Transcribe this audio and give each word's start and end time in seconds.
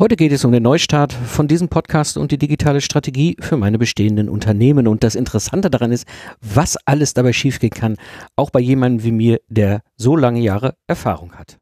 Heute 0.00 0.14
geht 0.14 0.30
es 0.30 0.44
um 0.44 0.52
den 0.52 0.62
Neustart 0.62 1.12
von 1.12 1.48
diesem 1.48 1.68
Podcast 1.68 2.18
und 2.18 2.30
die 2.30 2.38
digitale 2.38 2.80
Strategie 2.80 3.36
für 3.40 3.56
meine 3.56 3.78
bestehenden 3.78 4.28
Unternehmen. 4.28 4.86
Und 4.86 5.02
das 5.02 5.16
Interessante 5.16 5.70
daran 5.70 5.90
ist, 5.90 6.06
was 6.40 6.76
alles 6.86 7.14
dabei 7.14 7.32
schiefgehen 7.32 7.72
kann, 7.72 7.96
auch 8.36 8.50
bei 8.50 8.60
jemandem 8.60 9.02
wie 9.02 9.10
mir, 9.10 9.40
der 9.48 9.82
so 9.96 10.14
lange 10.14 10.38
Jahre 10.38 10.76
Erfahrung 10.86 11.32
hat. 11.32 11.58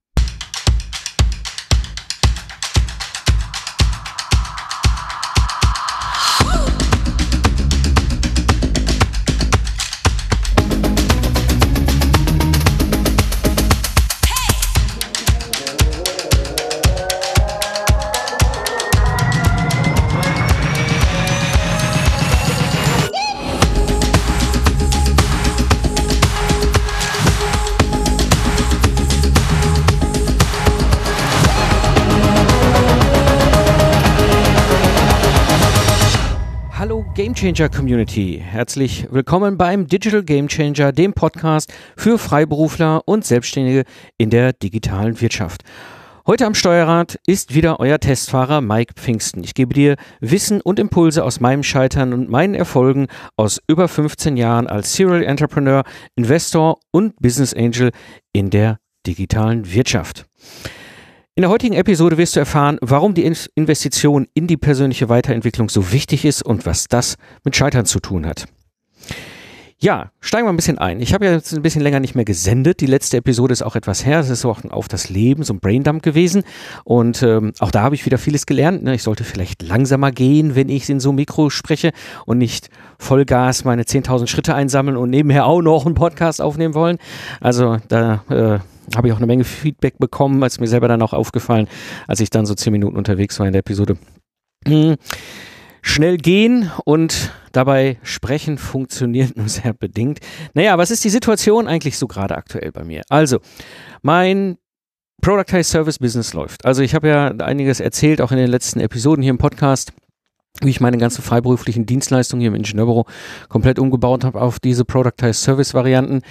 Gamechanger 37.37 37.69
Community. 37.69 38.43
Herzlich 38.43 39.09
willkommen 39.11 39.59
beim 39.59 39.87
Digital 39.87 40.23
Gamechanger, 40.23 40.91
dem 40.91 41.13
Podcast 41.13 41.71
für 41.95 42.17
Freiberufler 42.19 43.03
und 43.05 43.27
Selbstständige 43.27 43.85
in 44.17 44.31
der 44.31 44.55
digitalen 44.55 45.21
Wirtschaft. 45.21 45.63
Heute 46.27 46.47
am 46.47 46.55
Steuerrad 46.55 47.19
ist 47.27 47.55
wieder 47.55 47.79
euer 47.79 48.01
Testfahrer 48.01 48.63
Mike 48.63 48.95
Pfingsten. 48.97 49.45
Ich 49.45 49.53
gebe 49.53 49.75
dir 49.75 49.97
Wissen 50.21 50.63
und 50.63 50.79
Impulse 50.79 51.25
aus 51.25 51.39
meinem 51.39 51.63
Scheitern 51.63 52.15
und 52.15 52.31
meinen 52.31 52.55
Erfolgen 52.55 53.07
aus 53.37 53.61
über 53.69 53.87
15 53.87 54.39
Jahren 54.39 54.67
als 54.67 54.95
Serial 54.95 55.23
Entrepreneur, 55.23 55.85
Investor 56.15 56.79
und 56.91 57.17
Business 57.21 57.53
Angel 57.53 57.91
in 58.33 58.49
der 58.49 58.79
digitalen 59.07 59.71
Wirtschaft. 59.71 60.25
In 61.39 61.43
der 61.43 61.51
heutigen 61.51 61.75
Episode 61.75 62.17
wirst 62.17 62.35
du 62.35 62.41
erfahren, 62.41 62.79
warum 62.81 63.13
die 63.13 63.31
Investition 63.57 64.27
in 64.33 64.47
die 64.47 64.57
persönliche 64.57 65.11
Weiterentwicklung 65.11 65.69
so 65.69 65.93
wichtig 65.93 66.25
ist 66.25 66.43
und 66.43 66.65
was 66.65 66.89
das 66.89 67.17
mit 67.45 67.55
Scheitern 67.55 67.85
zu 67.85 68.01
tun 68.01 68.25
hat. 68.25 68.47
Ja, 69.79 70.13
steigen 70.21 70.47
wir 70.47 70.51
ein 70.55 70.57
bisschen 70.57 70.79
ein. 70.79 71.03
Ich 71.03 71.13
habe 71.13 71.27
ja 71.27 71.33
jetzt 71.33 71.53
ein 71.53 71.61
bisschen 71.61 71.83
länger 71.83 72.01
nicht 72.01 72.15
mehr 72.15 72.25
gesendet. 72.25 72.81
Die 72.81 72.87
letzte 72.87 73.19
Episode 73.19 73.53
ist 73.53 73.61
auch 73.61 73.77
etwas 73.77 74.07
her. 74.07 74.21
Es 74.21 74.31
ist 74.31 74.47
auch 74.47 74.65
auf 74.71 74.89
das 74.89 75.11
Leben, 75.11 75.43
so 75.43 75.53
ein 75.53 75.61
Braindump 75.61 76.03
gewesen. 76.03 76.43
Und 76.85 77.23
ähm, 77.23 77.53
auch 77.59 77.71
da 77.71 77.83
habe 77.83 77.97
ich 77.97 78.07
wieder 78.07 78.17
vieles 78.17 78.47
gelernt. 78.47 78.83
Ne? 78.83 78.95
Ich 78.95 79.03
sollte 79.03 79.23
vielleicht 79.23 79.63
langsamer 79.63 80.13
gehen, 80.13 80.55
wenn 80.55 80.71
ich 80.71 80.89
in 80.89 81.01
so 81.01 81.13
Mikro 81.13 81.51
spreche 81.51 81.93
und 82.25 82.39
nicht 82.39 82.71
Vollgas 82.99 83.65
meine 83.65 83.83
10.000 83.83 84.27
Schritte 84.27 84.55
einsammeln 84.55 84.97
und 84.97 85.11
nebenher 85.11 85.45
auch 85.45 85.61
noch 85.61 85.85
einen 85.85 85.97
Podcast 85.97 86.41
aufnehmen 86.41 86.73
wollen. 86.73 86.97
Also 87.43 87.77
da 87.89 88.25
äh, 88.31 88.61
habe 88.95 89.09
ich 89.09 89.13
auch 89.13 89.19
eine 89.19 89.27
Menge 89.27 89.45
Feedback 89.45 89.99
bekommen, 89.99 90.43
als 90.43 90.61
mir 90.61 90.69
selber 90.69 90.89
dann 90.89 91.03
auch 91.03 91.13
aufgefallen, 91.13 91.69
als 92.07 92.21
ich 92.21 92.31
dann 92.31 92.47
so 92.47 92.55
10 92.55 92.73
Minuten 92.73 92.97
unterwegs 92.97 93.39
war 93.39 93.47
in 93.47 93.53
der 93.53 93.61
Episode. 93.61 93.97
Hm 94.67 94.97
schnell 95.87 96.17
gehen 96.17 96.71
und 96.85 97.33
dabei 97.53 97.99
sprechen 98.03 98.59
funktioniert 98.59 99.37
nur 99.37 99.49
sehr 99.49 99.73
bedingt. 99.73 100.19
Naja, 100.53 100.77
was 100.79 100.91
ist 100.91 101.05
die 101.05 101.11
Situation 101.11 101.69
eigentlich 101.69 101.97
so 101.97 102.09
gerade 102.09 102.37
aktuell 102.37 102.73
bei 102.73 102.85
mir? 102.85 103.03
Also, 103.09 103.39
mein 104.03 104.59
Productized 105.23 105.71
Service 105.71 105.99
Business 105.99 106.35
läuft. 106.35 106.65
Also 106.65 106.83
ich 106.83 106.95
habe 106.95 107.09
ja 107.09 107.29
einiges 107.29 107.81
erzählt, 107.81 108.21
auch 108.21 108.33
in 108.33 108.37
den 108.37 108.51
letzten 108.51 108.81
Episoden 108.81 109.23
hier 109.23 109.31
im 109.31 109.39
Podcast 109.39 109.93
wie 110.63 110.71
ich 110.71 110.81
meine 110.81 110.99
ganzen 110.99 111.23
freiberuflichen 111.23 111.87
Dienstleistungen 111.87 112.41
hier 112.41 112.49
im 112.49 112.55
Ingenieurbüro 112.55 113.07
komplett 113.49 113.79
umgebaut 113.79 114.25
habe 114.25 114.41
auf 114.41 114.59
diese 114.59 114.85
Productized 114.85 115.43
Service 115.43 115.75
Varianten. 115.75 116.23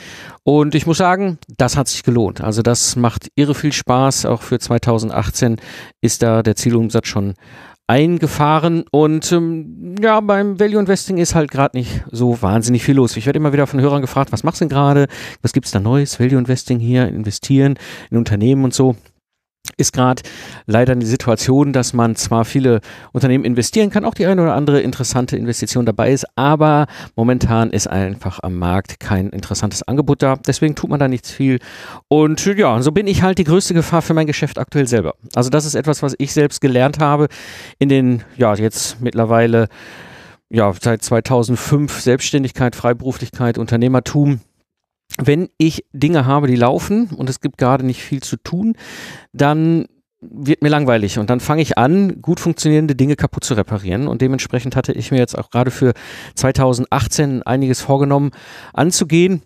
Und 0.43 0.75
ich 0.75 0.85
muss 0.85 0.97
sagen, 0.97 1.37
das 1.57 1.77
hat 1.77 1.87
sich 1.87 2.03
gelohnt. 2.03 2.41
Also 2.41 2.61
das 2.61 2.95
macht 2.95 3.29
irre 3.35 3.55
viel 3.55 3.73
Spaß. 3.73 4.25
Auch 4.25 4.41
für 4.41 4.59
2018 4.59 5.57
ist 6.01 6.23
da 6.23 6.43
der 6.43 6.55
Zielumsatz 6.55 7.07
schon 7.07 7.35
eingefahren 7.87 8.83
und 8.91 9.31
ähm, 9.31 9.95
ja, 10.01 10.19
beim 10.19 10.59
Value 10.59 10.79
Investing 10.79 11.17
ist 11.17 11.35
halt 11.35 11.51
gerade 11.51 11.77
nicht 11.77 12.03
so 12.11 12.41
wahnsinnig 12.41 12.83
viel 12.83 12.95
los. 12.95 13.15
Ich 13.15 13.27
werde 13.27 13.37
immer 13.37 13.53
wieder 13.53 13.67
von 13.67 13.79
Hörern 13.79 14.01
gefragt, 14.01 14.31
was 14.31 14.43
machst 14.43 14.59
du 14.59 14.65
denn 14.65 14.69
gerade? 14.69 15.07
Was 15.43 15.53
gibt's 15.53 15.71
da 15.71 15.79
Neues? 15.79 16.19
Value 16.19 16.39
Investing 16.39 16.79
hier, 16.79 17.07
investieren 17.07 17.75
in 18.09 18.17
Unternehmen 18.17 18.63
und 18.63 18.73
so 18.73 18.95
ist 19.77 19.93
gerade 19.93 20.21
leider 20.65 20.95
die 20.95 21.05
Situation, 21.05 21.73
dass 21.73 21.93
man 21.93 22.15
zwar 22.15 22.45
viele 22.45 22.81
Unternehmen 23.11 23.45
investieren 23.45 23.89
kann, 23.89 24.05
auch 24.05 24.13
die 24.13 24.25
eine 24.25 24.41
oder 24.41 24.55
andere 24.55 24.81
interessante 24.81 25.37
Investition 25.37 25.85
dabei 25.85 26.11
ist, 26.11 26.25
aber 26.35 26.87
momentan 27.15 27.71
ist 27.71 27.87
einfach 27.87 28.39
am 28.41 28.55
Markt 28.57 28.99
kein 28.99 29.29
interessantes 29.29 29.83
Angebot 29.83 30.21
da. 30.21 30.35
Deswegen 30.35 30.75
tut 30.75 30.89
man 30.89 30.99
da 30.99 31.07
nichts 31.07 31.31
viel. 31.31 31.59
Und 32.07 32.43
ja, 32.45 32.81
so 32.81 32.91
bin 32.91 33.07
ich 33.07 33.23
halt 33.23 33.37
die 33.37 33.43
größte 33.43 33.73
Gefahr 33.73 34.01
für 34.01 34.13
mein 34.13 34.27
Geschäft 34.27 34.59
aktuell 34.59 34.87
selber. 34.87 35.15
Also 35.33 35.49
das 35.49 35.65
ist 35.65 35.75
etwas, 35.75 36.01
was 36.03 36.15
ich 36.17 36.33
selbst 36.33 36.61
gelernt 36.61 36.99
habe 36.99 37.27
in 37.79 37.89
den, 37.89 38.23
ja, 38.37 38.53
jetzt 38.55 39.01
mittlerweile, 39.01 39.67
ja, 40.49 40.71
seit 40.79 41.03
2005 41.03 41.99
Selbstständigkeit, 41.99 42.75
Freiberuflichkeit, 42.75 43.57
Unternehmertum 43.57 44.41
wenn 45.17 45.49
ich 45.57 45.85
Dinge 45.93 46.25
habe, 46.25 46.47
die 46.47 46.55
laufen 46.55 47.09
und 47.15 47.29
es 47.29 47.39
gibt 47.39 47.57
gerade 47.57 47.85
nicht 47.85 48.01
viel 48.01 48.21
zu 48.21 48.37
tun, 48.37 48.75
dann 49.33 49.85
wird 50.21 50.61
mir 50.61 50.69
langweilig 50.69 51.19
und 51.19 51.29
dann 51.29 51.39
fange 51.39 51.61
ich 51.61 51.77
an, 51.77 52.21
gut 52.21 52.39
funktionierende 52.39 52.95
Dinge 52.95 53.15
kaputt 53.15 53.43
zu 53.43 53.53
reparieren 53.53 54.07
und 54.07 54.21
dementsprechend 54.21 54.75
hatte 54.75 54.91
ich 54.93 55.11
mir 55.11 55.17
jetzt 55.17 55.37
auch 55.37 55.49
gerade 55.49 55.71
für 55.71 55.93
2018 56.35 57.43
einiges 57.43 57.81
vorgenommen 57.81 58.31
anzugehen. 58.73 59.41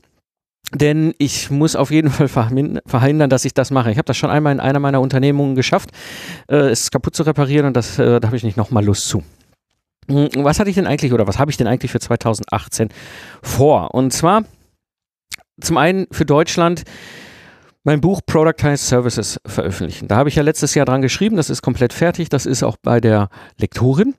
Denn 0.74 1.16
ich 1.18 1.50
muss 1.50 1.76
auf 1.76 1.90
jeden 1.90 2.12
Fall 2.12 2.28
verhindern, 2.28 3.30
dass 3.30 3.44
ich 3.44 3.56
das 3.56 3.72
mache. 3.72 3.92
Ich 3.92 3.98
habe 3.98 4.06
das 4.06 4.18
schon 4.18 4.30
einmal 4.30 4.54
in 4.54 4.60
einer 4.60 4.80
meiner 4.80 5.02
Unternehmungen 5.02 5.56
geschafft, 5.56 5.90
äh, 6.48 6.70
es 6.70 6.92
kaputt 6.92 7.16
zu 7.16 7.24
reparieren 7.24 7.66
und 7.66 7.76
das, 7.76 7.98
äh, 7.98 8.20
da 8.20 8.28
habe 8.28 8.38
ich 8.38 8.44
nicht 8.44 8.58
nochmal 8.58 8.86
Lust 8.86 9.08
zu. 9.08 9.24
Hm, 10.08 10.30
was 10.38 10.60
hatte 10.60 10.70
ich 10.70 10.76
denn 10.76 10.86
eigentlich 10.86 11.12
oder 11.14 11.28
was 11.28 11.40
habe 11.40 11.50
ich 11.50 11.58
denn 11.58 11.68
eigentlich 11.68 11.92
für 11.92 12.00
2018 12.00 12.90
vor? 13.42 13.96
Und 13.96 14.14
zwar 14.14 14.44
zum 15.62 15.78
einen 15.78 16.08
für 16.12 16.26
Deutschland 16.26 16.84
mein 17.84 18.02
Buch 18.02 18.22
Productized 18.26 18.88
Services 18.88 19.40
veröffentlichen. 19.46 20.08
Da 20.08 20.18
habe 20.18 20.30
ich 20.30 20.36
ja 20.36 20.44
letztes 20.44 20.76
Jahr 20.76 20.86
dran 20.86 21.02
geschrieben, 21.02 21.38
das 21.38 21.50
ist 21.50 21.62
komplett 21.62 21.94
fertig, 21.94 22.30
das 22.30 22.46
ist 22.46 22.64
auch 22.64 22.78
bei 22.82 23.00
der 23.00 23.30
Lektorin. 23.58 24.16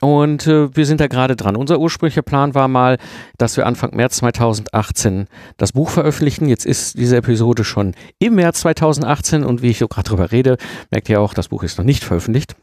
Und 0.00 0.46
äh, 0.46 0.74
wir 0.76 0.86
sind 0.86 1.00
da 1.00 1.08
gerade 1.08 1.34
dran. 1.34 1.56
Unser 1.56 1.80
ursprünglicher 1.80 2.22
Plan 2.22 2.54
war 2.54 2.68
mal, 2.68 2.98
dass 3.36 3.56
wir 3.56 3.66
Anfang 3.66 3.96
März 3.96 4.18
2018 4.18 5.26
das 5.56 5.72
Buch 5.72 5.90
veröffentlichen. 5.90 6.46
Jetzt 6.46 6.66
ist 6.66 6.96
diese 6.96 7.16
Episode 7.16 7.64
schon 7.64 7.94
im 8.20 8.36
März 8.36 8.60
2018 8.60 9.44
und 9.44 9.62
wie 9.62 9.70
ich 9.70 9.78
so 9.78 9.88
gerade 9.88 10.08
drüber 10.08 10.30
rede, 10.30 10.56
merkt 10.92 11.08
ihr 11.08 11.20
auch, 11.20 11.34
das 11.34 11.48
Buch 11.48 11.64
ist 11.64 11.78
noch 11.78 11.84
nicht 11.84 12.04
veröffentlicht. 12.04 12.54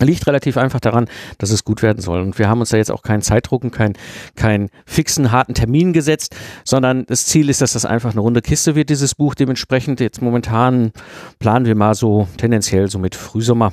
Liegt 0.00 0.26
relativ 0.26 0.56
einfach 0.56 0.80
daran, 0.80 1.06
dass 1.38 1.50
es 1.50 1.64
gut 1.64 1.82
werden 1.82 2.00
soll. 2.00 2.22
Und 2.22 2.38
wir 2.38 2.48
haben 2.48 2.60
uns 2.60 2.70
da 2.70 2.76
jetzt 2.76 2.90
auch 2.90 3.02
keinen 3.02 3.22
Zeitdruck 3.22 3.62
und 3.62 3.70
keinen 3.70 3.94
keinen 4.34 4.70
fixen, 4.86 5.30
harten 5.30 5.54
Termin 5.54 5.92
gesetzt, 5.92 6.34
sondern 6.64 7.04
das 7.06 7.26
Ziel 7.26 7.48
ist, 7.48 7.60
dass 7.60 7.74
das 7.74 7.84
einfach 7.84 8.12
eine 8.12 8.20
runde 8.20 8.42
Kiste 8.42 8.74
wird, 8.74 8.88
dieses 8.90 9.14
Buch. 9.14 9.34
Dementsprechend 9.34 10.00
jetzt 10.00 10.22
momentan 10.22 10.92
planen 11.38 11.66
wir 11.66 11.76
mal 11.76 11.94
so 11.94 12.26
tendenziell 12.36 12.88
so 12.88 12.98
mit 12.98 13.14
Frühsommer 13.14 13.72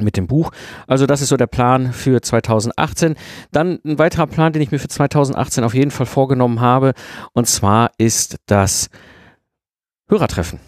mit 0.00 0.16
dem 0.16 0.26
Buch. 0.26 0.50
Also 0.86 1.06
das 1.06 1.22
ist 1.22 1.28
so 1.28 1.36
der 1.36 1.46
Plan 1.46 1.92
für 1.92 2.20
2018. 2.20 3.16
Dann 3.52 3.78
ein 3.84 3.98
weiterer 3.98 4.26
Plan, 4.26 4.52
den 4.52 4.62
ich 4.62 4.70
mir 4.70 4.78
für 4.78 4.88
2018 4.88 5.64
auf 5.64 5.74
jeden 5.74 5.90
Fall 5.90 6.06
vorgenommen 6.06 6.60
habe. 6.60 6.92
Und 7.32 7.46
zwar 7.46 7.92
ist 7.98 8.36
das 8.46 8.90
Hörertreffen. 10.08 10.60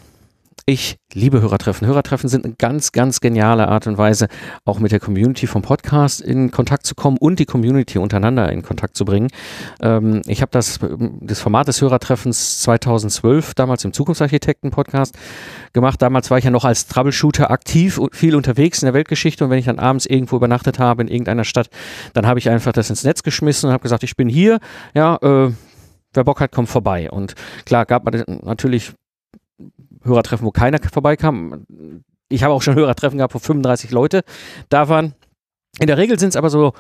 Ich 0.71 0.99
liebe 1.15 1.41
Hörertreffen. 1.41 1.87
Hörertreffen 1.87 2.29
sind 2.29 2.45
eine 2.45 2.53
ganz, 2.53 2.93
ganz 2.93 3.21
geniale 3.21 3.69
Art 3.69 3.87
und 3.87 3.97
Weise, 3.97 4.29
auch 4.67 4.81
mit 4.81 4.93
der 4.93 5.01
Community 5.01 5.47
vom 5.47 5.63
Podcast 5.63 6.21
in 6.21 6.51
Kontakt 6.51 6.85
zu 6.85 6.95
kommen 6.95 7.17
und 7.17 7.39
die 7.39 7.47
Community 7.47 7.97
untereinander 7.97 8.53
in 8.53 8.61
Kontakt 8.61 8.95
zu 8.95 9.07
bringen. 9.07 9.29
Ähm, 9.81 10.21
ich 10.27 10.43
habe 10.43 10.51
das, 10.53 10.79
das 11.23 11.41
Format 11.41 11.69
des 11.69 11.81
Hörertreffens 11.81 12.61
2012 12.61 13.55
damals 13.55 13.83
im 13.87 13.95
Zukunftsarchitekten-Podcast 13.95 15.17
gemacht. 15.73 16.03
Damals 16.03 16.31
war 16.31 16.37
ich 16.37 16.45
ja 16.45 16.51
noch 16.51 16.67
als 16.67 16.87
Troubleshooter 16.87 17.51
aktiv 17.51 17.97
und 17.97 18.15
viel 18.15 18.37
unterwegs 18.37 18.83
in 18.83 18.87
der 18.89 18.93
Weltgeschichte 18.93 19.45
und 19.45 19.51
wenn 19.51 19.61
ich 19.61 19.65
dann 19.65 19.79
abends 19.79 20.05
irgendwo 20.05 20.37
übernachtet 20.37 20.79
habe 20.79 21.01
in 21.01 21.09
irgendeiner 21.09 21.45
Stadt, 21.45 21.71
dann 22.13 22.27
habe 22.27 22.41
ich 22.41 22.51
einfach 22.51 22.73
das 22.73 22.91
ins 22.91 23.05
Netz 23.05 23.23
geschmissen 23.23 23.69
und 23.69 23.73
habe 23.73 23.85
gesagt, 23.85 24.03
ich 24.03 24.17
bin 24.17 24.29
hier, 24.29 24.59
ja, 24.93 25.17
äh, 25.23 25.51
wer 26.13 26.25
Bock 26.25 26.41
hat, 26.41 26.53
kommt 26.53 26.69
vorbei. 26.69 27.11
Und 27.11 27.37
klar, 27.65 27.87
gab 27.87 28.05
man 28.05 28.23
natürlich 28.43 28.93
Hörertreffen, 30.09 30.47
wo 30.47 30.51
keiner 30.51 30.79
vorbeikam. 30.93 31.67
Ich 32.29 32.43
habe 32.43 32.55
auch 32.55 32.63
schon 32.63 32.75
Hörertreffen 32.75 33.19
gehabt, 33.19 33.35
wo 33.35 33.39
35 33.39 33.91
Leute 33.91 34.23
da 34.69 34.89
waren. 34.89 35.15
In 35.81 35.87
der 35.87 35.97
Regel 35.97 36.19
sind 36.19 36.31
es 36.31 36.37
aber 36.37 36.51
so 36.51 36.73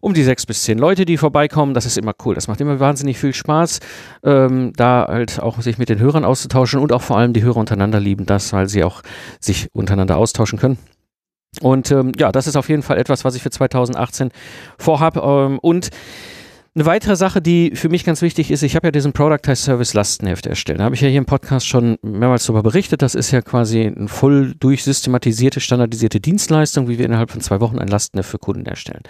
um 0.00 0.14
die 0.14 0.22
sechs 0.22 0.46
bis 0.46 0.62
zehn 0.62 0.78
Leute, 0.78 1.04
die 1.04 1.18
vorbeikommen. 1.18 1.74
Das 1.74 1.84
ist 1.84 1.98
immer 1.98 2.14
cool. 2.24 2.34
Das 2.34 2.48
macht 2.48 2.60
immer 2.60 2.80
wahnsinnig 2.80 3.18
viel 3.18 3.34
Spaß, 3.34 3.80
ähm, 4.24 4.72
da 4.76 5.06
halt 5.08 5.40
auch 5.40 5.60
sich 5.60 5.76
mit 5.76 5.90
den 5.90 5.98
Hörern 5.98 6.24
auszutauschen 6.24 6.80
und 6.80 6.92
auch 6.92 7.02
vor 7.02 7.18
allem 7.18 7.34
die 7.34 7.42
Hörer 7.42 7.58
untereinander 7.58 8.00
lieben 8.00 8.24
das, 8.24 8.52
weil 8.52 8.68
sie 8.68 8.82
auch 8.82 9.02
sich 9.40 9.68
untereinander 9.74 10.16
austauschen 10.16 10.58
können. 10.58 10.78
Und 11.60 11.90
ähm, 11.90 12.12
ja, 12.18 12.32
das 12.32 12.46
ist 12.46 12.56
auf 12.56 12.68
jeden 12.68 12.82
Fall 12.82 12.98
etwas, 12.98 13.24
was 13.24 13.34
ich 13.34 13.42
für 13.42 13.50
2018 13.50 14.30
vorhabe. 14.78 15.20
Ähm, 15.20 15.58
und 15.58 15.90
eine 16.76 16.84
weitere 16.84 17.16
Sache, 17.16 17.40
die 17.40 17.72
für 17.74 17.88
mich 17.88 18.04
ganz 18.04 18.20
wichtig 18.20 18.50
ist, 18.50 18.62
ich 18.62 18.76
habe 18.76 18.88
ja 18.88 18.90
diesen 18.90 19.14
Productize 19.14 19.56
Service 19.56 19.94
Lastenheft 19.94 20.44
erstellt. 20.44 20.78
Da 20.78 20.84
habe 20.84 20.94
ich 20.94 21.00
ja 21.00 21.08
hier 21.08 21.18
im 21.18 21.24
Podcast 21.24 21.66
schon 21.66 21.96
mehrmals 22.02 22.44
darüber 22.44 22.62
berichtet. 22.62 23.00
Das 23.00 23.14
ist 23.14 23.30
ja 23.30 23.40
quasi 23.40 23.80
eine 23.86 24.08
voll 24.08 24.54
durchsystematierte, 24.54 25.60
standardisierte 25.60 26.20
Dienstleistung, 26.20 26.86
wie 26.88 26.98
wir 26.98 27.06
innerhalb 27.06 27.30
von 27.30 27.40
zwei 27.40 27.60
Wochen 27.60 27.78
ein 27.78 27.88
Lastenheft 27.88 28.28
für 28.28 28.38
Kunden 28.38 28.66
erstellen. 28.66 29.02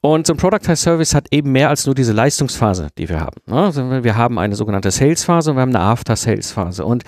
Und 0.00 0.26
so 0.26 0.32
ein 0.32 0.36
Productize 0.38 0.76
Service 0.76 1.14
hat 1.14 1.26
eben 1.30 1.52
mehr 1.52 1.68
als 1.68 1.84
nur 1.84 1.94
diese 1.94 2.12
Leistungsphase, 2.12 2.88
die 2.96 3.08
wir 3.10 3.20
haben. 3.20 3.36
Ne? 3.46 3.64
Also 3.64 4.02
wir 4.04 4.16
haben 4.16 4.38
eine 4.38 4.54
sogenannte 4.54 4.90
Sales-Phase 4.90 5.50
und 5.50 5.56
wir 5.56 5.62
haben 5.62 5.74
eine 5.74 5.84
After-Sales-Phase. 5.84 6.86
Und 6.86 7.02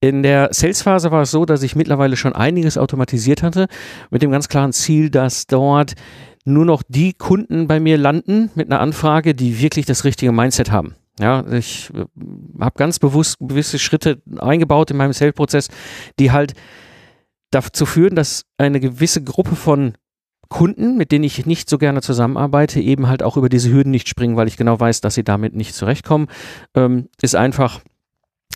in 0.00 0.22
der 0.22 0.50
Sales-Phase 0.52 1.10
war 1.10 1.22
es 1.22 1.32
so, 1.32 1.44
dass 1.44 1.62
ich 1.62 1.74
mittlerweile 1.74 2.16
schon 2.16 2.34
einiges 2.34 2.78
automatisiert 2.78 3.42
hatte, 3.42 3.66
mit 4.10 4.22
dem 4.22 4.30
ganz 4.30 4.48
klaren 4.48 4.72
Ziel, 4.72 5.10
dass 5.10 5.46
dort 5.46 5.94
nur 6.44 6.64
noch 6.64 6.82
die 6.86 7.14
Kunden 7.14 7.66
bei 7.66 7.80
mir 7.80 7.98
landen 7.98 8.50
mit 8.54 8.70
einer 8.70 8.80
Anfrage, 8.80 9.34
die 9.34 9.60
wirklich 9.60 9.86
das 9.86 10.04
richtige 10.04 10.32
Mindset 10.32 10.70
haben. 10.70 10.94
Ja, 11.18 11.44
ich 11.52 11.90
äh, 11.94 12.04
habe 12.60 12.74
ganz 12.76 12.98
bewusst 12.98 13.36
gewisse 13.40 13.78
Schritte 13.78 14.20
eingebaut 14.38 14.90
in 14.90 14.96
meinem 14.96 15.12
Sales-Prozess, 15.12 15.68
die 16.18 16.32
halt 16.32 16.54
dazu 17.50 17.86
führen, 17.86 18.16
dass 18.16 18.46
eine 18.58 18.80
gewisse 18.80 19.22
Gruppe 19.22 19.54
von 19.54 19.94
Kunden, 20.48 20.96
mit 20.96 21.12
denen 21.12 21.24
ich 21.24 21.46
nicht 21.46 21.70
so 21.70 21.78
gerne 21.78 22.02
zusammenarbeite, 22.02 22.80
eben 22.80 23.06
halt 23.08 23.22
auch 23.22 23.36
über 23.36 23.48
diese 23.48 23.72
Hürden 23.72 23.90
nicht 23.90 24.08
springen, 24.08 24.36
weil 24.36 24.48
ich 24.48 24.56
genau 24.56 24.78
weiß, 24.78 25.00
dass 25.00 25.14
sie 25.14 25.24
damit 25.24 25.54
nicht 25.54 25.74
zurechtkommen, 25.74 26.26
ähm, 26.74 27.08
ist 27.22 27.36
einfach 27.36 27.80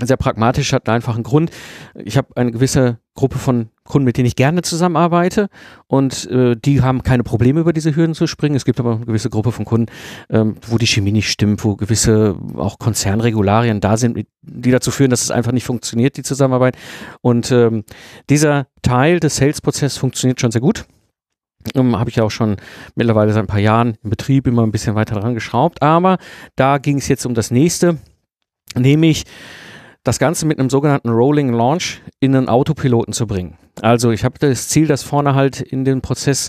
sehr 0.00 0.17
pragmatisch, 0.17 0.73
hat 0.73 0.88
einfach 0.88 1.14
einen 1.14 1.25
Grund. 1.25 1.50
Ich 1.94 2.17
habe 2.17 2.29
eine 2.37 2.52
gewisse 2.52 2.99
Gruppe 3.19 3.38
von 3.38 3.70
Kunden, 3.82 4.05
mit 4.05 4.17
denen 4.17 4.26
ich 4.26 4.37
gerne 4.37 4.62
zusammenarbeite 4.62 5.49
und 5.88 6.31
äh, 6.31 6.55
die 6.55 6.82
haben 6.82 7.03
keine 7.03 7.25
Probleme, 7.25 7.59
über 7.59 7.73
diese 7.73 7.97
Hürden 7.97 8.15
zu 8.15 8.29
springen. 8.29 8.55
Es 8.55 8.65
gibt 8.65 8.79
aber 8.79 8.94
eine 8.94 9.06
gewisse 9.06 9.29
Gruppe 9.29 9.50
von 9.50 9.65
Kunden, 9.65 9.93
ähm, 10.31 10.55
wo 10.69 10.79
die 10.79 10.87
Chemie 10.87 11.11
nicht 11.11 11.29
stimmt, 11.29 11.65
wo 11.65 11.75
gewisse 11.75 12.37
auch 12.56 12.79
Konzernregularien 12.79 13.81
da 13.81 13.97
sind, 13.97 14.25
die 14.43 14.70
dazu 14.70 14.93
führen, 14.93 15.11
dass 15.11 15.23
es 15.23 15.32
einfach 15.32 15.50
nicht 15.50 15.65
funktioniert, 15.65 16.17
die 16.17 16.23
Zusammenarbeit. 16.23 16.76
Und 17.20 17.50
ähm, 17.50 17.82
dieser 18.31 18.69
Teil 18.82 19.19
des 19.19 19.35
Sales-Prozesses 19.35 19.99
funktioniert 19.99 20.41
schon 20.41 20.53
sehr 20.53 20.61
gut. 20.61 20.85
Ähm, 21.75 21.99
Habe 21.99 22.11
ich 22.11 22.17
ja 22.17 22.23
auch 22.23 22.31
schon 22.31 22.56
mittlerweile 22.94 23.32
seit 23.32 23.43
ein 23.43 23.49
paar 23.49 23.59
Jahren 23.59 23.97
im 24.05 24.11
Betrieb 24.11 24.47
immer 24.47 24.62
ein 24.62 24.70
bisschen 24.70 24.94
weiter 24.94 25.17
dran 25.17 25.35
geschraubt. 25.35 25.82
Aber 25.82 26.19
da 26.55 26.79
ging 26.79 26.99
es 26.99 27.09
jetzt 27.09 27.26
um 27.26 27.35
das 27.35 27.50
nächste, 27.50 27.99
nämlich 28.76 29.25
das 30.08 30.19
Ganze 30.19 30.46
mit 30.46 30.58
einem 30.58 30.70
sogenannten 30.70 31.10
Rolling 31.10 31.52
Launch 31.52 32.00
in 32.19 32.34
einen 32.34 32.49
Autopiloten 32.49 33.12
zu 33.12 33.26
bringen. 33.26 33.58
Also 33.82 34.10
ich 34.10 34.25
habe 34.25 34.38
das 34.38 34.70
Ziel, 34.70 34.87
dass 34.87 35.02
vorne 35.02 35.34
halt 35.34 35.60
in 35.60 35.84
den 35.84 36.00
Prozess 36.00 36.49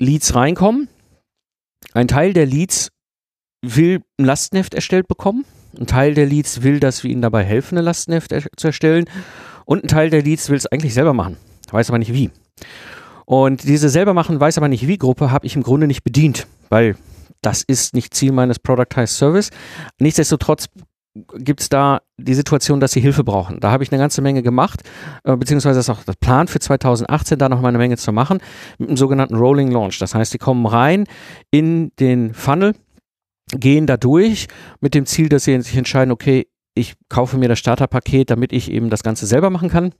Leads 0.00 0.32
reinkommen. 0.36 0.86
Ein 1.92 2.06
Teil 2.06 2.32
der 2.32 2.46
Leads 2.46 2.90
will 3.62 4.00
ein 4.20 4.26
Lastenheft 4.26 4.74
erstellt 4.74 5.08
bekommen. 5.08 5.44
Ein 5.76 5.88
Teil 5.88 6.14
der 6.14 6.26
Leads 6.26 6.62
will, 6.62 6.78
dass 6.78 7.02
wir 7.02 7.10
ihnen 7.10 7.20
dabei 7.20 7.42
helfen, 7.42 7.78
ein 7.78 7.84
Lastenheft 7.84 8.30
er 8.30 8.44
zu 8.56 8.68
erstellen. 8.68 9.06
Und 9.64 9.82
ein 9.82 9.88
Teil 9.88 10.08
der 10.08 10.22
Leads 10.22 10.48
will 10.50 10.56
es 10.56 10.66
eigentlich 10.66 10.94
selber 10.94 11.14
machen, 11.14 11.36
weiß 11.72 11.90
aber 11.90 11.98
nicht 11.98 12.12
wie. 12.12 12.30
Und 13.26 13.64
diese 13.64 13.88
selber 13.88 14.14
machen, 14.14 14.38
weiß 14.38 14.56
aber 14.56 14.68
nicht 14.68 14.86
wie 14.86 14.98
Gruppe 14.98 15.32
habe 15.32 15.46
ich 15.46 15.56
im 15.56 15.64
Grunde 15.64 15.88
nicht 15.88 16.04
bedient, 16.04 16.46
weil 16.68 16.94
das 17.42 17.64
ist 17.64 17.92
nicht 17.92 18.14
Ziel 18.14 18.30
meines 18.30 18.60
Productized 18.60 19.16
Service. 19.16 19.50
Nichtsdestotrotz 19.98 20.68
gibt 21.14 21.60
es 21.60 21.68
da 21.68 22.02
die 22.16 22.34
Situation, 22.34 22.80
dass 22.80 22.92
sie 22.92 23.00
Hilfe 23.00 23.24
brauchen. 23.24 23.60
Da 23.60 23.70
habe 23.70 23.84
ich 23.84 23.92
eine 23.92 24.00
ganze 24.00 24.20
Menge 24.20 24.42
gemacht, 24.42 24.82
äh, 25.24 25.36
beziehungsweise 25.36 25.80
ist 25.80 25.90
auch 25.90 26.02
der 26.02 26.14
Plan 26.14 26.48
für 26.48 26.58
2018, 26.58 27.38
da 27.38 27.48
noch 27.48 27.60
mal 27.60 27.68
eine 27.68 27.78
Menge 27.78 27.96
zu 27.96 28.12
machen, 28.12 28.38
mit 28.78 28.88
einem 28.88 28.96
sogenannten 28.96 29.36
Rolling 29.36 29.70
Launch. 29.70 29.98
Das 29.98 30.14
heißt, 30.14 30.34
die 30.34 30.38
kommen 30.38 30.66
rein 30.66 31.06
in 31.50 31.92
den 32.00 32.34
Funnel, 32.34 32.74
gehen 33.52 33.86
da 33.86 33.96
durch 33.96 34.48
mit 34.80 34.94
dem 34.94 35.06
Ziel, 35.06 35.28
dass 35.28 35.44
sie 35.44 35.60
sich 35.60 35.76
entscheiden, 35.76 36.10
okay, 36.10 36.48
ich 36.74 36.94
kaufe 37.08 37.38
mir 37.38 37.48
das 37.48 37.60
Starterpaket, 37.60 38.30
damit 38.30 38.52
ich 38.52 38.70
eben 38.70 38.90
das 38.90 39.04
Ganze 39.04 39.26
selber 39.26 39.50
machen 39.50 39.68
kann. 39.68 39.94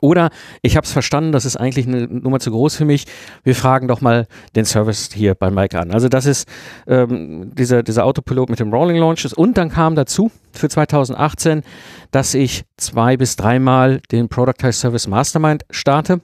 Oder 0.00 0.30
ich 0.62 0.76
habe 0.76 0.84
es 0.84 0.92
verstanden, 0.92 1.32
das 1.32 1.44
ist 1.44 1.56
eigentlich 1.56 1.86
eine 1.86 2.06
Nummer 2.06 2.40
zu 2.40 2.50
groß 2.50 2.76
für 2.76 2.84
mich. 2.84 3.06
Wir 3.42 3.54
fragen 3.54 3.88
doch 3.88 4.00
mal 4.00 4.26
den 4.56 4.64
Service 4.64 5.10
hier 5.12 5.34
bei 5.34 5.50
Mike 5.50 5.78
an. 5.78 5.90
Also 5.90 6.08
das 6.08 6.26
ist 6.26 6.48
ähm, 6.86 7.52
dieser, 7.54 7.82
dieser 7.82 8.04
Autopilot 8.04 8.50
mit 8.50 8.60
dem 8.60 8.72
Rolling 8.72 8.96
Launches. 8.96 9.32
Und 9.32 9.56
dann 9.56 9.70
kam 9.70 9.94
dazu 9.94 10.30
für 10.52 10.68
2018, 10.68 11.62
dass 12.10 12.34
ich 12.34 12.64
zwei 12.76 13.16
bis 13.16 13.36
dreimal 13.36 14.00
den 14.12 14.28
Productize 14.28 14.78
Service 14.78 15.06
Mastermind 15.06 15.64
starte. 15.70 16.20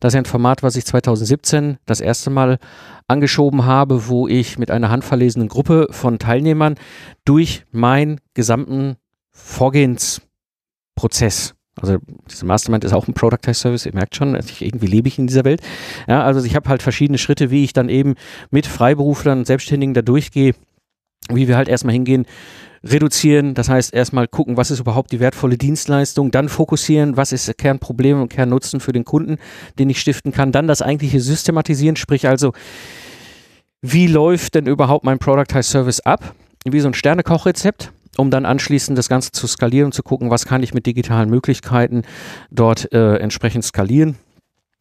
Das 0.00 0.14
ist 0.14 0.18
ein 0.18 0.24
Format, 0.24 0.62
was 0.62 0.76
ich 0.76 0.84
2017 0.84 1.78
das 1.86 2.00
erste 2.00 2.30
Mal 2.30 2.58
angeschoben 3.08 3.64
habe, 3.64 4.08
wo 4.08 4.28
ich 4.28 4.58
mit 4.58 4.70
einer 4.70 4.90
handverlesenen 4.90 5.48
Gruppe 5.48 5.88
von 5.90 6.18
Teilnehmern 6.18 6.74
durch 7.24 7.64
meinen 7.70 8.20
gesamten 8.34 8.96
Vorgehensprozess 9.30 11.54
also 11.80 11.98
dieser 12.30 12.46
Mastermind 12.46 12.84
ist 12.84 12.92
auch 12.92 13.08
ein 13.08 13.14
Productize 13.14 13.54
Service, 13.54 13.86
ihr 13.86 13.94
merkt 13.94 14.14
schon, 14.14 14.34
ich, 14.36 14.62
irgendwie 14.62 14.86
lebe 14.86 15.08
ich 15.08 15.18
in 15.18 15.26
dieser 15.26 15.44
Welt. 15.44 15.62
Ja, 16.06 16.22
also 16.22 16.44
ich 16.44 16.54
habe 16.54 16.68
halt 16.68 16.82
verschiedene 16.82 17.18
Schritte, 17.18 17.50
wie 17.50 17.64
ich 17.64 17.72
dann 17.72 17.88
eben 17.88 18.14
mit 18.50 18.66
Freiberuflern, 18.66 19.44
Selbstständigen 19.44 19.94
da 19.94 20.02
durchgehe, 20.02 20.54
wie 21.30 21.48
wir 21.48 21.56
halt 21.56 21.68
erstmal 21.68 21.94
hingehen, 21.94 22.26
reduzieren, 22.84 23.54
das 23.54 23.68
heißt 23.68 23.94
erstmal 23.94 24.26
gucken, 24.26 24.56
was 24.56 24.70
ist 24.70 24.80
überhaupt 24.80 25.12
die 25.12 25.20
wertvolle 25.20 25.56
Dienstleistung, 25.56 26.30
dann 26.30 26.48
fokussieren, 26.48 27.16
was 27.16 27.32
ist 27.32 27.56
Kernproblem 27.56 28.20
und 28.20 28.28
Kernnutzen 28.28 28.80
für 28.80 28.92
den 28.92 29.04
Kunden, 29.04 29.38
den 29.78 29.88
ich 29.88 30.00
stiften 30.00 30.32
kann, 30.32 30.52
dann 30.52 30.66
das 30.66 30.82
eigentliche 30.82 31.20
Systematisieren, 31.20 31.96
sprich 31.96 32.26
also, 32.26 32.52
wie 33.80 34.08
läuft 34.08 34.56
denn 34.56 34.66
überhaupt 34.66 35.04
mein 35.04 35.18
Productize 35.18 35.62
Service 35.68 36.00
ab? 36.00 36.34
Wie 36.64 36.80
so 36.80 36.88
ein 36.88 36.94
Sternekochrezept 36.94 37.92
um 38.16 38.30
dann 38.30 38.44
anschließend 38.44 38.96
das 38.96 39.08
Ganze 39.08 39.32
zu 39.32 39.46
skalieren 39.46 39.86
und 39.86 39.92
zu 39.92 40.02
gucken, 40.02 40.30
was 40.30 40.46
kann 40.46 40.62
ich 40.62 40.74
mit 40.74 40.86
digitalen 40.86 41.30
Möglichkeiten 41.30 42.02
dort 42.50 42.92
äh, 42.92 43.16
entsprechend 43.16 43.64
skalieren. 43.64 44.16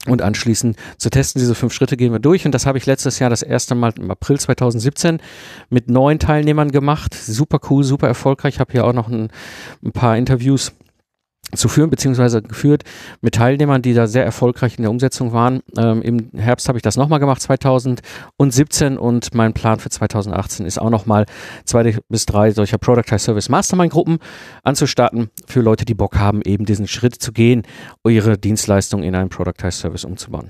Und 0.07 0.23
anschließend 0.23 0.77
zu 0.97 1.11
testen, 1.11 1.39
diese 1.39 1.53
fünf 1.53 1.73
Schritte 1.73 1.95
gehen 1.95 2.11
wir 2.11 2.17
durch. 2.17 2.45
Und 2.45 2.53
das 2.53 2.65
habe 2.65 2.79
ich 2.79 2.87
letztes 2.87 3.19
Jahr 3.19 3.29
das 3.29 3.43
erste 3.43 3.75
Mal 3.75 3.93
im 3.97 4.09
April 4.09 4.39
2017 4.39 5.19
mit 5.69 5.91
neun 5.91 6.17
Teilnehmern 6.17 6.71
gemacht. 6.71 7.13
Super 7.13 7.59
cool, 7.69 7.83
super 7.83 8.07
erfolgreich. 8.07 8.55
Ich 8.55 8.59
habe 8.59 8.71
hier 8.71 8.85
auch 8.85 8.93
noch 8.93 9.09
ein, 9.09 9.29
ein 9.83 9.91
paar 9.91 10.17
Interviews 10.17 10.73
zu 11.55 11.67
führen, 11.67 11.89
beziehungsweise 11.89 12.41
geführt 12.41 12.83
mit 13.21 13.35
Teilnehmern, 13.35 13.81
die 13.81 13.93
da 13.93 14.07
sehr 14.07 14.25
erfolgreich 14.25 14.77
in 14.77 14.83
der 14.83 14.91
Umsetzung 14.91 15.33
waren. 15.33 15.61
Ähm, 15.77 16.01
Im 16.01 16.29
Herbst 16.39 16.67
habe 16.67 16.77
ich 16.77 16.81
das 16.81 16.97
nochmal 16.97 17.19
gemacht, 17.19 17.41
2017 17.41 18.97
und 18.97 19.33
mein 19.33 19.53
Plan 19.53 19.79
für 19.79 19.89
2018 19.89 20.65
ist 20.65 20.79
auch 20.79 20.89
nochmal 20.89 21.25
zwei 21.65 21.95
bis 22.09 22.25
drei 22.25 22.51
solcher 22.51 22.77
Product 22.77 23.17
Service 23.17 23.49
Mastermind 23.49 23.91
Gruppen 23.91 24.19
anzustarten 24.63 25.29
für 25.47 25.61
Leute, 25.61 25.85
die 25.85 25.93
Bock 25.93 26.17
haben, 26.17 26.41
eben 26.43 26.65
diesen 26.65 26.87
Schritt 26.87 27.15
zu 27.15 27.31
gehen, 27.31 27.63
ihre 28.07 28.37
Dienstleistung 28.37 29.03
in 29.03 29.15
einen 29.15 29.29
Product 29.29 29.71
Service 29.71 30.05
umzubauen. 30.05 30.49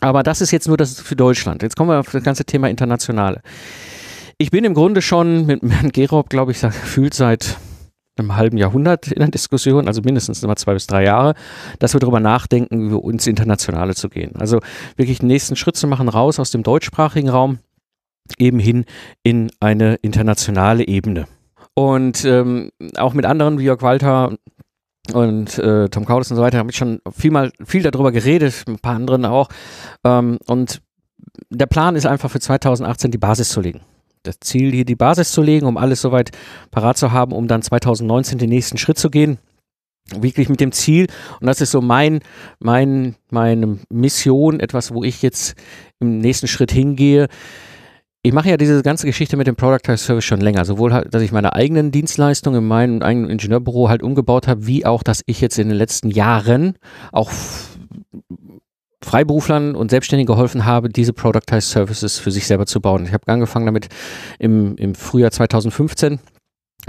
Aber 0.00 0.22
das 0.22 0.40
ist 0.40 0.50
jetzt 0.50 0.68
nur 0.68 0.76
das 0.76 1.00
für 1.00 1.16
Deutschland. 1.16 1.62
Jetzt 1.62 1.76
kommen 1.76 1.90
wir 1.90 1.98
auf 1.98 2.10
das 2.10 2.22
ganze 2.22 2.44
Thema 2.44 2.68
Internationale. 2.68 3.42
Ich 4.38 4.50
bin 4.50 4.64
im 4.64 4.74
Grunde 4.74 5.02
schon 5.02 5.46
mit 5.46 5.62
Herrn 5.62 5.90
Gerob, 5.90 6.30
glaube 6.30 6.52
ich, 6.52 6.60
gefühlt 6.60 7.14
seit 7.14 7.56
einem 8.18 8.36
halben 8.36 8.56
Jahrhundert 8.56 9.08
in 9.08 9.20
der 9.20 9.28
Diskussion, 9.28 9.86
also 9.86 10.00
mindestens 10.02 10.42
immer 10.42 10.56
zwei 10.56 10.74
bis 10.74 10.86
drei 10.86 11.04
Jahre, 11.04 11.34
dass 11.78 11.94
wir 11.94 12.00
darüber 12.00 12.20
nachdenken, 12.20 12.90
ins 13.10 13.26
Internationale 13.26 13.94
zu 13.94 14.08
gehen. 14.08 14.36
Also 14.36 14.60
wirklich 14.96 15.20
den 15.20 15.28
nächsten 15.28 15.56
Schritt 15.56 15.76
zu 15.76 15.86
machen, 15.86 16.08
raus 16.08 16.38
aus 16.38 16.50
dem 16.50 16.62
deutschsprachigen 16.62 17.28
Raum, 17.28 17.58
eben 18.38 18.58
hin 18.58 18.84
in 19.22 19.50
eine 19.60 19.96
internationale 19.96 20.86
Ebene. 20.86 21.26
Und 21.74 22.24
ähm, 22.24 22.70
auch 22.96 23.14
mit 23.14 23.24
anderen 23.24 23.58
wie 23.58 23.64
Jörg 23.64 23.82
Walter 23.82 24.36
und 25.12 25.58
äh, 25.58 25.88
Tom 25.88 26.04
Kaulis 26.04 26.30
und 26.30 26.36
so 26.36 26.42
weiter 26.42 26.58
habe 26.58 26.70
ich 26.70 26.76
schon 26.76 27.00
viel 27.10 27.30
mal 27.30 27.52
viel 27.64 27.82
darüber 27.82 28.12
geredet, 28.12 28.64
ein 28.66 28.78
paar 28.78 28.96
anderen 28.96 29.24
auch. 29.24 29.48
Ähm, 30.04 30.38
und 30.46 30.82
der 31.50 31.66
Plan 31.66 31.96
ist 31.96 32.06
einfach 32.06 32.30
für 32.30 32.40
2018 32.40 33.10
die 33.10 33.18
Basis 33.18 33.48
zu 33.50 33.60
legen 33.60 33.80
das 34.28 34.40
Ziel, 34.40 34.72
hier 34.72 34.84
die 34.84 34.94
Basis 34.94 35.32
zu 35.32 35.42
legen, 35.42 35.66
um 35.66 35.76
alles 35.76 36.00
soweit 36.00 36.30
parat 36.70 36.96
zu 36.96 37.12
haben, 37.12 37.32
um 37.32 37.48
dann 37.48 37.62
2019 37.62 38.38
den 38.38 38.50
nächsten 38.50 38.78
Schritt 38.78 38.98
zu 38.98 39.10
gehen. 39.10 39.38
Wirklich 40.14 40.48
mit 40.48 40.60
dem 40.60 40.72
Ziel, 40.72 41.06
und 41.40 41.46
das 41.46 41.60
ist 41.60 41.70
so 41.70 41.82
mein, 41.82 42.20
mein, 42.60 43.16
meine 43.30 43.78
Mission, 43.90 44.60
etwas, 44.60 44.94
wo 44.94 45.04
ich 45.04 45.20
jetzt 45.20 45.54
im 46.00 46.18
nächsten 46.18 46.46
Schritt 46.46 46.72
hingehe. 46.72 47.28
Ich 48.22 48.32
mache 48.32 48.48
ja 48.48 48.56
diese 48.56 48.82
ganze 48.82 49.06
Geschichte 49.06 49.36
mit 49.36 49.46
dem 49.46 49.56
Product 49.56 49.96
Service 49.96 50.24
schon 50.24 50.40
länger. 50.40 50.64
Sowohl 50.64 50.92
halt, 50.92 51.14
dass 51.14 51.22
ich 51.22 51.30
meine 51.30 51.52
eigenen 51.54 51.90
Dienstleistungen 51.90 52.62
in 52.62 52.68
meinem 52.68 53.02
eigenen 53.02 53.30
Ingenieurbüro 53.30 53.88
halt 53.88 54.02
umgebaut 54.02 54.48
habe, 54.48 54.66
wie 54.66 54.86
auch, 54.86 55.02
dass 55.02 55.22
ich 55.26 55.40
jetzt 55.40 55.58
in 55.58 55.68
den 55.68 55.76
letzten 55.76 56.10
Jahren 56.10 56.74
auch 57.12 57.30
Freiberuflern 59.04 59.74
und 59.74 59.90
Selbstständigen 59.90 60.32
geholfen 60.32 60.64
habe, 60.64 60.88
diese 60.88 61.12
Productized 61.12 61.70
Services 61.70 62.18
für 62.18 62.30
sich 62.30 62.46
selber 62.46 62.66
zu 62.66 62.80
bauen. 62.80 63.04
Ich 63.04 63.12
habe 63.12 63.30
angefangen 63.32 63.66
damit 63.66 63.88
im, 64.38 64.76
im 64.76 64.94
Frühjahr 64.94 65.30
2015 65.30 66.18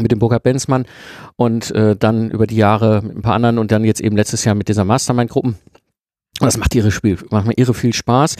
mit 0.01 0.11
dem 0.11 0.19
Burkhard 0.19 0.43
Benzmann 0.43 0.85
und 1.35 1.71
äh, 1.71 1.95
dann 1.95 2.31
über 2.31 2.47
die 2.47 2.55
Jahre 2.55 3.01
mit 3.01 3.17
ein 3.17 3.21
paar 3.21 3.35
anderen 3.35 3.57
und 3.57 3.71
dann 3.71 3.83
jetzt 3.83 4.01
eben 4.01 4.15
letztes 4.15 4.43
Jahr 4.45 4.55
mit 4.55 4.67
dieser 4.69 4.85
Mastermind-Gruppen. 4.85 5.57
Das 6.39 6.57
macht 6.57 6.73
ihre 6.73 6.91
Spiel, 6.91 7.17
macht 7.31 7.47
mir 7.47 7.57
irre 7.57 7.73
viel 7.73 7.93
Spaß. 7.93 8.35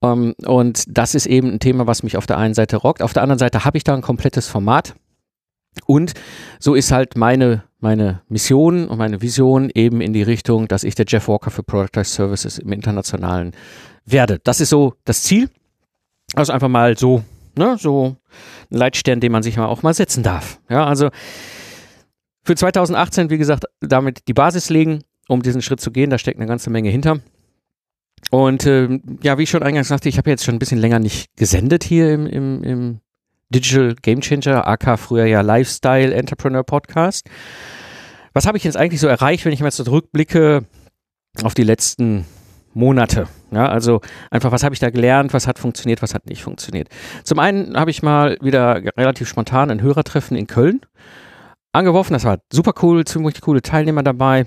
Um, 0.00 0.10
ähm, 0.10 0.34
und 0.46 0.84
das 0.86 1.14
ist 1.14 1.26
eben 1.26 1.50
ein 1.52 1.60
Thema, 1.60 1.86
was 1.86 2.02
mich 2.02 2.16
auf 2.16 2.26
der 2.26 2.36
einen 2.36 2.54
Seite 2.54 2.76
rockt. 2.76 3.02
Auf 3.02 3.14
der 3.14 3.22
anderen 3.22 3.38
Seite 3.38 3.64
habe 3.64 3.78
ich 3.78 3.84
da 3.84 3.94
ein 3.94 4.02
komplettes 4.02 4.46
Format. 4.46 4.94
Und 5.86 6.14
so 6.58 6.74
ist 6.74 6.92
halt 6.92 7.16
meine, 7.16 7.64
meine 7.80 8.22
Mission 8.28 8.88
und 8.88 8.98
meine 8.98 9.22
Vision 9.22 9.70
eben 9.74 10.00
in 10.00 10.12
die 10.12 10.22
Richtung, 10.22 10.68
dass 10.68 10.84
ich 10.84 10.94
der 10.94 11.06
Jeff 11.08 11.28
Walker 11.28 11.50
für 11.50 11.62
Productized 11.62 12.14
Services 12.14 12.58
im 12.58 12.72
Internationalen 12.72 13.52
werde. 14.04 14.40
Das 14.44 14.60
ist 14.60 14.70
so 14.70 14.94
das 15.04 15.22
Ziel. 15.22 15.50
Also 16.34 16.52
einfach 16.52 16.68
mal 16.68 16.96
so, 16.96 17.24
ne, 17.56 17.76
so 17.78 18.16
ein 18.70 18.78
Leitstern, 18.78 19.20
den 19.20 19.32
man 19.32 19.42
sich 19.42 19.56
mal 19.56 19.66
auch 19.66 19.82
mal 19.82 19.94
setzen 19.94 20.22
darf. 20.22 20.60
Ja, 20.68 20.86
also 20.86 21.10
für 22.44 22.54
2018, 22.54 23.30
wie 23.30 23.38
gesagt, 23.38 23.64
damit 23.80 24.28
die 24.28 24.34
Basis 24.34 24.70
legen, 24.70 25.02
um 25.28 25.42
diesen 25.42 25.62
Schritt 25.62 25.80
zu 25.80 25.90
gehen. 25.90 26.10
Da 26.10 26.18
steckt 26.18 26.38
eine 26.38 26.48
ganze 26.48 26.70
Menge 26.70 26.90
hinter. 26.90 27.20
Und 28.30 28.66
äh, 28.66 29.00
ja, 29.22 29.38
wie 29.38 29.44
ich 29.44 29.50
schon 29.50 29.62
eingangs 29.62 29.88
sagte, 29.88 30.08
ich 30.08 30.18
habe 30.18 30.30
jetzt 30.30 30.44
schon 30.44 30.56
ein 30.56 30.58
bisschen 30.58 30.78
länger 30.78 30.98
nicht 30.98 31.34
gesendet 31.36 31.84
hier 31.84 32.12
im, 32.12 32.26
im, 32.26 32.64
im 32.64 33.00
Digital 33.50 33.94
Game 34.02 34.20
Changer, 34.20 34.66
AK 34.66 34.98
früher 34.98 35.24
ja 35.24 35.40
Lifestyle 35.40 36.12
Entrepreneur 36.14 36.62
Podcast. 36.62 37.28
Was 38.34 38.46
habe 38.46 38.58
ich 38.58 38.64
jetzt 38.64 38.76
eigentlich 38.76 39.00
so 39.00 39.08
erreicht, 39.08 39.44
wenn 39.44 39.52
ich 39.52 39.60
mal 39.60 39.72
zurückblicke 39.72 40.64
auf 41.42 41.54
die 41.54 41.62
letzten 41.62 42.26
Monate? 42.74 43.26
Ja, 43.50 43.66
also 43.66 44.00
einfach, 44.30 44.52
was 44.52 44.64
habe 44.64 44.74
ich 44.74 44.80
da 44.80 44.90
gelernt, 44.90 45.32
was 45.32 45.46
hat 45.46 45.58
funktioniert, 45.58 46.02
was 46.02 46.14
hat 46.14 46.26
nicht 46.26 46.42
funktioniert. 46.42 46.88
Zum 47.24 47.38
einen 47.38 47.76
habe 47.76 47.90
ich 47.90 48.02
mal 48.02 48.36
wieder 48.42 48.82
relativ 48.96 49.28
spontan 49.28 49.70
ein 49.70 49.80
Hörertreffen 49.80 50.36
in 50.36 50.46
Köln 50.46 50.82
angeworfen. 51.72 52.12
Das 52.12 52.24
war 52.24 52.38
super 52.52 52.74
cool, 52.82 53.04
ziemlich 53.04 53.40
coole 53.40 53.62
Teilnehmer 53.62 54.02
dabei. 54.02 54.46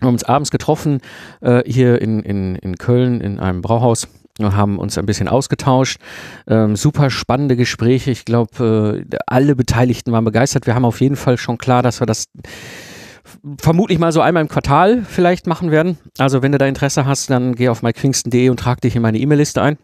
Wir 0.00 0.06
haben 0.06 0.14
uns 0.14 0.24
abends 0.24 0.50
getroffen 0.50 1.00
äh, 1.42 1.62
hier 1.66 2.00
in, 2.00 2.22
in, 2.22 2.56
in 2.56 2.76
Köln 2.76 3.20
in 3.20 3.38
einem 3.38 3.60
Brauhaus 3.60 4.08
haben 4.40 4.78
uns 4.78 4.98
ein 4.98 5.06
bisschen 5.06 5.28
ausgetauscht. 5.28 5.98
Ähm, 6.46 6.76
super 6.76 7.10
spannende 7.10 7.56
Gespräche. 7.56 8.10
Ich 8.10 8.24
glaube, 8.24 9.04
äh, 9.10 9.16
alle 9.26 9.54
Beteiligten 9.54 10.12
waren 10.12 10.24
begeistert. 10.24 10.66
Wir 10.66 10.74
haben 10.74 10.84
auf 10.84 11.00
jeden 11.00 11.16
Fall 11.16 11.36
schon 11.36 11.58
klar, 11.58 11.82
dass 11.82 12.00
wir 12.00 12.06
das 12.06 12.26
vermutlich 13.60 13.98
mal 13.98 14.12
so 14.12 14.20
einmal 14.20 14.42
im 14.42 14.48
Quartal 14.48 15.04
vielleicht 15.04 15.46
machen 15.46 15.70
werden. 15.70 15.98
Also 16.18 16.42
wenn 16.42 16.52
du 16.52 16.58
da 16.58 16.66
Interesse 16.66 17.06
hast, 17.06 17.30
dann 17.30 17.54
geh 17.54 17.68
auf 17.68 17.82
mikepfingsten.de 17.82 18.48
und 18.48 18.58
trag 18.58 18.80
dich 18.80 18.96
in 18.96 19.02
meine 19.02 19.18
E-Mail-Liste 19.18 19.62
ein, 19.62 19.78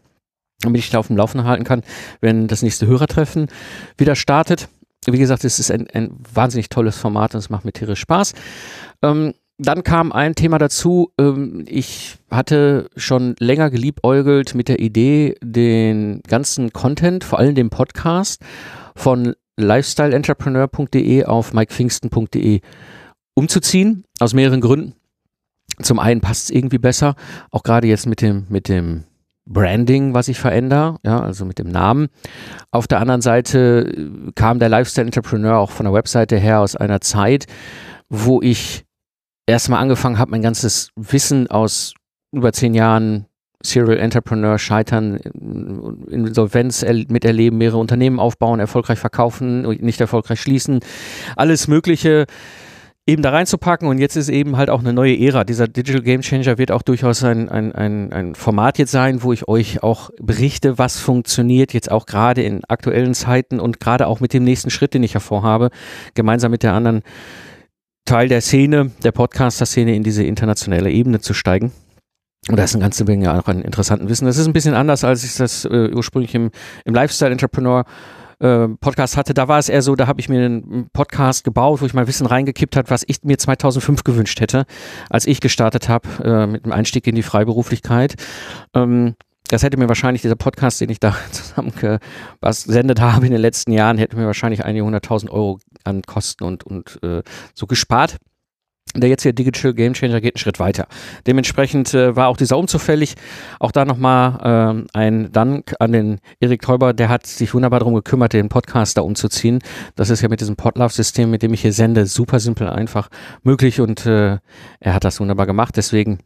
damit 0.60 0.80
ich 0.80 0.90
da 0.90 0.98
auf 0.98 1.08
dem 1.08 1.16
Laufen 1.16 1.44
halten 1.44 1.64
kann, 1.64 1.82
wenn 2.20 2.46
das 2.46 2.62
nächste 2.62 2.86
Hörertreffen 2.86 3.48
wieder 3.96 4.14
startet. 4.14 4.68
Wie 5.06 5.18
gesagt, 5.18 5.44
es 5.44 5.58
ist 5.58 5.70
ein, 5.70 5.88
ein 5.90 6.10
wahnsinnig 6.32 6.68
tolles 6.68 6.98
Format 6.98 7.34
und 7.34 7.38
es 7.38 7.50
macht 7.50 7.64
mir 7.64 7.72
tierisch 7.72 8.00
Spaß. 8.00 8.34
Ähm, 9.02 9.34
dann 9.58 9.82
kam 9.82 10.12
ein 10.12 10.34
Thema 10.34 10.58
dazu. 10.58 11.12
Ähm, 11.18 11.64
ich 11.66 12.16
hatte 12.30 12.88
schon 12.96 13.34
länger 13.40 13.70
geliebäugelt 13.70 14.54
mit 14.54 14.68
der 14.68 14.78
Idee, 14.78 15.36
den 15.42 16.22
ganzen 16.26 16.72
Content, 16.72 17.24
vor 17.24 17.38
allem 17.38 17.54
den 17.54 17.70
Podcast, 17.70 18.40
von 18.94 19.34
lifestyleentrepreneur.de 19.56 21.24
auf 21.24 21.52
mikepfingsten.de 21.52 22.60
umzuziehen, 23.34 24.04
aus 24.20 24.32
mehreren 24.32 24.60
Gründen. 24.60 24.94
Zum 25.82 25.98
einen 25.98 26.20
passt 26.20 26.44
es 26.44 26.50
irgendwie 26.50 26.78
besser, 26.78 27.14
auch 27.50 27.62
gerade 27.62 27.88
jetzt 27.88 28.06
mit 28.06 28.22
dem, 28.22 28.46
mit 28.48 28.68
dem 28.68 29.04
Branding, 29.44 30.14
was 30.14 30.28
ich 30.28 30.38
verändere, 30.38 30.96
ja, 31.04 31.20
also 31.20 31.44
mit 31.44 31.58
dem 31.58 31.68
Namen. 31.68 32.08
Auf 32.70 32.86
der 32.86 33.00
anderen 33.00 33.22
Seite 33.22 34.10
kam 34.34 34.58
der 34.58 34.68
Lifestyle 34.68 35.06
Entrepreneur 35.06 35.58
auch 35.58 35.70
von 35.70 35.84
der 35.84 35.92
Webseite 35.92 36.36
her 36.36 36.60
aus 36.60 36.76
einer 36.76 37.00
Zeit, 37.00 37.46
wo 38.08 38.42
ich 38.42 38.84
erstmal 39.48 39.80
angefangen 39.80 40.18
habe, 40.18 40.30
mein 40.30 40.42
ganzes 40.42 40.90
Wissen 40.94 41.48
aus 41.48 41.94
über 42.32 42.52
zehn 42.52 42.74
Jahren 42.74 43.26
Serial 43.60 43.98
Entrepreneur, 43.98 44.56
Scheitern, 44.58 45.16
Insolvenz 45.16 46.84
miterleben, 47.08 47.58
mehrere 47.58 47.78
Unternehmen 47.78 48.20
aufbauen, 48.20 48.60
erfolgreich 48.60 49.00
verkaufen, 49.00 49.62
nicht 49.80 50.00
erfolgreich 50.00 50.40
schließen, 50.40 50.78
alles 51.34 51.66
Mögliche 51.66 52.26
eben 53.04 53.22
da 53.22 53.30
reinzupacken 53.30 53.88
und 53.88 53.98
jetzt 53.98 54.16
ist 54.16 54.28
eben 54.28 54.58
halt 54.58 54.68
auch 54.68 54.80
eine 54.80 54.92
neue 54.92 55.18
Ära. 55.18 55.42
Dieser 55.42 55.66
Digital 55.66 56.02
Game 56.02 56.20
Changer 56.20 56.58
wird 56.58 56.70
auch 56.70 56.82
durchaus 56.82 57.24
ein, 57.24 57.48
ein, 57.48 57.72
ein, 57.72 58.12
ein 58.12 58.34
Format 58.34 58.78
jetzt 58.78 58.92
sein, 58.92 59.22
wo 59.22 59.32
ich 59.32 59.48
euch 59.48 59.82
auch 59.82 60.10
berichte, 60.20 60.76
was 60.76 61.00
funktioniert, 61.00 61.72
jetzt 61.72 61.90
auch 61.90 62.04
gerade 62.04 62.42
in 62.42 62.64
aktuellen 62.68 63.14
Zeiten 63.14 63.60
und 63.60 63.80
gerade 63.80 64.06
auch 64.06 64.20
mit 64.20 64.34
dem 64.34 64.44
nächsten 64.44 64.68
Schritt, 64.68 64.92
den 64.92 65.02
ich 65.02 65.14
hervorhabe, 65.14 65.70
gemeinsam 66.14 66.50
mit 66.50 66.62
der 66.62 66.74
anderen 66.74 67.02
Teil 68.08 68.28
der 68.28 68.40
Szene, 68.40 68.90
der 69.04 69.12
Podcaster-Szene 69.12 69.94
in 69.94 70.02
diese 70.02 70.24
internationale 70.24 70.90
Ebene 70.90 71.20
zu 71.20 71.34
steigen. 71.34 71.72
Und 72.48 72.56
da 72.56 72.64
ist 72.64 72.74
eine 72.74 72.80
ganze 72.80 73.04
Menge 73.04 73.38
auch 73.38 73.46
an 73.48 73.60
interessanten 73.60 74.08
Wissen. 74.08 74.24
Das 74.24 74.38
ist 74.38 74.46
ein 74.46 74.54
bisschen 74.54 74.72
anders, 74.72 75.04
als 75.04 75.24
ich 75.24 75.36
das 75.36 75.66
äh, 75.66 75.90
ursprünglich 75.92 76.34
im, 76.34 76.50
im 76.86 76.94
Lifestyle-Entrepreneur 76.94 77.84
äh, 78.38 78.68
Podcast 78.80 79.18
hatte. 79.18 79.34
Da 79.34 79.46
war 79.48 79.58
es 79.58 79.68
eher 79.68 79.82
so, 79.82 79.94
da 79.94 80.06
habe 80.06 80.22
ich 80.22 80.30
mir 80.30 80.42
einen 80.42 80.88
Podcast 80.94 81.44
gebaut, 81.44 81.82
wo 81.82 81.84
ich 81.84 81.92
mal 81.92 82.06
Wissen 82.06 82.26
reingekippt 82.26 82.76
habe, 82.76 82.88
was 82.88 83.04
ich 83.06 83.24
mir 83.24 83.36
2005 83.36 84.04
gewünscht 84.04 84.40
hätte, 84.40 84.64
als 85.10 85.26
ich 85.26 85.42
gestartet 85.42 85.90
habe 85.90 86.08
äh, 86.24 86.46
mit 86.46 86.64
dem 86.64 86.72
Einstieg 86.72 87.06
in 87.06 87.14
die 87.14 87.22
Freiberuflichkeit. 87.22 88.14
Ähm, 88.74 89.16
das 89.48 89.62
hätte 89.62 89.76
mir 89.76 89.88
wahrscheinlich 89.88 90.22
dieser 90.22 90.36
Podcast, 90.36 90.80
den 90.80 90.88
ich 90.88 91.00
da 91.00 91.14
zusammen 91.30 91.72
gesendet 92.40 93.02
habe 93.02 93.26
in 93.26 93.32
den 93.32 93.40
letzten 93.42 93.72
Jahren, 93.72 93.98
hätte 93.98 94.16
mir 94.16 94.26
wahrscheinlich 94.26 94.64
einige 94.64 94.84
hunderttausend 94.84 95.30
Euro 95.30 95.58
an 95.84 96.02
Kosten 96.02 96.44
und, 96.44 96.64
und 96.64 96.98
äh, 97.02 97.22
so 97.54 97.66
gespart. 97.66 98.16
Der 98.96 99.10
jetzt 99.10 99.22
hier 99.22 99.34
Digital 99.34 99.74
Game 99.74 99.92
Changer 99.92 100.20
geht 100.20 100.34
einen 100.34 100.40
Schritt 100.40 100.58
weiter. 100.58 100.86
Dementsprechend 101.26 101.92
äh, 101.92 102.16
war 102.16 102.28
auch 102.28 102.38
dieser 102.38 102.56
Umzug 102.56 102.80
fällig. 102.80 103.16
Auch 103.60 103.70
da 103.70 103.84
nochmal 103.84 104.84
äh, 104.86 104.98
ein 104.98 105.30
Dank 105.30 105.74
an 105.78 105.92
den 105.92 106.20
Erik 106.40 106.62
Teuber, 106.62 106.94
der 106.94 107.10
hat 107.10 107.26
sich 107.26 107.52
wunderbar 107.52 107.80
darum 107.80 107.94
gekümmert, 107.94 108.32
den 108.32 108.48
Podcast 108.48 108.96
da 108.96 109.02
umzuziehen. 109.02 109.58
Das 109.94 110.08
ist 110.08 110.22
ja 110.22 110.28
mit 110.30 110.40
diesem 110.40 110.56
Podlove-System, 110.56 111.30
mit 111.30 111.42
dem 111.42 111.52
ich 111.52 111.60
hier 111.60 111.74
sende, 111.74 112.06
super 112.06 112.40
simpel 112.40 112.70
einfach 112.70 113.10
möglich 113.42 113.80
und 113.80 114.06
äh, 114.06 114.38
er 114.80 114.94
hat 114.94 115.04
das 115.04 115.20
wunderbar 115.20 115.46
gemacht. 115.46 115.76
Deswegen 115.76 116.20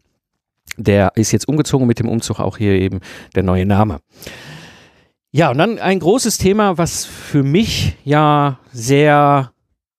der 0.76 1.12
ist 1.16 1.32
jetzt 1.32 1.48
umgezogen 1.48 1.86
mit 1.86 1.98
dem 1.98 2.08
Umzug 2.08 2.40
auch 2.40 2.56
hier 2.56 2.72
eben 2.72 3.00
der 3.34 3.42
neue 3.42 3.66
Name. 3.66 4.00
Ja, 5.34 5.50
und 5.50 5.56
dann 5.56 5.78
ein 5.78 5.98
großes 5.98 6.36
Thema, 6.36 6.76
was 6.76 7.06
für 7.06 7.42
mich 7.42 7.96
ja 8.04 8.58
sehr 8.70 9.50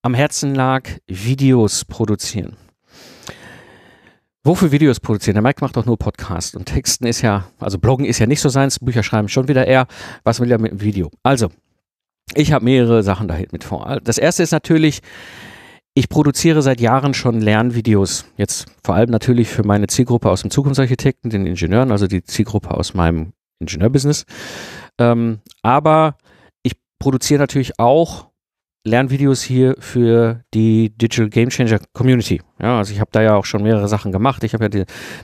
am 0.04 0.14
Herzen 0.14 0.54
lag, 0.54 0.88
Videos 1.08 1.86
produzieren. 1.86 2.56
Wofür 4.44 4.72
Videos 4.72 5.00
produzieren? 5.00 5.34
Der 5.34 5.42
Mike 5.42 5.62
macht 5.62 5.76
doch 5.76 5.88
nur 5.88 5.98
Podcast 5.98 6.56
und 6.56 6.66
Texten 6.66 7.08
ist 7.08 7.24
ja, 7.24 7.48
also 7.60 7.80
Bloggen 7.80 8.06
ist 8.06 8.20
ja 8.20 8.28
nicht 8.28 8.42
so 8.42 8.50
seins, 8.50 8.78
Bücher 8.78 9.02
schreiben 9.02 9.28
schon 9.28 9.48
wieder 9.48 9.66
eher. 9.66 9.88
Was 10.24 10.40
will 10.40 10.52
er 10.52 10.60
mit 10.60 10.72
dem 10.72 10.82
Video? 10.82 11.10
Also, 11.24 11.50
ich 12.36 12.52
habe 12.52 12.66
mehrere 12.66 13.02
Sachen 13.02 13.28
da 13.28 13.36
mit 13.52 13.64
vor. 13.64 14.02
Das 14.04 14.20
erste 14.20 14.44
ist 14.44 14.52
natürlich, 14.52 15.02
ich 15.96 16.10
produziere 16.10 16.62
seit 16.62 16.80
Jahren 16.80 17.16
schon 17.16 17.42
Lernvideos. 17.42 18.26
Jetzt 18.38 18.68
vor 18.84 18.94
allem 18.94 19.10
natürlich 19.10 19.48
für 19.48 19.64
meine 19.64 19.88
Zielgruppe 19.88 20.30
aus 20.30 20.42
dem 20.42 20.52
Zukunftsarchitekten, 20.52 21.32
den 21.32 21.48
Ingenieuren, 21.48 21.92
also 21.92 22.06
die 22.06 22.24
Zielgruppe 22.24 22.70
aus 22.70 22.94
meinem 22.94 23.34
Ingenieurbusiness. 23.60 24.26
Ähm, 25.00 25.40
aber 25.62 26.18
ich 26.64 26.74
produziere 27.00 27.40
natürlich 27.40 27.80
auch 27.80 28.28
Lernvideos 28.86 29.42
hier 29.42 29.76
für 29.80 30.42
die 30.54 30.90
Digital 30.90 31.30
Game 31.30 31.50
Changer 31.50 31.80
Community. 31.94 32.42
Ja, 32.62 32.78
also 32.80 32.92
ich 32.94 33.00
habe 33.00 33.10
da 33.14 33.22
ja 33.22 33.36
auch 33.36 33.46
schon 33.46 33.64
mehrere 33.64 33.88
Sachen 33.88 34.12
gemacht. 34.12 34.44
Ich 34.44 34.54
habe 34.54 34.66
ja 34.66 34.70
die, 34.70 34.84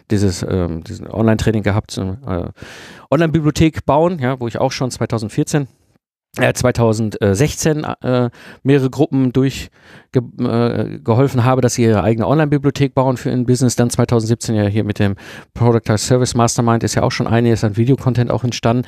dieses 0.09 0.43
ähm, 0.43 0.83
Online-Training 1.11 1.63
gehabt, 1.63 1.97
äh, 1.97 2.43
Online-Bibliothek 3.11 3.85
bauen, 3.85 4.19
ja, 4.19 4.39
wo 4.39 4.47
ich 4.47 4.59
auch 4.59 4.71
schon 4.71 4.91
2014 4.91 5.67
äh, 6.38 6.53
2016 6.53 7.83
äh, 7.83 8.29
mehrere 8.63 8.89
Gruppen 8.89 9.33
durchgeholfen 9.33 11.39
äh, 11.39 11.43
habe, 11.43 11.62
dass 11.62 11.74
sie 11.74 11.83
ihre 11.83 12.03
eigene 12.03 12.27
Online-Bibliothek 12.27 12.93
bauen 12.93 13.17
für 13.17 13.31
ein 13.31 13.45
Business. 13.45 13.75
Dann 13.75 13.89
2017 13.89 14.55
ja 14.55 14.67
hier 14.67 14.83
mit 14.83 15.00
dem 15.00 15.15
Product 15.53 15.98
Service 15.98 16.36
Mastermind 16.36 16.83
ist 16.83 16.95
ja 16.95 17.03
auch 17.03 17.12
schon 17.12 17.27
einiges 17.27 17.63
an 17.63 17.77
Videocontent 17.77 18.31
auch 18.31 18.43
entstanden. 18.43 18.86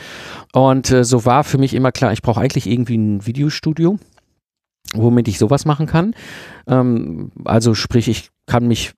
Und 0.54 0.92
äh, 0.92 1.04
so 1.04 1.26
war 1.26 1.44
für 1.44 1.58
mich 1.58 1.74
immer 1.74 1.92
klar, 1.92 2.14
ich 2.14 2.22
brauche 2.22 2.40
eigentlich 2.40 2.68
irgendwie 2.68 2.98
ein 2.98 3.26
Videostudio, 3.26 3.98
womit 4.94 5.28
ich 5.28 5.40
sowas 5.40 5.66
machen 5.66 5.88
kann. 5.88 6.14
Ähm, 6.68 7.32
also 7.44 7.74
sprich, 7.74 8.08
ich 8.08 8.30
kann 8.46 8.68
mich 8.68 8.94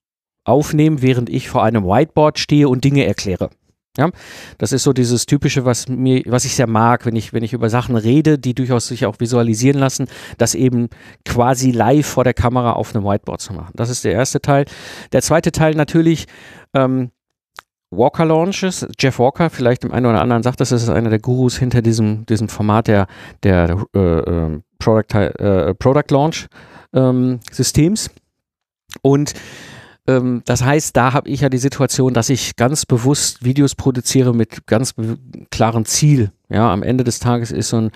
aufnehmen, 0.46 1.02
während 1.02 1.30
ich 1.30 1.50
vor 1.50 1.64
einem 1.64 1.86
Whiteboard 1.86 2.40
stehe 2.40 2.68
und 2.68 2.84
Dinge 2.84 3.06
erkläre. 3.06 3.50
Ja, 3.96 4.10
das 4.58 4.72
ist 4.72 4.84
so 4.84 4.92
dieses 4.92 5.28
typische, 5.28 5.66
was 5.66 5.88
mir, 5.88 6.24
was 6.26 6.46
ich 6.46 6.56
sehr 6.56 6.66
mag, 6.66 7.06
wenn 7.06 7.16
ich, 7.16 7.32
wenn 7.32 7.44
ich 7.44 7.54
über 7.54 7.70
Sachen 7.70 7.96
rede, 7.96 8.40
die 8.40 8.56
durchaus 8.56 8.88
sich 8.88 9.06
auch 9.06 9.20
visualisieren 9.20 9.80
lassen, 9.80 10.08
das 10.40 10.56
eben 10.56 10.90
quasi 11.26 11.70
live 11.70 12.08
vor 12.08 12.24
der 12.24 12.34
Kamera 12.34 12.74
auf 12.74 12.96
einem 12.96 13.06
Whiteboard 13.06 13.40
zu 13.40 13.54
machen. 13.54 13.72
Das 13.76 13.90
ist 13.90 14.04
der 14.04 14.14
erste 14.14 14.42
Teil. 14.42 14.66
Der 15.12 15.22
zweite 15.22 15.52
Teil 15.52 15.76
natürlich, 15.76 16.26
ähm, 16.74 17.12
Walker 17.92 18.26
Launches. 18.26 18.88
Jeff 19.00 19.20
Walker, 19.20 19.52
vielleicht 19.52 19.84
dem 19.84 19.92
einen 19.92 20.08
oder 20.08 20.22
anderen 20.22 20.42
sagt 20.42 20.60
das, 20.60 20.72
ist 20.72 20.90
einer 20.90 21.12
der 21.12 21.20
Gurus 21.20 21.58
hinter 21.58 21.84
diesem, 21.84 22.26
diesem 22.26 22.50
Format 22.50 22.88
der, 22.88 23.06
der 23.44 23.86
äh, 23.96 24.00
äh, 24.00 24.60
Product, 24.80 25.16
äh, 25.16 25.76
Product 25.76 26.10
Launch 26.10 26.48
ähm, 26.94 27.40
Systems. 27.52 28.10
Und 29.04 29.34
Ähm, 30.08 30.42
das 30.46 30.64
heißt, 30.64 30.96
da 30.96 31.14
habe 31.14 31.30
ich 31.30 31.42
ja 31.42 31.50
die 31.50 31.58
Situation, 31.58 32.14
dass 32.14 32.30
ich 32.30 32.56
ganz 32.56 32.86
bewusst 32.86 33.44
Videos 33.44 33.76
produziere 33.76 34.34
mit 34.34 34.68
ganz 34.68 34.94
klarem 35.52 35.86
Ziel. 35.86 36.32
Ja, 36.50 36.72
am 36.72 36.84
Ende 36.84 37.04
des 37.04 37.20
Tages 37.20 37.52
ist 37.52 37.70
so 37.70 37.78
ein 37.78 37.92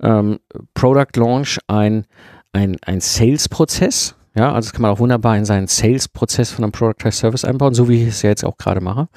ähm, 0.00 0.38
Product 0.74 1.16
Launch 1.16 1.58
ein, 1.66 2.04
ein, 2.52 2.76
ein 2.82 3.00
Sales-Prozess. 3.00 4.14
Ja, 4.34 4.52
also 4.52 4.68
das 4.68 4.72
kann 4.72 4.82
man 4.82 4.92
auch 4.92 5.00
wunderbar 5.00 5.36
in 5.36 5.44
seinen 5.44 5.66
Sales-Prozess 5.66 6.50
von 6.52 6.64
einem 6.64 6.72
Product 6.72 7.10
Service 7.10 7.44
einbauen, 7.44 7.74
so 7.74 7.88
wie 7.88 8.02
ich 8.02 8.08
es 8.08 8.22
ja 8.22 8.30
jetzt 8.30 8.44
auch 8.44 8.56
gerade 8.56 8.80
mache. 8.80 9.08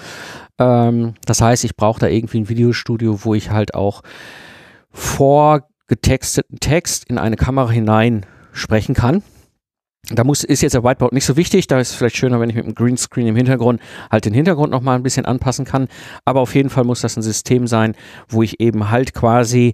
Ähm, 0.58 1.14
das 1.26 1.42
heißt, 1.42 1.64
ich 1.64 1.76
brauche 1.76 2.00
da 2.00 2.08
irgendwie 2.08 2.40
ein 2.40 2.50
Videostudio, 2.50 3.24
wo 3.24 3.36
ich 3.36 3.52
halt 3.52 3.76
auch 3.76 4.02
vorgetexteten 4.90 6.60
Text 6.60 7.06
in 7.06 7.20
eine 7.20 7.36
Kamera 7.36 7.70
hinein 7.70 8.26
sprechen 8.52 8.96
kann. 8.96 9.22
Da 10.10 10.24
muss, 10.24 10.44
ist 10.44 10.62
jetzt 10.62 10.74
der 10.74 10.84
Whiteboard 10.84 11.14
nicht 11.14 11.26
so 11.26 11.38
wichtig. 11.38 11.68
Da 11.68 11.80
ist 11.80 11.92
es 11.92 11.96
vielleicht 11.96 12.18
schöner, 12.18 12.40
wenn 12.40 12.50
ich 12.50 12.56
mit 12.56 12.66
dem 12.66 12.76
Greenscreen 12.76 13.28
im 13.28 13.36
Hintergrund 13.36 13.82
halt 14.10 14.26
den 14.26 14.34
Hintergrund 14.34 14.72
nochmal 14.72 14.96
ein 14.96 15.04
bisschen 15.04 15.26
anpassen 15.26 15.66
kann. 15.66 15.88
Aber 16.26 16.42
auf 16.42 16.56
jeden 16.56 16.70
Fall 16.70 16.84
muss 16.84 17.02
das 17.02 17.18
ein 17.18 17.22
System 17.22 17.68
sein, 17.68 17.96
wo 18.28 18.44
ich 18.44 18.60
eben 18.60 18.90
halt 18.90 19.14
quasi 19.14 19.74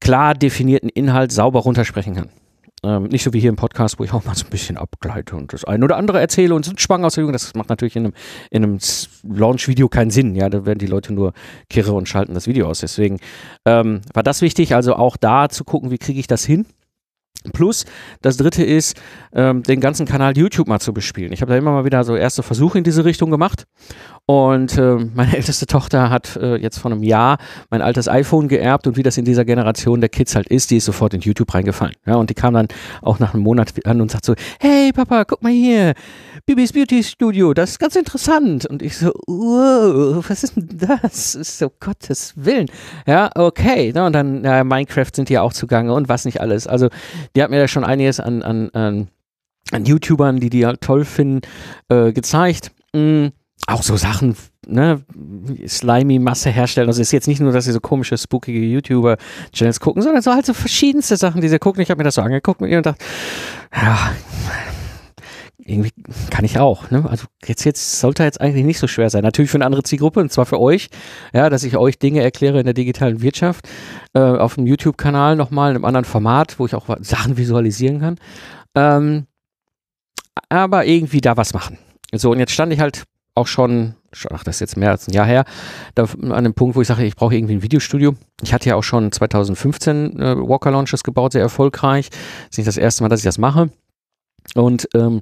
klar 0.00 0.34
definierten 0.34 0.88
Inhalt 0.88 1.32
sauber 1.32 1.60
runtersprechen 1.60 2.16
kann. 2.16 2.30
Ähm, 2.82 3.04
nicht 3.04 3.22
so 3.22 3.34
wie 3.34 3.40
hier 3.40 3.50
im 3.50 3.56
Podcast, 3.56 3.98
wo 3.98 4.04
ich 4.04 4.12
auch 4.12 4.24
mal 4.24 4.34
so 4.34 4.46
ein 4.46 4.50
bisschen 4.50 4.78
abgleite 4.78 5.36
und 5.36 5.52
das 5.52 5.64
eine 5.64 5.84
oder 5.84 5.98
andere 5.98 6.18
erzähle 6.18 6.54
und 6.54 6.64
so 6.64 6.72
Schwang 6.76 7.04
aus 7.04 7.14
der 7.14 7.22
Jugend. 7.22 7.34
Das 7.34 7.54
macht 7.54 7.68
natürlich 7.68 7.94
in 7.94 8.06
einem, 8.06 8.14
in 8.50 8.64
einem 8.64 8.78
Launch-Video 9.22 9.88
keinen 9.88 10.10
Sinn. 10.10 10.34
Ja, 10.34 10.48
da 10.48 10.64
werden 10.64 10.78
die 10.78 10.86
Leute 10.86 11.12
nur 11.12 11.34
kirre 11.68 11.92
und 11.92 12.08
schalten 12.08 12.32
das 12.32 12.46
Video 12.46 12.68
aus. 12.68 12.80
Deswegen 12.80 13.18
ähm, 13.66 14.00
war 14.14 14.22
das 14.22 14.40
wichtig, 14.40 14.74
also 14.74 14.94
auch 14.94 15.18
da 15.18 15.50
zu 15.50 15.64
gucken, 15.64 15.90
wie 15.90 15.98
kriege 15.98 16.18
ich 16.18 16.26
das 16.26 16.44
hin. 16.44 16.64
Plus, 17.52 17.84
das 18.22 18.36
dritte 18.36 18.64
ist, 18.64 19.00
ähm, 19.32 19.62
den 19.62 19.80
ganzen 19.80 20.06
Kanal 20.06 20.36
YouTube 20.36 20.68
mal 20.68 20.80
zu 20.80 20.92
bespielen. 20.92 21.32
Ich 21.32 21.40
habe 21.40 21.52
da 21.52 21.58
immer 21.58 21.72
mal 21.72 21.84
wieder 21.84 22.04
so 22.04 22.16
erste 22.16 22.42
Versuche 22.42 22.78
in 22.78 22.84
diese 22.84 23.04
Richtung 23.04 23.30
gemacht. 23.30 23.64
Und 24.26 24.76
äh, 24.76 24.96
meine 25.14 25.36
älteste 25.36 25.66
Tochter 25.66 26.10
hat 26.10 26.36
äh, 26.36 26.56
jetzt 26.56 26.78
vor 26.78 26.90
einem 26.90 27.02
Jahr 27.02 27.38
mein 27.70 27.82
altes 27.82 28.08
iPhone 28.08 28.48
geerbt 28.48 28.86
und 28.86 28.96
wie 28.96 29.02
das 29.02 29.16
in 29.16 29.24
dieser 29.24 29.44
Generation 29.44 30.00
der 30.00 30.10
Kids 30.10 30.34
halt 30.34 30.48
ist, 30.48 30.70
die 30.70 30.76
ist 30.76 30.84
sofort 30.84 31.14
in 31.14 31.20
YouTube 31.20 31.52
reingefallen. 31.52 31.94
Ja, 32.06 32.16
und 32.16 32.30
die 32.30 32.34
kam 32.34 32.54
dann 32.54 32.68
auch 33.02 33.18
nach 33.18 33.34
einem 33.34 33.42
Monat 33.42 33.72
an 33.86 34.00
und 34.00 34.10
sagt 34.10 34.24
so, 34.24 34.34
hey 34.60 34.92
Papa, 34.92 35.24
guck 35.24 35.42
mal 35.42 35.52
hier, 35.52 35.94
Bibis 36.46 36.72
Beauty 36.72 37.02
Studio, 37.02 37.54
das 37.54 37.70
ist 37.70 37.78
ganz 37.78 37.96
interessant. 37.96 38.66
Und 38.66 38.82
ich 38.82 38.96
so, 38.98 39.12
wow, 39.26 40.24
was 40.28 40.44
ist 40.44 40.56
denn 40.56 40.68
das? 40.70 41.34
ist 41.34 41.58
so 41.58 41.70
Gottes 41.80 42.34
Willen. 42.36 42.66
Ja, 43.06 43.30
okay. 43.34 43.92
Ja, 43.94 44.06
und 44.06 44.12
dann 44.12 44.44
ja, 44.44 44.64
Minecraft 44.64 45.10
sind 45.14 45.28
die 45.28 45.38
auch 45.38 45.52
zugange 45.52 45.92
und 45.92 46.08
was 46.08 46.24
nicht 46.24 46.40
alles. 46.40 46.66
Also 46.66 46.88
die 47.34 47.42
hat 47.42 47.50
mir 47.50 47.58
da 47.58 47.68
schon 47.68 47.84
einiges 47.84 48.20
an, 48.20 48.42
an, 48.42 48.70
an, 48.70 49.08
an 49.72 49.84
YouTubern, 49.84 50.40
die 50.40 50.50
die 50.50 50.66
halt 50.66 50.80
toll 50.80 51.04
finden, 51.04 51.40
äh, 51.88 52.12
gezeigt. 52.12 52.72
Mhm. 52.92 53.32
Auch 53.66 53.82
so 53.82 53.96
Sachen, 53.96 54.34
ne, 54.66 55.02
slimy 55.66 56.18
Masse 56.18 56.50
herstellen. 56.50 56.88
Also 56.88 57.02
ist 57.02 57.12
jetzt 57.12 57.28
nicht 57.28 57.40
nur, 57.40 57.52
dass 57.52 57.66
sie 57.66 57.72
so 57.72 57.80
komische, 57.80 58.16
spookige 58.16 58.58
YouTuber-Channels 58.58 59.80
gucken, 59.80 60.02
sondern 60.02 60.22
so 60.22 60.32
halt 60.32 60.46
so 60.46 60.54
verschiedenste 60.54 61.16
Sachen, 61.16 61.40
die 61.40 61.48
sie 61.48 61.58
gucken. 61.58 61.82
Ich 61.82 61.90
habe 61.90 61.98
mir 61.98 62.04
das 62.04 62.14
so 62.14 62.22
angeguckt 62.22 62.60
mit 62.60 62.70
ihr 62.70 62.78
und 62.78 62.86
dachte, 62.86 63.04
ja, 63.74 64.12
irgendwie 65.70 65.92
kann 66.30 66.44
ich 66.44 66.58
auch. 66.58 66.90
Ne? 66.90 67.04
Also 67.08 67.26
jetzt, 67.44 67.64
jetzt 67.64 68.00
sollte 68.00 68.24
jetzt 68.24 68.40
eigentlich 68.40 68.64
nicht 68.64 68.78
so 68.78 68.86
schwer 68.86 69.10
sein. 69.10 69.22
Natürlich 69.22 69.50
für 69.50 69.56
eine 69.56 69.66
andere 69.66 69.82
Zielgruppe 69.82 70.20
und 70.20 70.32
zwar 70.32 70.46
für 70.46 70.60
euch, 70.60 70.88
ja, 71.32 71.48
dass 71.48 71.62
ich 71.62 71.76
euch 71.76 71.98
Dinge 71.98 72.22
erkläre 72.22 72.58
in 72.58 72.64
der 72.64 72.74
digitalen 72.74 73.22
Wirtschaft 73.22 73.68
äh, 74.14 74.20
auf 74.20 74.56
dem 74.56 74.66
YouTube-Kanal 74.66 75.36
nochmal 75.36 75.70
in 75.70 75.76
einem 75.76 75.84
anderen 75.84 76.04
Format, 76.04 76.58
wo 76.58 76.66
ich 76.66 76.74
auch 76.74 76.86
Sachen 77.00 77.36
visualisieren 77.36 78.00
kann. 78.00 78.16
Ähm, 78.74 79.26
aber 80.48 80.86
irgendwie 80.86 81.20
da 81.20 81.36
was 81.36 81.54
machen. 81.54 81.78
So, 82.12 82.32
und 82.32 82.38
jetzt 82.38 82.52
stand 82.52 82.72
ich 82.72 82.80
halt 82.80 83.04
auch 83.34 83.46
schon, 83.46 83.94
ach, 84.30 84.44
das 84.44 84.56
ist 84.56 84.60
jetzt 84.60 84.76
mehr 84.76 84.90
als 84.90 85.06
ein 85.06 85.14
Jahr 85.14 85.26
her, 85.26 85.44
da, 85.94 86.06
an 86.30 86.44
dem 86.44 86.54
Punkt, 86.54 86.76
wo 86.76 86.82
ich 86.82 86.88
sage, 86.88 87.04
ich 87.04 87.14
brauche 87.14 87.34
irgendwie 87.34 87.54
ein 87.54 87.62
Videostudio. 87.62 88.14
Ich 88.42 88.52
hatte 88.52 88.68
ja 88.68 88.74
auch 88.74 88.82
schon 88.82 89.12
2015 89.12 90.18
äh, 90.18 90.36
Walker 90.36 90.70
Launches 90.70 91.04
gebaut, 91.04 91.32
sehr 91.32 91.42
erfolgreich. 91.42 92.10
Das 92.10 92.50
ist 92.50 92.58
nicht 92.58 92.68
das 92.68 92.76
erste 92.76 93.02
Mal, 93.02 93.08
dass 93.08 93.20
ich 93.20 93.24
das 93.24 93.38
mache. 93.38 93.70
Und 94.54 94.88
ähm, 94.94 95.20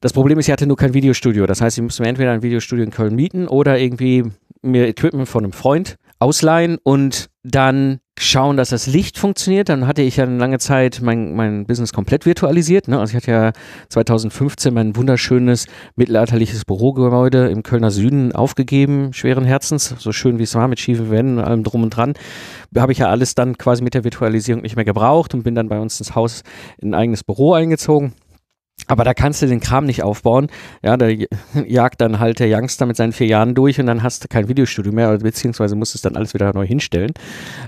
das 0.00 0.12
Problem 0.12 0.38
ist, 0.38 0.48
ich 0.48 0.52
hatte 0.52 0.66
nur 0.66 0.76
kein 0.76 0.94
Videostudio. 0.94 1.46
Das 1.46 1.60
heißt, 1.60 1.78
ich 1.78 1.82
musste 1.82 2.02
mir 2.02 2.08
entweder 2.08 2.32
ein 2.32 2.42
Videostudio 2.42 2.84
in 2.84 2.90
Köln 2.90 3.14
mieten 3.14 3.46
oder 3.46 3.78
irgendwie 3.78 4.24
mir 4.62 4.88
Equipment 4.88 5.28
von 5.28 5.44
einem 5.44 5.52
Freund 5.52 5.96
ausleihen 6.18 6.78
und 6.82 7.30
dann 7.42 8.00
schauen, 8.18 8.58
dass 8.58 8.68
das 8.68 8.86
Licht 8.86 9.18
funktioniert. 9.18 9.70
Dann 9.70 9.86
hatte 9.86 10.02
ich 10.02 10.18
ja 10.18 10.24
eine 10.24 10.36
lange 10.36 10.58
Zeit 10.58 11.00
mein, 11.02 11.34
mein 11.34 11.64
Business 11.64 11.94
komplett 11.94 12.26
virtualisiert. 12.26 12.88
Ne? 12.88 12.98
Also 12.98 13.12
ich 13.12 13.16
hatte 13.16 13.30
ja 13.30 13.52
2015 13.88 14.74
mein 14.74 14.94
wunderschönes 14.96 15.66
mittelalterliches 15.96 16.66
Bürogebäude 16.66 17.48
im 17.48 17.62
Kölner 17.62 17.90
Süden 17.90 18.32
aufgegeben, 18.32 19.14
schweren 19.14 19.44
Herzens, 19.44 19.94
so 19.98 20.12
schön 20.12 20.38
wie 20.38 20.42
es 20.42 20.54
war, 20.54 20.68
mit 20.68 20.78
schiefen 20.78 21.10
Wänden 21.10 21.38
und 21.38 21.44
allem 21.44 21.64
drum 21.64 21.82
und 21.82 21.90
dran. 21.90 22.12
Habe 22.76 22.92
ich 22.92 22.98
ja 22.98 23.08
alles 23.08 23.34
dann 23.34 23.56
quasi 23.56 23.82
mit 23.82 23.94
der 23.94 24.04
Virtualisierung 24.04 24.62
nicht 24.62 24.76
mehr 24.76 24.84
gebraucht 24.84 25.32
und 25.32 25.42
bin 25.42 25.54
dann 25.54 25.68
bei 25.68 25.80
uns 25.80 25.98
ins 25.98 26.14
Haus 26.14 26.42
in 26.78 26.90
ein 26.90 26.94
eigenes 26.94 27.24
Büro 27.24 27.54
eingezogen. 27.54 28.12
Aber 28.90 29.04
da 29.04 29.14
kannst 29.14 29.40
du 29.40 29.46
den 29.46 29.60
Kram 29.60 29.86
nicht 29.86 30.02
aufbauen. 30.02 30.48
Ja, 30.82 30.96
da 30.96 31.06
jagt 31.66 32.00
dann 32.00 32.18
halt 32.18 32.40
der 32.40 32.48
Youngster 32.50 32.86
mit 32.86 32.96
seinen 32.96 33.12
vier 33.12 33.28
Jahren 33.28 33.54
durch 33.54 33.78
und 33.78 33.86
dann 33.86 34.02
hast 34.02 34.24
du 34.24 34.28
kein 34.28 34.48
Videostudio 34.48 34.92
mehr, 34.92 35.16
beziehungsweise 35.18 35.76
musst 35.76 35.94
es 35.94 36.02
dann 36.02 36.16
alles 36.16 36.34
wieder 36.34 36.52
neu 36.52 36.66
hinstellen, 36.66 37.12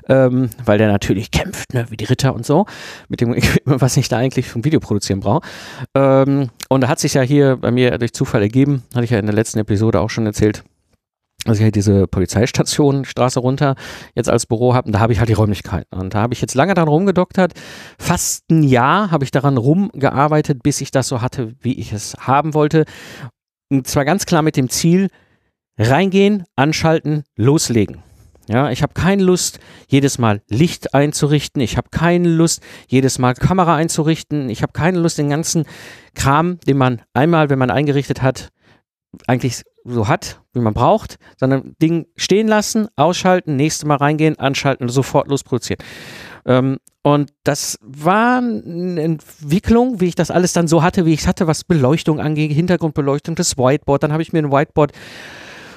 ähm, 0.08 0.50
weil 0.64 0.78
der 0.78 0.88
natürlich 0.88 1.30
kämpft, 1.30 1.74
ne, 1.74 1.86
wie 1.90 1.96
die 1.96 2.06
Ritter 2.06 2.34
und 2.34 2.44
so, 2.44 2.66
mit 3.08 3.20
dem 3.20 3.34
Equipment, 3.34 3.62
was 3.80 3.96
ich 3.96 4.08
da 4.08 4.18
eigentlich 4.18 4.48
vom 4.48 4.64
Video 4.64 4.80
produzieren 4.80 5.20
brauche. 5.20 5.46
Ähm, 5.94 6.50
und 6.68 6.80
da 6.80 6.88
hat 6.88 6.98
sich 6.98 7.14
ja 7.14 7.22
hier 7.22 7.56
bei 7.56 7.70
mir 7.70 7.96
durch 7.98 8.12
Zufall 8.12 8.42
ergeben, 8.42 8.82
hatte 8.92 9.04
ich 9.04 9.10
ja 9.10 9.18
in 9.20 9.26
der 9.26 9.34
letzten 9.34 9.60
Episode 9.60 10.00
auch 10.00 10.10
schon 10.10 10.26
erzählt, 10.26 10.64
also 11.44 11.58
ich 11.58 11.64
halt 11.64 11.74
diese 11.74 12.06
Polizeistation 12.06 13.04
Straße 13.04 13.40
runter 13.40 13.74
jetzt 14.14 14.28
als 14.28 14.46
Büro 14.46 14.74
habe 14.74 14.86
und 14.86 14.92
da 14.92 15.00
habe 15.00 15.12
ich 15.12 15.18
halt 15.18 15.28
die 15.28 15.34
Räumlichkeiten 15.34 15.98
und 15.98 16.14
da 16.14 16.20
habe 16.20 16.34
ich 16.34 16.40
jetzt 16.40 16.54
lange 16.54 16.74
daran 16.74 16.88
rumgedoktert, 16.88 17.52
fast 17.98 18.44
ein 18.50 18.62
Jahr 18.62 19.10
habe 19.10 19.24
ich 19.24 19.32
daran 19.32 19.56
rumgearbeitet, 19.56 20.62
bis 20.62 20.80
ich 20.80 20.90
das 20.92 21.08
so 21.08 21.20
hatte, 21.20 21.54
wie 21.60 21.78
ich 21.78 21.92
es 21.92 22.14
haben 22.20 22.54
wollte 22.54 22.84
und 23.70 23.86
zwar 23.86 24.04
ganz 24.04 24.26
klar 24.26 24.42
mit 24.42 24.56
dem 24.56 24.68
Ziel 24.68 25.08
reingehen, 25.78 26.44
anschalten, 26.56 27.24
loslegen. 27.36 28.02
Ja, 28.48 28.70
ich 28.70 28.82
habe 28.82 28.92
keine 28.92 29.22
Lust, 29.22 29.60
jedes 29.88 30.18
Mal 30.18 30.42
Licht 30.48 30.94
einzurichten. 30.94 31.62
Ich 31.62 31.76
habe 31.76 31.88
keine 31.90 32.28
Lust, 32.28 32.60
jedes 32.88 33.18
Mal 33.18 33.34
Kamera 33.34 33.76
einzurichten. 33.76 34.50
Ich 34.50 34.62
habe 34.62 34.72
keine 34.72 34.98
Lust, 34.98 35.18
den 35.18 35.30
ganzen 35.30 35.64
Kram, 36.14 36.58
den 36.60 36.76
man 36.76 37.02
einmal, 37.14 37.50
wenn 37.50 37.58
man 37.58 37.70
eingerichtet 37.70 38.20
hat, 38.20 38.48
eigentlich 39.26 39.62
so 39.84 40.08
hat, 40.08 40.40
wie 40.52 40.60
man 40.60 40.74
braucht, 40.74 41.16
sondern 41.38 41.74
Ding 41.80 42.06
stehen 42.16 42.48
lassen, 42.48 42.88
ausschalten, 42.96 43.56
nächstes 43.56 43.86
Mal 43.86 43.96
reingehen, 43.96 44.38
anschalten 44.38 44.88
sofort 44.88 45.28
losproduzieren. 45.28 45.84
Ähm, 46.46 46.78
und 47.02 47.32
das 47.42 47.78
war 47.82 48.38
eine 48.38 49.02
Entwicklung, 49.02 50.00
wie 50.00 50.06
ich 50.06 50.14
das 50.14 50.30
alles 50.30 50.52
dann 50.52 50.68
so 50.68 50.82
hatte, 50.82 51.04
wie 51.04 51.14
ich 51.14 51.20
es 51.20 51.26
hatte, 51.26 51.46
was 51.46 51.64
Beleuchtung 51.64 52.20
angeht, 52.20 52.52
Hintergrundbeleuchtung, 52.52 53.34
das 53.34 53.58
Whiteboard. 53.58 54.04
Dann 54.04 54.12
habe 54.12 54.22
ich 54.22 54.32
mir 54.32 54.38
ein 54.38 54.52
Whiteboard 54.52 54.92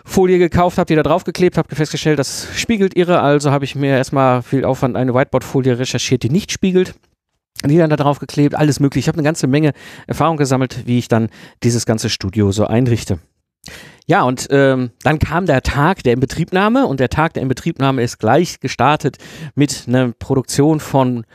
Folie 0.05 0.37
gekauft, 0.37 0.77
habe 0.77 0.85
die 0.85 0.95
da 0.95 1.01
draufgeklebt, 1.01 1.57
habe 1.57 1.75
festgestellt, 1.75 2.19
das 2.19 2.47
spiegelt 2.55 2.95
irre, 2.95 3.21
also 3.21 3.49
habe 3.49 3.65
ich 3.65 3.73
mir 3.73 3.97
erstmal 3.97 4.43
viel 4.43 4.63
Aufwand 4.63 4.95
eine 4.95 5.15
Whiteboard-Folie 5.15 5.79
recherchiert, 5.79 6.21
die 6.21 6.29
nicht 6.29 6.51
spiegelt 6.51 6.93
die 7.63 7.77
dann 7.77 7.89
da 7.89 7.95
drauf 7.95 8.19
geklebt, 8.19 8.55
alles 8.55 8.79
mögliche. 8.79 9.05
Ich 9.05 9.07
habe 9.07 9.17
eine 9.17 9.25
ganze 9.25 9.47
Menge 9.47 9.73
Erfahrung 10.07 10.37
gesammelt, 10.37 10.85
wie 10.85 10.99
ich 10.99 11.07
dann 11.07 11.29
dieses 11.63 11.85
ganze 11.85 12.09
Studio 12.09 12.51
so 12.51 12.67
einrichte. 12.67 13.19
Ja, 14.07 14.23
und 14.23 14.47
ähm, 14.51 14.91
dann 15.03 15.19
kam 15.19 15.45
der 15.45 15.61
Tag 15.63 16.03
der 16.03 16.13
Inbetriebnahme 16.13 16.85
und 16.85 16.99
der 16.99 17.09
Tag 17.09 17.33
der 17.33 17.41
Inbetriebnahme 17.41 18.03
ist 18.03 18.19
gleich 18.19 18.59
gestartet 18.59 19.17
mit 19.55 19.85
einer 19.87 20.11
Produktion 20.11 20.79
von 20.79 21.25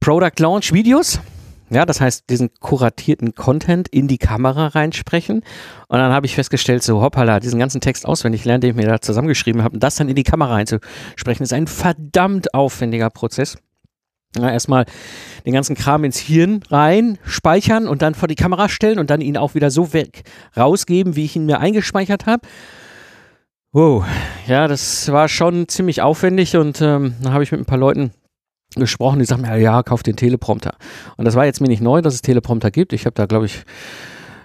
Product 0.00 0.38
Launch 0.38 0.72
Videos. 0.72 1.20
Ja, 1.70 1.86
das 1.86 2.00
heißt, 2.00 2.28
diesen 2.30 2.54
kuratierten 2.60 3.34
Content 3.34 3.88
in 3.88 4.06
die 4.06 4.18
Kamera 4.18 4.68
reinsprechen. 4.68 5.38
Und 5.88 5.98
dann 5.98 6.12
habe 6.12 6.26
ich 6.26 6.34
festgestellt, 6.34 6.82
so 6.82 7.00
hoppala, 7.00 7.40
diesen 7.40 7.58
ganzen 7.58 7.80
Text 7.80 8.06
auswendig 8.06 8.44
lernen, 8.44 8.60
den 8.60 8.70
ich 8.70 8.76
mir 8.76 8.86
da 8.86 9.00
zusammengeschrieben 9.00 9.62
habe, 9.64 9.74
und 9.74 9.82
das 9.82 9.96
dann 9.96 10.08
in 10.08 10.14
die 10.14 10.22
Kamera 10.22 10.52
reinzusprechen, 10.54 11.42
ist 11.42 11.52
ein 11.52 11.66
verdammt 11.66 12.54
aufwendiger 12.54 13.10
Prozess. 13.10 13.56
Ja, 14.36 14.50
erstmal 14.50 14.84
den 15.46 15.52
ganzen 15.52 15.76
Kram 15.76 16.04
ins 16.04 16.18
Hirn 16.18 16.60
rein, 16.70 17.18
speichern 17.24 17.86
und 17.86 18.02
dann 18.02 18.14
vor 18.14 18.28
die 18.28 18.34
Kamera 18.34 18.68
stellen 18.68 18.98
und 18.98 19.10
dann 19.10 19.20
ihn 19.20 19.36
auch 19.36 19.54
wieder 19.54 19.70
so 19.70 19.92
weg 19.92 20.24
rausgeben, 20.56 21.16
wie 21.16 21.24
ich 21.24 21.36
ihn 21.36 21.46
mir 21.46 21.60
eingespeichert 21.60 22.26
habe. 22.26 22.46
Wow, 23.72 24.04
ja, 24.46 24.68
das 24.68 25.10
war 25.10 25.28
schon 25.28 25.68
ziemlich 25.68 26.00
aufwendig 26.00 26.56
und 26.56 26.80
ähm, 26.80 27.14
dann 27.20 27.32
habe 27.32 27.42
ich 27.42 27.50
mit 27.50 27.60
ein 27.60 27.66
paar 27.66 27.78
Leuten 27.78 28.12
gesprochen, 28.76 29.18
die 29.18 29.24
sagten, 29.24 29.44
ja, 29.44 29.56
ja, 29.56 29.82
kauf 29.82 30.02
den 30.02 30.16
Teleprompter. 30.16 30.74
Und 31.16 31.24
das 31.24 31.34
war 31.34 31.44
jetzt 31.44 31.60
mir 31.60 31.68
nicht 31.68 31.82
neu, 31.82 32.02
dass 32.02 32.14
es 32.14 32.22
Teleprompter 32.22 32.70
gibt. 32.70 32.92
Ich 32.92 33.06
habe 33.06 33.14
da, 33.14 33.26
glaube 33.26 33.46
ich, 33.46 33.64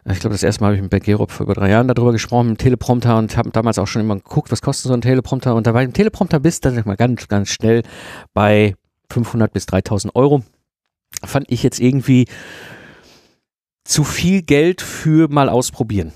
ich 0.06 0.20
glaube, 0.20 0.34
das 0.34 0.44
erste 0.44 0.62
Mal 0.62 0.68
habe 0.68 0.76
ich 0.78 0.82
mit 0.82 0.92
Ben 0.92 1.02
Gerob 1.02 1.32
vor 1.32 1.46
über 1.46 1.54
drei 1.54 1.70
Jahren 1.70 1.88
darüber 1.88 2.12
gesprochen, 2.12 2.50
mit 2.50 2.60
dem 2.60 2.64
Teleprompter 2.64 3.18
und 3.18 3.38
habe 3.38 3.52
damals 3.52 3.78
auch 3.78 3.88
schon 3.88 4.02
immer 4.02 4.16
geguckt, 4.16 4.52
was 4.52 4.62
kostet 4.62 4.88
so 4.88 4.94
ein 4.94 5.02
Teleprompter. 5.02 5.56
Und 5.56 5.68
da 5.68 5.74
war 5.74 5.82
ein 5.82 5.94
Teleprompter 5.94 6.40
bist, 6.40 6.66
dann 6.66 6.82
mal 6.86 6.96
ganz, 6.96 7.28
ganz 7.28 7.50
schnell 7.50 7.84
bei 8.34 8.76
500 9.12 9.52
bis 9.52 9.66
3000 9.66 10.16
Euro. 10.16 10.44
Fand 11.24 11.46
ich 11.50 11.64
jetzt 11.64 11.80
irgendwie 11.80 12.26
zu 13.84 14.04
viel 14.04 14.42
Geld 14.42 14.82
für 14.82 15.28
mal 15.30 15.50
ausprobieren. 15.50 16.14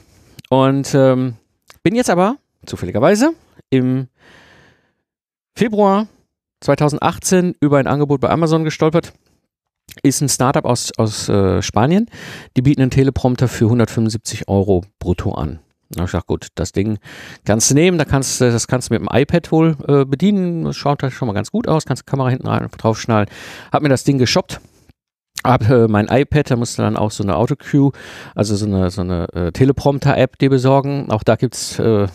Und 0.50 0.94
ähm, 0.94 1.36
bin 1.82 1.96
jetzt 1.96 2.10
aber 2.10 2.38
zufälligerweise 2.66 3.34
im 3.70 4.08
Februar 5.56 6.08
2018 6.62 7.56
über 7.60 7.78
ein 7.78 7.88
Angebot 7.88 8.22
bei 8.22 8.30
Amazon 8.30 8.64
gestolpert. 8.64 9.14
Ist 10.02 10.22
ein 10.22 10.30
Startup 10.30 10.66
aus, 10.66 10.92
aus 10.98 11.30
äh, 11.30 11.62
Spanien. 11.62 12.10
Die 12.56 12.62
bieten 12.62 12.82
einen 12.82 12.92
Teleprompter 12.92 13.48
für 13.48 13.66
175 13.66 14.48
Euro 14.48 14.84
brutto 15.00 15.34
an. 15.34 15.60
Da 15.96 16.04
ich 16.04 16.12
gesagt, 16.12 16.28
gut, 16.28 16.48
das 16.56 16.72
Ding 16.72 17.00
kannst 17.46 17.70
du 17.70 17.76
nehmen, 17.76 17.98
da 17.98 18.06
kannst, 18.06 18.42
das 18.42 18.68
kannst 18.68 18.90
du 18.90 18.96
mit 18.96 19.02
dem 19.02 19.10
iPad 19.12 19.52
wohl 19.52 19.78
äh, 19.88 20.06
bedienen. 20.06 20.66
Das 20.66 20.76
schaut 20.76 21.04
halt 21.04 21.14
schon 21.14 21.28
mal 21.28 21.34
ganz 21.34 21.52
gut 21.52 21.68
aus, 21.68 21.86
kannst 21.86 22.04
die 22.04 22.10
Kamera 22.10 22.30
hinten 22.30 22.48
rein 22.48 22.68
draufschnallen. 22.78 23.30
Hab 23.72 23.82
mir 23.82 23.90
das 23.90 24.04
Ding 24.04 24.18
geshoppt, 24.18 24.60
habe 25.44 25.86
äh, 25.86 25.88
mein 25.88 26.08
iPad, 26.08 26.52
da 26.52 26.56
musste 26.56 26.82
dann 26.82 26.98
auch 26.98 27.12
so 27.12 27.24
eine 27.24 27.36
Autocue, 27.36 27.92
also 28.36 28.56
so 28.56 28.66
eine, 28.66 28.90
so 28.90 29.02
eine 29.02 29.28
äh, 29.34 29.52
Teleprompter-App 29.52 30.38
dir 30.38 30.50
besorgen. 30.50 31.10
Auch 31.10 31.24
da 31.24 31.36
gibt's 31.36 31.80
äh, 31.80 32.08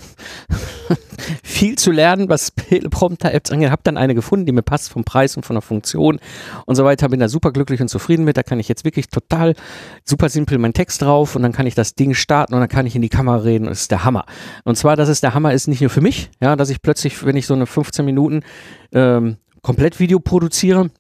viel 1.43 1.77
zu 1.77 1.91
lernen, 1.91 2.29
was 2.29 2.53
Teleprompter-Apps 2.55 3.51
angeht. 3.51 3.71
Habe 3.71 3.83
dann 3.85 3.97
eine 3.97 4.15
gefunden, 4.15 4.47
die 4.47 4.53
mir 4.53 4.63
passt 4.63 4.91
vom 4.91 5.05
Preis 5.05 5.37
und 5.37 5.45
von 5.45 5.55
der 5.55 5.63
Funktion 5.63 6.21
und 6.67 6.75
so 6.75 6.85
weiter. 6.85 7.09
Bin 7.09 7.21
da 7.21 7.29
super 7.29 7.53
glücklich 7.53 7.81
und 7.81 7.89
zufrieden 7.89 8.25
mit. 8.25 8.37
Da 8.37 8.43
kann 8.43 8.61
ich 8.61 8.69
jetzt 8.69 8.85
wirklich 8.85 9.09
total 9.09 9.55
super 10.05 10.29
simpel 10.29 10.59
meinen 10.59 10.75
Text 10.75 11.03
drauf 11.03 11.37
und 11.37 11.43
dann 11.43 11.53
kann 11.53 11.67
ich 11.67 11.75
das 11.75 11.95
Ding 11.95 12.15
starten 12.15 12.55
und 12.55 12.61
dann 12.61 12.69
kann 12.69 12.87
ich 12.87 12.97
in 12.97 13.03
die 13.03 13.09
Kamera 13.09 13.39
reden. 13.39 13.67
Das 13.67 13.83
ist 13.83 13.91
der 13.91 14.05
Hammer. 14.05 14.25
Und 14.65 14.77
zwar, 14.77 14.97
dass 14.97 15.09
es 15.09 15.21
der 15.21 15.35
Hammer 15.35 15.53
ist 15.53 15.69
nicht 15.69 15.81
nur 15.81 15.91
für 15.91 16.01
mich, 16.01 16.31
ja, 16.41 16.57
dass 16.57 16.71
ich 16.71 16.83
plötzlich, 16.83 17.25
wenn 17.25 17.37
ich 17.37 17.47
so 17.47 17.55
eine 17.55 17.67
15 17.67 18.05
Minuten 18.05 18.43
ähm, 18.93 19.37
komplett 19.63 20.01
Video 20.01 20.21
produziere, 20.21 20.91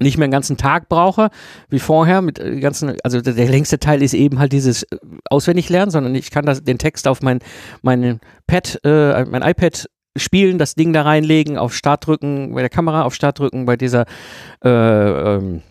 nicht 0.00 0.18
mehr 0.18 0.24
einen 0.24 0.32
ganzen 0.32 0.56
Tag 0.56 0.88
brauche, 0.88 1.30
wie 1.68 1.78
vorher 1.78 2.22
mit 2.22 2.38
äh, 2.38 2.60
ganzen, 2.60 2.96
also 3.04 3.20
der, 3.20 3.34
längste 3.48 3.78
Teil 3.78 4.02
ist 4.02 4.14
eben 4.14 4.38
halt 4.38 4.52
dieses 4.52 4.84
äh, 4.84 4.96
auswendig 5.28 5.68
lernen, 5.68 5.90
sondern 5.90 6.14
ich 6.14 6.30
kann 6.30 6.46
das, 6.46 6.62
den 6.62 6.78
Text 6.78 7.06
auf 7.08 7.22
mein, 7.22 7.40
mein 7.82 8.20
Pad, 8.46 8.80
äh, 8.84 9.24
mein 9.24 9.42
iPad 9.42 9.86
spielen, 10.16 10.58
das 10.58 10.74
Ding 10.74 10.92
da 10.92 11.02
reinlegen, 11.02 11.56
auf 11.56 11.74
Start 11.74 12.06
drücken, 12.06 12.54
bei 12.54 12.60
der 12.60 12.70
Kamera 12.70 13.02
auf 13.02 13.14
Start 13.14 13.38
drücken, 13.38 13.64
bei 13.64 13.76
dieser 13.76 14.04
äh, 14.64 14.68
ähm, 14.68 15.62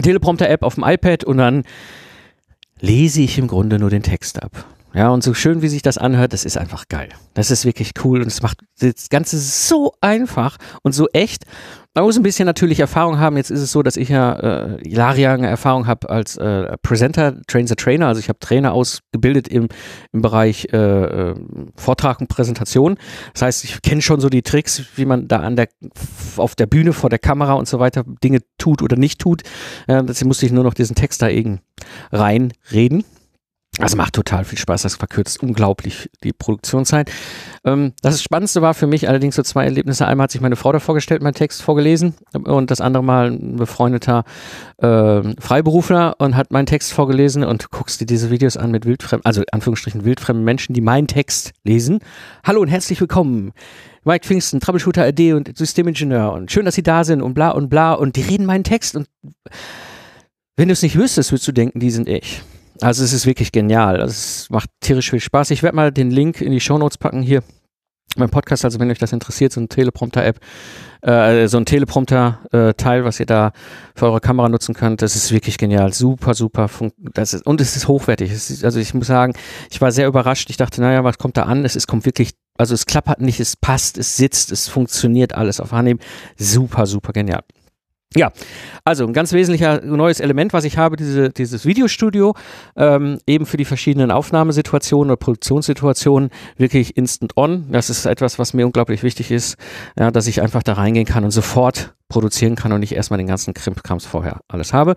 Teleprompter-App 0.00 0.62
auf 0.62 0.76
dem 0.76 0.84
iPad 0.84 1.24
und 1.24 1.38
dann 1.38 1.64
lese 2.80 3.20
ich 3.22 3.38
im 3.38 3.48
Grunde 3.48 3.78
nur 3.78 3.90
den 3.90 4.02
Text 4.02 4.42
ab. 4.42 4.64
Ja, 4.92 5.10
und 5.10 5.22
so 5.22 5.34
schön 5.34 5.62
wie 5.62 5.68
sich 5.68 5.82
das 5.82 5.98
anhört, 5.98 6.32
das 6.32 6.44
ist 6.44 6.56
einfach 6.56 6.88
geil. 6.88 7.10
Das 7.34 7.52
ist 7.52 7.64
wirklich 7.64 7.92
cool 8.02 8.22
und 8.22 8.26
es 8.26 8.42
macht 8.42 8.58
das 8.80 9.08
Ganze 9.08 9.38
so 9.38 9.92
einfach 10.00 10.56
und 10.82 10.92
so 10.92 11.08
echt. 11.12 11.44
Man 11.92 12.04
muss 12.04 12.16
ein 12.16 12.22
bisschen 12.22 12.46
natürlich 12.46 12.78
Erfahrung 12.78 13.18
haben. 13.18 13.36
Jetzt 13.36 13.50
ist 13.50 13.60
es 13.60 13.72
so, 13.72 13.82
dass 13.82 13.96
ich 13.96 14.10
ja 14.10 14.34
äh, 14.34 14.88
jahrelange 14.88 15.48
Erfahrung 15.48 15.88
habe 15.88 16.08
als 16.08 16.36
äh, 16.36 16.76
Presenter, 16.82 17.42
Train 17.48 17.66
the 17.66 17.74
Trainer. 17.74 18.06
Also 18.06 18.20
ich 18.20 18.28
habe 18.28 18.38
Trainer 18.38 18.72
ausgebildet 18.72 19.48
im, 19.48 19.66
im 20.12 20.22
Bereich 20.22 20.68
äh, 20.72 20.76
äh, 20.76 21.34
Vortrag 21.74 22.20
und 22.20 22.28
Präsentation. 22.28 22.96
Das 23.32 23.42
heißt, 23.42 23.64
ich 23.64 23.82
kenne 23.82 24.02
schon 24.02 24.20
so 24.20 24.28
die 24.28 24.42
Tricks, 24.42 24.84
wie 24.94 25.04
man 25.04 25.26
da 25.26 25.40
an 25.40 25.56
der 25.56 25.66
auf 26.36 26.54
der 26.54 26.66
Bühne 26.66 26.92
vor 26.92 27.10
der 27.10 27.18
Kamera 27.18 27.54
und 27.54 27.66
so 27.66 27.80
weiter 27.80 28.04
Dinge 28.22 28.38
tut 28.56 28.82
oder 28.82 28.96
nicht 28.96 29.20
tut. 29.20 29.42
Äh, 29.88 30.04
deswegen 30.04 30.28
musste 30.28 30.46
ich 30.46 30.52
nur 30.52 30.62
noch 30.62 30.74
diesen 30.74 30.94
Text 30.94 31.22
da 31.22 31.28
eben 31.28 31.58
reinreden. 32.12 33.02
Also 33.80 33.96
macht 33.96 34.14
total 34.14 34.44
viel 34.44 34.58
Spaß, 34.58 34.82
das 34.82 34.96
verkürzt 34.96 35.42
unglaublich 35.42 36.10
die 36.22 36.34
Produktionszeit. 36.34 37.10
Ähm, 37.64 37.94
das 38.02 38.22
Spannendste 38.22 38.60
war 38.60 38.74
für 38.74 38.86
mich 38.86 39.08
allerdings 39.08 39.36
so 39.36 39.42
zwei 39.42 39.64
Erlebnisse. 39.64 40.06
Einmal 40.06 40.24
hat 40.24 40.32
sich 40.32 40.42
meine 40.42 40.56
Frau 40.56 40.70
da 40.70 40.80
vorgestellt, 40.80 41.22
meinen 41.22 41.34
Text 41.34 41.62
vorgelesen 41.62 42.14
und 42.34 42.70
das 42.70 42.82
andere 42.82 43.02
Mal 43.02 43.30
ein 43.30 43.56
befreundeter 43.56 44.24
äh, 44.78 45.22
Freiberufler 45.40 46.16
und 46.18 46.36
hat 46.36 46.50
meinen 46.50 46.66
Text 46.66 46.92
vorgelesen 46.92 47.42
und 47.42 47.70
guckst 47.70 48.02
dir 48.02 48.06
diese 48.06 48.30
Videos 48.30 48.58
an 48.58 48.70
mit 48.70 48.84
wildfremden, 48.84 49.24
also 49.24 49.42
Anführungsstrichen 49.50 50.04
wildfremden 50.04 50.44
Menschen, 50.44 50.74
die 50.74 50.82
meinen 50.82 51.06
Text 51.06 51.52
lesen. 51.64 52.00
Hallo 52.44 52.60
und 52.60 52.68
herzlich 52.68 53.00
willkommen. 53.00 53.52
Mike 54.04 54.26
Pfingsten, 54.26 54.60
Troubleshooter 54.60 55.04
AD 55.04 55.32
und 55.32 55.56
Systemingenieur 55.56 56.32
und 56.34 56.52
schön, 56.52 56.66
dass 56.66 56.74
Sie 56.74 56.82
da 56.82 57.04
sind 57.04 57.22
und 57.22 57.32
bla 57.32 57.50
und 57.50 57.70
bla 57.70 57.94
und 57.94 58.16
die 58.16 58.22
reden 58.22 58.44
meinen 58.44 58.64
Text 58.64 58.94
und 58.94 59.06
wenn 60.56 60.68
du 60.68 60.72
es 60.72 60.82
nicht 60.82 60.96
wüsstest, 60.96 61.32
würdest 61.32 61.48
du 61.48 61.52
denken, 61.52 61.80
die 61.80 61.90
sind 61.90 62.06
ich. 62.06 62.42
Also 62.80 63.04
es 63.04 63.12
ist 63.12 63.26
wirklich 63.26 63.52
genial. 63.52 64.00
Also 64.00 64.12
es 64.12 64.50
macht 64.50 64.70
tierisch 64.80 65.10
viel 65.10 65.20
Spaß. 65.20 65.50
Ich 65.50 65.62
werde 65.62 65.76
mal 65.76 65.92
den 65.92 66.10
Link 66.10 66.40
in 66.40 66.52
die 66.52 66.60
Show 66.60 66.78
Notes 66.78 66.98
packen 66.98 67.22
hier 67.22 67.42
beim 68.16 68.30
Podcast, 68.30 68.64
also 68.64 68.80
wenn 68.80 68.90
euch 68.90 68.98
das 68.98 69.12
interessiert, 69.12 69.52
so 69.52 69.60
ein 69.60 69.68
Teleprompter-App, 69.68 70.40
äh, 71.02 71.46
so 71.46 71.58
ein 71.58 71.64
Teleprompter-Teil, 71.64 73.04
was 73.04 73.20
ihr 73.20 73.26
da 73.26 73.52
für 73.94 74.06
eure 74.06 74.20
Kamera 74.20 74.48
nutzen 74.48 74.74
könnt, 74.74 75.02
das 75.02 75.14
ist 75.14 75.30
wirklich 75.30 75.58
genial. 75.58 75.92
Super, 75.92 76.34
super. 76.34 76.68
Das 76.98 77.34
ist, 77.34 77.46
und 77.46 77.60
es 77.60 77.76
ist 77.76 77.86
hochwertig. 77.86 78.30
Es 78.32 78.50
ist, 78.50 78.64
also 78.64 78.80
ich 78.80 78.94
muss 78.94 79.06
sagen, 79.06 79.34
ich 79.70 79.80
war 79.80 79.92
sehr 79.92 80.08
überrascht. 80.08 80.50
Ich 80.50 80.56
dachte, 80.56 80.80
naja, 80.80 81.04
was 81.04 81.18
kommt 81.18 81.36
da 81.36 81.44
an? 81.44 81.64
Es 81.64 81.76
ist, 81.76 81.86
kommt 81.86 82.04
wirklich, 82.04 82.32
also 82.58 82.74
es 82.74 82.86
klappert 82.86 83.20
nicht, 83.20 83.38
es 83.38 83.56
passt, 83.56 83.96
es 83.96 84.16
sitzt, 84.16 84.50
es 84.50 84.68
funktioniert 84.68 85.34
alles 85.34 85.60
auf 85.60 85.72
Anhieb. 85.72 86.02
Super, 86.36 86.86
super 86.86 87.12
genial. 87.12 87.42
Ja, 88.16 88.32
also 88.84 89.06
ein 89.06 89.12
ganz 89.12 89.32
wesentlicher 89.32 89.82
neues 89.82 90.18
Element, 90.18 90.52
was 90.52 90.64
ich 90.64 90.76
habe, 90.76 90.96
diese, 90.96 91.30
dieses 91.30 91.64
Videostudio, 91.64 92.34
ähm, 92.74 93.20
eben 93.24 93.46
für 93.46 93.56
die 93.56 93.64
verschiedenen 93.64 94.10
Aufnahmesituationen 94.10 95.10
oder 95.12 95.16
Produktionssituationen 95.16 96.30
wirklich 96.56 96.96
instant 96.96 97.36
on. 97.36 97.70
Das 97.70 97.88
ist 97.88 98.06
etwas, 98.06 98.36
was 98.40 98.52
mir 98.52 98.66
unglaublich 98.66 99.04
wichtig 99.04 99.30
ist, 99.30 99.56
ja, 99.96 100.10
dass 100.10 100.26
ich 100.26 100.42
einfach 100.42 100.64
da 100.64 100.72
reingehen 100.72 101.06
kann 101.06 101.22
und 101.22 101.30
sofort 101.30 101.94
produzieren 102.08 102.56
kann 102.56 102.72
und 102.72 102.80
nicht 102.80 102.96
erstmal 102.96 103.18
den 103.18 103.28
ganzen 103.28 103.54
Krimkrams 103.54 104.06
vorher 104.06 104.40
alles 104.48 104.72
habe. 104.72 104.96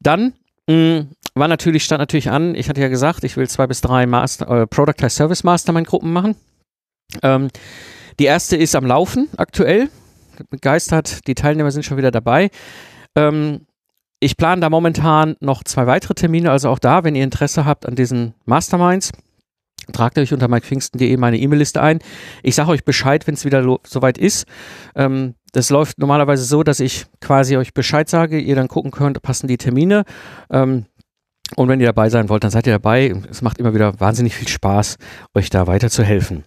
Dann 0.00 0.34
mh, 0.68 0.74
mm, 0.74 1.08
war 1.34 1.48
natürlich, 1.48 1.84
stand 1.84 2.00
natürlich 2.00 2.28
an, 2.28 2.54
ich 2.54 2.68
hatte 2.68 2.82
ja 2.82 2.88
gesagt, 2.88 3.24
ich 3.24 3.38
will 3.38 3.48
zwei 3.48 3.66
bis 3.66 3.80
drei 3.80 4.04
Master, 4.04 4.62
äh, 4.62 4.66
Product 4.66 5.08
Service 5.08 5.42
Mastermind 5.42 5.86
Gruppen 5.86 6.12
machen. 6.12 6.36
Ähm, 7.22 7.48
die 8.18 8.26
erste 8.26 8.56
ist 8.56 8.76
am 8.76 8.84
Laufen 8.84 9.30
aktuell 9.38 9.88
begeistert. 10.50 11.26
Die 11.26 11.34
Teilnehmer 11.34 11.70
sind 11.70 11.84
schon 11.84 11.96
wieder 11.96 12.10
dabei. 12.10 12.50
Ähm, 13.14 13.66
ich 14.20 14.36
plane 14.36 14.60
da 14.60 14.70
momentan 14.70 15.36
noch 15.40 15.64
zwei 15.64 15.86
weitere 15.86 16.14
Termine, 16.14 16.50
also 16.50 16.68
auch 16.68 16.78
da, 16.78 17.02
wenn 17.02 17.16
ihr 17.16 17.24
Interesse 17.24 17.64
habt 17.64 17.86
an 17.86 17.96
diesen 17.96 18.34
Masterminds, 18.44 19.10
tragt 19.92 20.16
euch 20.16 20.32
unter 20.32 20.46
mikepfingsten.de 20.46 21.16
meine 21.16 21.38
E-Mail-Liste 21.38 21.82
ein. 21.82 21.98
Ich 22.44 22.54
sage 22.54 22.70
euch 22.70 22.84
Bescheid, 22.84 23.26
wenn 23.26 23.34
es 23.34 23.44
wieder 23.44 23.78
soweit 23.84 24.18
ist. 24.18 24.46
Ähm, 24.94 25.34
das 25.52 25.70
läuft 25.70 25.98
normalerweise 25.98 26.44
so, 26.44 26.62
dass 26.62 26.80
ich 26.80 27.06
quasi 27.20 27.56
euch 27.56 27.74
Bescheid 27.74 28.08
sage, 28.08 28.38
ihr 28.38 28.54
dann 28.54 28.68
gucken 28.68 28.92
könnt, 28.92 29.20
passen 29.22 29.48
die 29.48 29.58
Termine. 29.58 30.04
Ähm, 30.50 30.86
und 31.56 31.68
wenn 31.68 31.80
ihr 31.80 31.86
dabei 31.86 32.08
sein 32.08 32.28
wollt, 32.28 32.44
dann 32.44 32.50
seid 32.50 32.66
ihr 32.66 32.72
dabei. 32.72 33.14
Es 33.28 33.42
macht 33.42 33.58
immer 33.58 33.74
wieder 33.74 33.98
wahnsinnig 34.00 34.34
viel 34.34 34.48
Spaß, 34.48 34.96
euch 35.34 35.50
da 35.50 35.66
weiter 35.66 35.90
zu 35.90 36.02
helfen. 36.02 36.44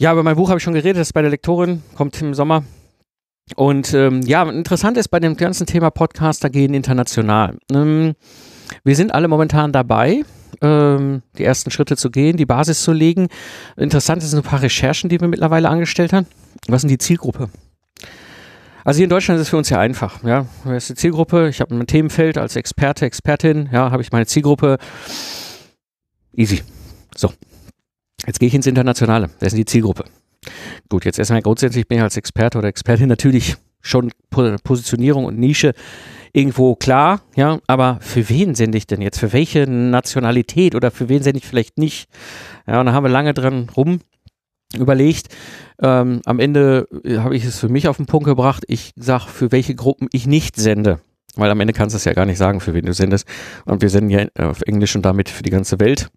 Ja, 0.00 0.12
über 0.12 0.22
mein 0.22 0.36
Buch 0.36 0.48
habe 0.48 0.58
ich 0.58 0.62
schon 0.62 0.74
geredet, 0.74 1.00
das 1.00 1.08
ist 1.08 1.12
bei 1.12 1.22
der 1.22 1.30
Lektorin, 1.30 1.82
kommt 1.96 2.22
im 2.22 2.32
Sommer. 2.32 2.62
Und 3.56 3.92
ähm, 3.94 4.22
ja, 4.22 4.48
interessant 4.48 4.96
ist 4.96 5.08
bei 5.08 5.18
dem 5.18 5.36
ganzen 5.36 5.66
Thema 5.66 5.90
Podcaster 5.90 6.50
gehen 6.50 6.72
international. 6.72 7.58
Ähm, 7.72 8.14
wir 8.84 8.94
sind 8.94 9.12
alle 9.12 9.26
momentan 9.26 9.72
dabei, 9.72 10.22
ähm, 10.60 11.22
die 11.36 11.42
ersten 11.42 11.72
Schritte 11.72 11.96
zu 11.96 12.10
gehen, 12.10 12.36
die 12.36 12.46
Basis 12.46 12.84
zu 12.84 12.92
legen. 12.92 13.26
Interessant 13.76 14.22
sind 14.22 14.38
ein 14.38 14.44
paar 14.44 14.62
Recherchen, 14.62 15.10
die 15.10 15.20
wir 15.20 15.26
mittlerweile 15.26 15.68
angestellt 15.68 16.12
haben. 16.12 16.28
Was 16.68 16.82
sind 16.82 16.90
die 16.90 16.98
Zielgruppe? 16.98 17.48
Also 18.84 18.98
hier 18.98 19.04
in 19.04 19.10
Deutschland 19.10 19.40
ist 19.40 19.48
es 19.48 19.50
für 19.50 19.56
uns 19.56 19.68
ja 19.68 19.80
einfach. 19.80 20.22
Ja, 20.22 20.46
wer 20.62 20.76
ist 20.76 20.90
die 20.90 20.94
Zielgruppe? 20.94 21.48
Ich 21.48 21.60
habe 21.60 21.74
ein 21.74 21.86
Themenfeld 21.88 22.38
als 22.38 22.54
Experte, 22.54 23.04
Expertin. 23.04 23.68
Ja, 23.72 23.90
habe 23.90 24.02
ich 24.02 24.12
meine 24.12 24.26
Zielgruppe. 24.26 24.78
Easy. 26.36 26.62
So, 27.16 27.32
Jetzt 28.28 28.40
gehe 28.40 28.48
ich 28.48 28.54
ins 28.54 28.66
Internationale. 28.66 29.30
Wer 29.38 29.46
ist 29.46 29.56
die 29.56 29.64
Zielgruppe? 29.64 30.04
Gut, 30.90 31.06
jetzt 31.06 31.18
erstmal 31.18 31.40
grundsätzlich 31.40 31.88
bin 31.88 31.96
ich 31.96 32.04
als 32.04 32.18
Experte 32.18 32.58
oder 32.58 32.68
Expertin 32.68 33.08
natürlich 33.08 33.56
schon 33.80 34.12
Positionierung 34.30 35.24
und 35.24 35.38
Nische 35.38 35.72
irgendwo 36.34 36.74
klar, 36.74 37.22
ja, 37.36 37.58
aber 37.66 37.96
für 38.02 38.28
wen 38.28 38.54
sende 38.54 38.76
ich 38.76 38.86
denn 38.86 39.00
jetzt? 39.00 39.18
Für 39.18 39.32
welche 39.32 39.66
Nationalität 39.66 40.74
oder 40.74 40.90
für 40.90 41.08
wen 41.08 41.22
sende 41.22 41.38
ich 41.38 41.46
vielleicht 41.46 41.78
nicht? 41.78 42.10
Ja, 42.66 42.80
und 42.80 42.86
da 42.86 42.92
haben 42.92 43.04
wir 43.04 43.08
lange 43.08 43.32
dran 43.32 43.70
rum 43.74 44.00
überlegt. 44.76 45.34
Ähm, 45.80 46.20
am 46.26 46.38
Ende 46.38 46.86
äh, 47.04 47.16
habe 47.20 47.34
ich 47.34 47.46
es 47.46 47.58
für 47.58 47.70
mich 47.70 47.88
auf 47.88 47.96
den 47.96 48.04
Punkt 48.04 48.26
gebracht. 48.26 48.62
Ich 48.68 48.92
sage, 48.94 49.24
für 49.26 49.52
welche 49.52 49.74
Gruppen 49.74 50.06
ich 50.12 50.26
nicht 50.26 50.56
sende. 50.56 51.00
Weil 51.34 51.50
am 51.50 51.60
Ende 51.60 51.72
kannst 51.72 51.94
du 51.94 51.96
es 51.96 52.04
ja 52.04 52.12
gar 52.12 52.26
nicht 52.26 52.36
sagen, 52.36 52.60
für 52.60 52.74
wen 52.74 52.84
du 52.84 52.92
sendest. 52.92 53.26
Und 53.64 53.80
wir 53.80 53.88
senden 53.88 54.10
ja 54.10 54.26
auf 54.36 54.60
Englisch 54.60 54.94
und 54.96 55.06
damit 55.06 55.30
für 55.30 55.42
die 55.42 55.50
ganze 55.50 55.80
Welt. 55.80 56.10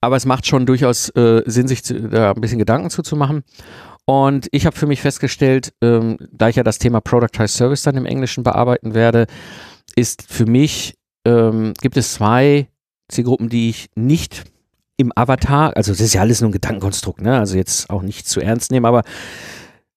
Aber 0.00 0.16
es 0.16 0.26
macht 0.26 0.46
schon 0.46 0.66
durchaus 0.66 1.10
äh, 1.10 1.42
Sinn, 1.46 1.68
sich 1.68 1.84
zu, 1.84 2.08
da 2.08 2.32
ein 2.32 2.40
bisschen 2.40 2.58
Gedanken 2.58 2.90
zuzumachen. 2.90 3.44
Und 4.06 4.48
ich 4.50 4.66
habe 4.66 4.76
für 4.76 4.86
mich 4.86 5.02
festgestellt, 5.02 5.72
ähm, 5.82 6.16
da 6.32 6.48
ich 6.48 6.56
ja 6.56 6.62
das 6.62 6.78
Thema 6.78 7.00
Productized 7.00 7.56
Service 7.56 7.82
dann 7.82 7.96
im 7.96 8.06
Englischen 8.06 8.42
bearbeiten 8.42 8.94
werde, 8.94 9.26
ist 9.94 10.24
für 10.26 10.46
mich, 10.46 10.96
ähm, 11.24 11.74
gibt 11.80 11.96
es 11.96 12.14
zwei 12.14 12.68
Zielgruppen, 13.08 13.48
die 13.48 13.68
ich 13.68 13.90
nicht 13.94 14.44
im 14.96 15.12
Avatar, 15.14 15.76
also 15.76 15.92
das 15.92 16.00
ist 16.00 16.14
ja 16.14 16.20
alles 16.20 16.40
nur 16.40 16.50
ein 16.50 16.52
Gedankenkonstrukt, 16.52 17.22
ne? 17.22 17.38
also 17.38 17.56
jetzt 17.56 17.88
auch 17.88 18.02
nicht 18.02 18.28
zu 18.28 18.40
ernst 18.40 18.70
nehmen, 18.70 18.84
aber 18.84 19.02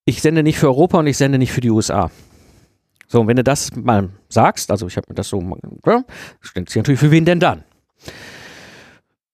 ich 0.05 0.21
sende 0.21 0.43
nicht 0.43 0.57
für 0.57 0.67
Europa 0.67 0.99
und 0.99 1.07
ich 1.07 1.17
sende 1.17 1.37
nicht 1.37 1.51
für 1.51 1.61
die 1.61 1.69
USA. 1.69 2.09
So, 3.07 3.21
und 3.21 3.27
wenn 3.27 3.35
du 3.35 3.43
das 3.43 3.75
mal 3.75 4.09
sagst, 4.29 4.71
also 4.71 4.87
ich 4.87 4.97
habe 4.97 5.07
mir 5.09 5.15
das 5.15 5.27
so, 5.27 5.41
ja, 5.85 6.03
stellt 6.41 6.69
sich 6.69 6.77
natürlich 6.77 6.99
für 6.99 7.11
wen 7.11 7.25
denn 7.25 7.39
dann? 7.39 7.63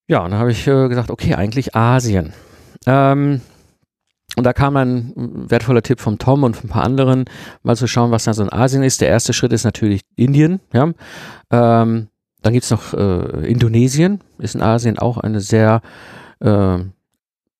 Ja, 0.09 0.25
und 0.25 0.31
dann 0.31 0.39
habe 0.39 0.51
ich 0.51 0.65
äh, 0.67 0.89
gesagt, 0.89 1.11
okay, 1.11 1.35
eigentlich 1.35 1.75
Asien. 1.75 2.33
Ähm, 2.87 3.41
und 4.35 4.43
da 4.43 4.53
kam 4.53 4.75
ein 4.75 5.13
wertvoller 5.15 5.83
Tipp 5.83 5.99
vom 5.99 6.17
Tom 6.17 6.43
und 6.43 6.55
von 6.55 6.67
ein 6.67 6.73
paar 6.73 6.83
anderen, 6.83 7.25
mal 7.61 7.75
zu 7.75 7.87
schauen, 7.87 8.09
was 8.09 8.23
da 8.23 8.33
so 8.33 8.41
in 8.41 8.51
Asien 8.51 8.81
ist. 8.81 9.01
Der 9.01 9.07
erste 9.07 9.33
Schritt 9.33 9.53
ist 9.53 9.65
natürlich 9.65 10.01
Indien. 10.15 10.61
Ja. 10.73 10.91
Ähm, 11.51 12.07
dann 12.41 12.53
gibt's 12.53 12.71
noch 12.71 12.95
äh, 12.95 13.47
Indonesien, 13.47 14.21
ist 14.39 14.55
in 14.55 14.63
Asien 14.63 14.97
auch 14.97 15.19
eine 15.19 15.41
sehr 15.41 15.81
äh, 16.39 16.79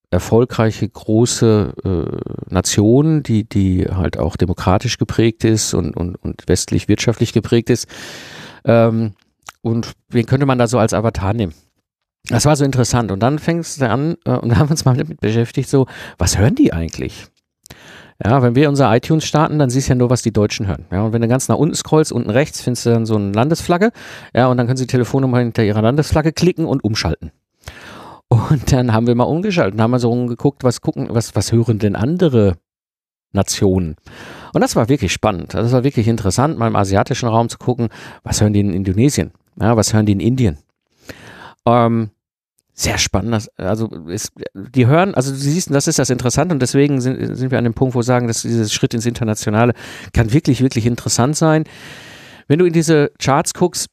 erfolgreiche 0.10 0.90
große 0.90 1.74
äh, 1.84 2.52
Nation, 2.52 3.22
die, 3.22 3.48
die 3.48 3.86
halt 3.86 4.18
auch 4.18 4.36
demokratisch 4.38 4.98
geprägt 4.98 5.44
ist 5.44 5.76
und, 5.76 5.96
und, 5.96 6.16
und 6.16 6.48
westlich 6.48 6.88
wirtschaftlich 6.88 7.32
geprägt 7.32 7.70
ist. 7.70 7.88
Ähm, 8.66 9.14
und 9.62 9.92
wen 10.08 10.26
könnte 10.26 10.48
man 10.48 10.58
da 10.58 10.66
so 10.66 10.80
als 10.80 10.96
Avatar 10.96 11.34
nehmen? 11.34 11.54
Das 12.28 12.46
war 12.46 12.56
so 12.56 12.66
interessant. 12.66 13.12
Und 13.12 13.22
dann 13.22 13.40
fängst 13.40 13.82
du 13.82 13.90
an 13.90 14.18
äh, 14.26 14.32
und 14.32 14.56
haben 14.58 14.70
uns 14.70 14.86
mal 14.86 14.96
damit 14.96 15.20
beschäftigt, 15.20 15.70
so, 15.70 15.88
was 16.18 16.38
hören 16.38 16.56
die 16.56 16.74
eigentlich? 16.74 17.28
Ja, 18.24 18.42
wenn 18.42 18.54
wir 18.54 18.68
unser 18.68 18.94
iTunes 18.94 19.24
starten, 19.24 19.60
dann 19.60 19.70
siehst 19.70 19.88
du 19.88 19.94
ja 19.94 19.96
nur, 19.96 20.10
was 20.10 20.22
die 20.22 20.34
Deutschen 20.34 20.68
hören. 20.68 20.86
Ja, 20.92 21.04
und 21.04 21.14
wenn 21.14 21.22
du 21.22 21.30
ganz 21.30 21.48
nach 21.48 21.56
unten 21.56 21.76
scrollst, 21.76 22.12
unten 22.12 22.30
rechts 22.30 22.62
findest 22.62 22.86
du 22.86 22.90
dann 22.90 23.06
so 23.06 23.16
eine 23.16 23.32
Landesflagge. 23.32 23.92
Ja, 24.36 24.48
und 24.48 24.58
dann 24.58 24.68
können 24.68 24.76
sie 24.76 24.88
die 24.88 24.92
Telefonnummer 24.92 25.40
hinter 25.40 25.64
ihrer 25.64 25.82
Landesflagge 25.82 26.34
klicken 26.34 26.66
und 26.66 26.84
umschalten. 26.84 27.32
Und 28.28 28.72
dann 28.74 28.94
haben 28.94 29.08
wir 29.08 29.16
mal 29.16 29.24
umgeschaltet 29.24 29.76
und 29.76 29.82
haben 29.82 29.92
mal 29.92 30.00
so 30.00 30.12
umgeguckt, 30.12 30.64
was 30.64 30.82
gucken, 30.82 31.08
was, 31.12 31.36
was 31.36 31.52
hören 31.52 31.80
denn 31.80 31.96
andere 31.96 32.58
Nationen? 33.32 33.96
Und 34.54 34.62
das 34.62 34.76
war 34.76 34.90
wirklich 34.90 35.14
spannend. 35.14 35.54
Das 35.54 35.72
war 35.72 35.84
wirklich 35.84 36.08
interessant, 36.08 36.58
mal 36.58 36.68
im 36.68 36.76
asiatischen 36.76 37.30
Raum 37.30 37.48
zu 37.48 37.58
gucken, 37.58 37.88
was 38.24 38.42
hören 38.42 38.54
die 38.54 38.60
in 38.60 38.74
Indonesien? 38.74 39.32
Ja, 39.60 39.78
was 39.78 39.94
hören 39.94 40.06
die 40.06 40.12
in 40.12 40.20
Indien? 40.20 40.58
Ähm, 41.70 42.10
sehr 42.74 42.98
spannend. 42.98 43.50
Also 43.58 43.88
ist, 44.08 44.32
die 44.54 44.88
hören, 44.88 45.14
also 45.14 45.32
du 45.32 45.38
siehst, 45.38 45.70
das 45.70 45.88
ist 45.88 46.00
das 46.00 46.10
Interessante 46.10 46.54
und 46.54 46.62
deswegen 46.62 47.02
sind, 47.02 47.36
sind 47.36 47.52
wir 47.52 47.58
an 47.58 47.66
dem 47.66 47.74
Punkt, 47.74 47.94
wo 47.94 48.00
wir 48.00 48.04
sagen, 48.04 48.28
dass 48.28 48.44
dieser 48.44 48.70
Schritt 48.70 48.94
ins 48.94 49.06
Internationale 49.06 49.74
kann 50.14 50.32
wirklich, 50.32 50.62
wirklich 50.62 50.86
interessant 50.86 51.36
sein. 51.36 51.66
Wenn 52.48 52.60
du 52.60 52.66
in 52.66 52.72
diese 52.72 53.12
Charts 53.20 53.54
guckst, 53.54 53.88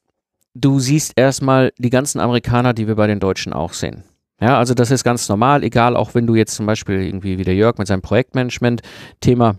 du 0.53 0.79
siehst 0.79 1.13
erstmal 1.17 1.73
die 1.77 1.89
ganzen 1.89 2.21
Amerikaner, 2.21 2.73
die 2.73 2.87
wir 2.87 2.95
bei 2.95 3.07
den 3.07 3.19
Deutschen 3.19 3.51
auch 3.51 3.73
sehen. 3.73 4.03
Ja, 4.39 4.57
also 4.57 4.73
das 4.73 4.89
ist 4.89 5.03
ganz 5.03 5.27
normal, 5.27 5.63
egal, 5.63 5.97
auch 5.97 6.15
wenn 6.15 6.25
du 6.25 6.35
jetzt 6.35 6.55
zum 6.55 6.65
Beispiel 6.65 7.01
irgendwie 7.01 7.37
wie 7.37 7.43
der 7.43 7.55
Jörg 7.55 7.77
mit 7.77 7.87
seinem 7.87 8.01
Projektmanagement-Thema 8.01 9.57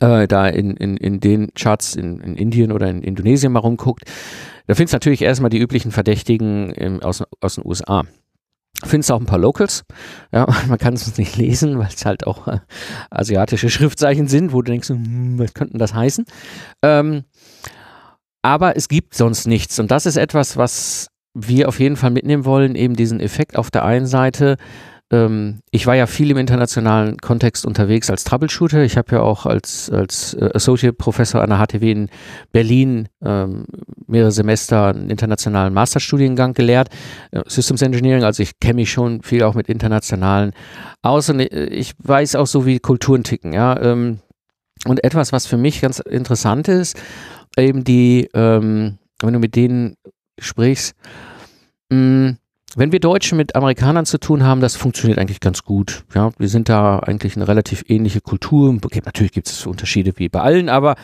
äh, 0.00 0.28
da 0.28 0.46
in, 0.46 0.76
in, 0.76 0.96
in 0.96 1.20
den 1.20 1.52
Charts 1.54 1.96
in, 1.96 2.20
in 2.20 2.36
Indien 2.36 2.70
oder 2.70 2.88
in 2.88 3.02
Indonesien 3.02 3.52
mal 3.52 3.60
rumguckt, 3.60 4.04
da 4.66 4.74
findest 4.74 4.92
du 4.92 4.96
natürlich 4.96 5.22
erstmal 5.22 5.50
die 5.50 5.58
üblichen 5.58 5.92
Verdächtigen 5.92 6.70
im, 6.70 7.02
aus, 7.02 7.22
aus 7.40 7.56
den 7.56 7.66
USA. 7.66 8.04
Findest 8.82 9.12
auch 9.12 9.20
ein 9.20 9.26
paar 9.26 9.38
Locals. 9.38 9.84
Ja, 10.32 10.46
man 10.68 10.78
kann 10.78 10.94
es 10.94 11.16
nicht 11.16 11.36
lesen, 11.36 11.78
weil 11.78 11.88
es 11.88 12.04
halt 12.04 12.26
auch 12.26 12.48
äh, 12.48 12.60
asiatische 13.10 13.70
Schriftzeichen 13.70 14.26
sind, 14.26 14.52
wo 14.52 14.62
du 14.62 14.72
denkst, 14.72 14.88
hm, 14.88 15.38
was 15.38 15.54
könnten 15.54 15.78
das 15.78 15.94
heißen? 15.94 16.24
Ähm, 16.82 17.24
aber 18.42 18.76
es 18.76 18.88
gibt 18.88 19.14
sonst 19.14 19.46
nichts. 19.46 19.78
Und 19.78 19.90
das 19.90 20.06
ist 20.06 20.16
etwas, 20.16 20.56
was 20.56 21.08
wir 21.34 21.68
auf 21.68 21.80
jeden 21.80 21.96
Fall 21.96 22.10
mitnehmen 22.10 22.44
wollen, 22.44 22.74
eben 22.74 22.94
diesen 22.94 23.20
Effekt 23.20 23.56
auf 23.56 23.70
der 23.70 23.84
einen 23.84 24.06
Seite. 24.06 24.56
Ähm, 25.10 25.60
ich 25.70 25.86
war 25.86 25.94
ja 25.94 26.06
viel 26.06 26.30
im 26.30 26.36
internationalen 26.36 27.18
Kontext 27.18 27.66
unterwegs 27.66 28.10
als 28.10 28.24
Troubleshooter. 28.24 28.82
Ich 28.82 28.96
habe 28.96 29.16
ja 29.16 29.20
auch 29.20 29.46
als, 29.46 29.90
als 29.90 30.34
äh, 30.34 30.50
Associate 30.54 30.94
Professor 30.94 31.42
an 31.42 31.50
der 31.50 31.58
HTW 31.58 31.90
in 31.90 32.08
Berlin 32.52 33.08
ähm, 33.24 33.66
mehrere 34.06 34.32
Semester 34.32 34.86
einen 34.88 35.10
internationalen 35.10 35.74
Masterstudiengang 35.74 36.54
gelehrt, 36.54 36.88
äh, 37.32 37.42
Systems 37.46 37.82
Engineering. 37.82 38.24
Also 38.24 38.42
ich 38.42 38.58
kenne 38.60 38.74
mich 38.74 38.90
schon 38.90 39.22
viel 39.22 39.42
auch 39.42 39.54
mit 39.54 39.68
internationalen 39.68 40.52
aus 41.02 41.28
und 41.28 41.40
äh, 41.40 41.66
ich 41.66 41.94
weiß 41.98 42.36
auch 42.36 42.46
so, 42.46 42.66
wie 42.66 42.78
Kulturen 42.78 43.24
ticken. 43.24 43.52
Ja, 43.52 43.80
ähm, 43.80 44.20
und 44.86 45.04
etwas, 45.04 45.32
was 45.32 45.46
für 45.46 45.56
mich 45.56 45.80
ganz 45.80 45.98
interessant 45.98 46.68
ist, 46.68 47.00
eben 47.56 47.84
die, 47.84 48.28
ähm, 48.34 48.98
wenn 49.20 49.32
du 49.32 49.38
mit 49.38 49.54
denen 49.54 49.96
sprichst, 50.38 50.94
mh, 51.90 51.98
mm, 51.98 52.38
wenn 52.76 52.92
wir 52.92 53.00
Deutsche 53.00 53.34
mit 53.34 53.54
Amerikanern 53.54 54.06
zu 54.06 54.18
tun 54.18 54.42
haben, 54.42 54.60
das 54.60 54.76
funktioniert 54.76 55.18
eigentlich 55.18 55.40
ganz 55.40 55.64
gut. 55.64 56.04
Ja, 56.14 56.32
wir 56.38 56.48
sind 56.48 56.68
da 56.68 56.98
eigentlich 56.98 57.36
eine 57.36 57.48
relativ 57.48 57.84
ähnliche 57.88 58.20
Kultur. 58.20 58.76
Natürlich 59.04 59.32
gibt 59.32 59.48
es 59.48 59.66
Unterschiede 59.66 60.12
wie 60.16 60.28
bei 60.28 60.40
allen, 60.40 60.68
aber 60.68 60.96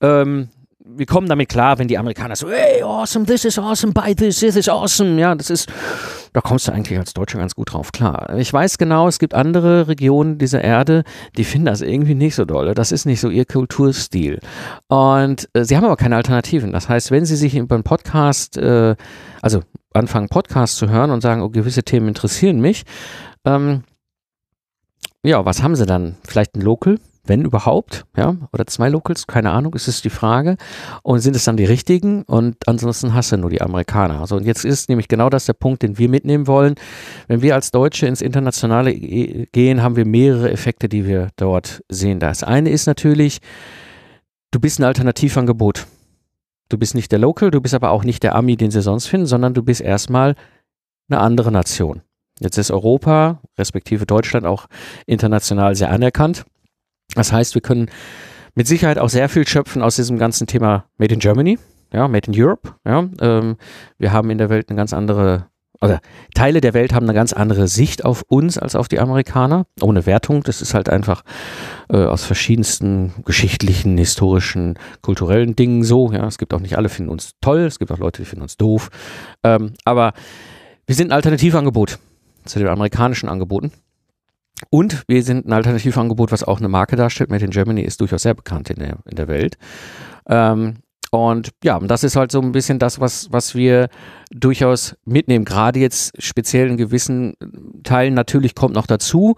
ähm, 0.00 0.48
wir 0.86 1.06
kommen 1.06 1.28
damit 1.28 1.48
klar, 1.48 1.78
wenn 1.78 1.88
die 1.88 1.96
Amerikaner 1.96 2.36
so, 2.36 2.50
hey, 2.50 2.82
awesome, 2.82 3.24
this 3.24 3.44
is 3.46 3.58
awesome, 3.58 3.94
buy 3.94 4.14
this, 4.14 4.40
this 4.40 4.54
is 4.54 4.68
awesome. 4.68 5.18
Ja, 5.18 5.34
das 5.34 5.48
ist, 5.48 5.72
da 6.34 6.42
kommst 6.42 6.68
du 6.68 6.72
eigentlich 6.72 6.98
als 6.98 7.14
Deutscher 7.14 7.38
ganz 7.38 7.54
gut 7.54 7.72
drauf 7.72 7.90
klar. 7.90 8.36
Ich 8.36 8.52
weiß 8.52 8.76
genau, 8.76 9.08
es 9.08 9.18
gibt 9.18 9.32
andere 9.32 9.88
Regionen 9.88 10.36
dieser 10.36 10.62
Erde, 10.62 11.04
die 11.38 11.44
finden 11.44 11.66
das 11.66 11.80
irgendwie 11.80 12.14
nicht 12.14 12.34
so 12.34 12.44
dolle. 12.44 12.74
Das 12.74 12.92
ist 12.92 13.06
nicht 13.06 13.20
so 13.20 13.30
ihr 13.30 13.46
Kulturstil. 13.46 14.40
Und 14.88 15.48
äh, 15.54 15.64
sie 15.64 15.76
haben 15.76 15.84
aber 15.84 15.96
keine 15.96 16.16
Alternativen. 16.16 16.72
Das 16.72 16.88
heißt, 16.90 17.10
wenn 17.10 17.24
sie 17.24 17.36
sich 17.36 17.56
über 17.56 17.76
einen 17.76 17.84
Podcast, 17.84 18.58
äh, 18.58 18.94
also 19.40 19.62
anfangen, 19.94 20.28
Podcast 20.28 20.76
zu 20.76 20.90
hören 20.90 21.10
und 21.10 21.22
sagen, 21.22 21.40
oh, 21.40 21.48
gewisse 21.48 21.82
Themen 21.82 22.08
interessieren 22.08 22.60
mich, 22.60 22.84
ähm, 23.46 23.84
ja, 25.22 25.46
was 25.46 25.62
haben 25.62 25.76
sie 25.76 25.86
dann? 25.86 26.16
Vielleicht 26.24 26.56
ein 26.56 26.60
Local? 26.60 26.98
Wenn 27.26 27.42
überhaupt, 27.42 28.04
ja, 28.16 28.36
oder 28.52 28.66
zwei 28.66 28.88
Locals, 28.88 29.26
keine 29.26 29.50
Ahnung, 29.50 29.74
ist 29.74 29.88
es 29.88 30.02
die 30.02 30.10
Frage. 30.10 30.56
Und 31.02 31.20
sind 31.20 31.34
es 31.34 31.44
dann 31.44 31.56
die 31.56 31.64
richtigen? 31.64 32.22
Und 32.22 32.68
ansonsten 32.68 33.14
hast 33.14 33.32
du 33.32 33.38
nur 33.38 33.50
die 33.50 33.62
Amerikaner. 33.62 34.20
Also 34.20 34.36
und 34.36 34.44
jetzt 34.44 34.64
ist 34.64 34.88
nämlich 34.88 35.08
genau 35.08 35.30
das 35.30 35.46
der 35.46 35.54
Punkt, 35.54 35.82
den 35.82 35.98
wir 35.98 36.08
mitnehmen 36.08 36.46
wollen. 36.46 36.74
Wenn 37.26 37.40
wir 37.40 37.54
als 37.54 37.70
Deutsche 37.70 38.06
ins 38.06 38.20
Internationale 38.20 38.94
gehen, 38.94 39.82
haben 39.82 39.96
wir 39.96 40.04
mehrere 40.04 40.50
Effekte, 40.50 40.88
die 40.88 41.06
wir 41.06 41.28
dort 41.36 41.82
sehen. 41.88 42.20
Das 42.20 42.42
eine 42.42 42.70
ist 42.70 42.86
natürlich, 42.86 43.40
du 44.50 44.60
bist 44.60 44.78
ein 44.78 44.84
Alternativangebot. 44.84 45.86
Du 46.68 46.78
bist 46.78 46.94
nicht 46.94 47.12
der 47.12 47.18
Local, 47.18 47.50
du 47.50 47.60
bist 47.60 47.74
aber 47.74 47.90
auch 47.90 48.04
nicht 48.04 48.22
der 48.22 48.34
Ami, 48.34 48.56
den 48.56 48.70
sie 48.70 48.82
sonst 48.82 49.06
finden, 49.06 49.26
sondern 49.26 49.54
du 49.54 49.62
bist 49.62 49.80
erstmal 49.80 50.34
eine 51.08 51.20
andere 51.20 51.52
Nation. 51.52 52.02
Jetzt 52.40 52.58
ist 52.58 52.70
Europa, 52.70 53.40
respektive 53.58 54.06
Deutschland, 54.06 54.44
auch 54.46 54.66
international 55.06 55.76
sehr 55.76 55.90
anerkannt. 55.90 56.44
Das 57.14 57.32
heißt, 57.32 57.54
wir 57.54 57.62
können 57.62 57.90
mit 58.54 58.66
Sicherheit 58.66 58.98
auch 58.98 59.08
sehr 59.08 59.28
viel 59.28 59.46
schöpfen 59.46 59.82
aus 59.82 59.96
diesem 59.96 60.18
ganzen 60.18 60.46
Thema 60.46 60.84
Made 60.96 61.14
in 61.14 61.20
Germany, 61.20 61.58
ja, 61.92 62.08
Made 62.08 62.30
in 62.30 62.40
Europe. 62.40 62.74
Ja, 62.84 63.08
ähm, 63.20 63.56
wir 63.98 64.12
haben 64.12 64.30
in 64.30 64.38
der 64.38 64.48
Welt 64.48 64.68
eine 64.68 64.76
ganz 64.76 64.92
andere, 64.92 65.46
oder 65.80 66.00
Teile 66.34 66.60
der 66.60 66.74
Welt 66.74 66.94
haben 66.94 67.04
eine 67.04 67.14
ganz 67.14 67.32
andere 67.32 67.68
Sicht 67.68 68.04
auf 68.04 68.22
uns 68.28 68.58
als 68.58 68.76
auf 68.76 68.88
die 68.88 69.00
Amerikaner. 69.00 69.66
Ohne 69.80 70.06
Wertung, 70.06 70.42
das 70.42 70.62
ist 70.62 70.74
halt 70.74 70.88
einfach 70.88 71.22
äh, 71.90 72.04
aus 72.04 72.24
verschiedensten 72.24 73.12
geschichtlichen, 73.24 73.98
historischen, 73.98 74.78
kulturellen 75.02 75.56
Dingen 75.56 75.82
so. 75.82 76.12
Ja, 76.12 76.26
es 76.26 76.38
gibt 76.38 76.54
auch 76.54 76.60
nicht 76.60 76.78
alle 76.78 76.88
finden 76.88 77.10
uns 77.10 77.32
toll, 77.40 77.60
es 77.60 77.78
gibt 77.78 77.92
auch 77.92 77.98
Leute, 77.98 78.22
die 78.22 78.26
finden 78.26 78.42
uns 78.42 78.56
doof. 78.56 78.90
Ähm, 79.42 79.74
aber 79.84 80.12
wir 80.86 80.94
sind 80.94 81.08
ein 81.08 81.16
Alternativangebot 81.16 81.98
zu 82.44 82.58
den 82.58 82.68
amerikanischen 82.68 83.28
Angeboten. 83.28 83.72
Und 84.70 85.02
wir 85.08 85.22
sind 85.22 85.46
ein 85.46 85.52
Alternativangebot, 85.52 86.32
was 86.32 86.44
auch 86.44 86.58
eine 86.58 86.68
Marke 86.68 86.96
darstellt. 86.96 87.30
Made 87.30 87.44
in 87.44 87.50
Germany 87.50 87.82
ist 87.82 88.00
durchaus 88.00 88.22
sehr 88.22 88.34
bekannt 88.34 88.70
in 88.70 88.78
der, 88.78 88.98
in 89.10 89.16
der 89.16 89.28
Welt. 89.28 89.58
Ähm, 90.28 90.76
und 91.14 91.50
ja, 91.62 91.78
das 91.78 92.02
ist 92.02 92.16
halt 92.16 92.32
so 92.32 92.40
ein 92.40 92.50
bisschen 92.50 92.80
das, 92.80 92.98
was, 92.98 93.28
was 93.30 93.54
wir 93.54 93.88
durchaus 94.32 94.96
mitnehmen. 95.04 95.44
Gerade 95.44 95.78
jetzt 95.78 96.20
speziell 96.20 96.68
in 96.68 96.76
gewissen 96.76 97.34
Teilen 97.84 98.14
natürlich 98.14 98.56
kommt 98.56 98.74
noch 98.74 98.88
dazu. 98.88 99.36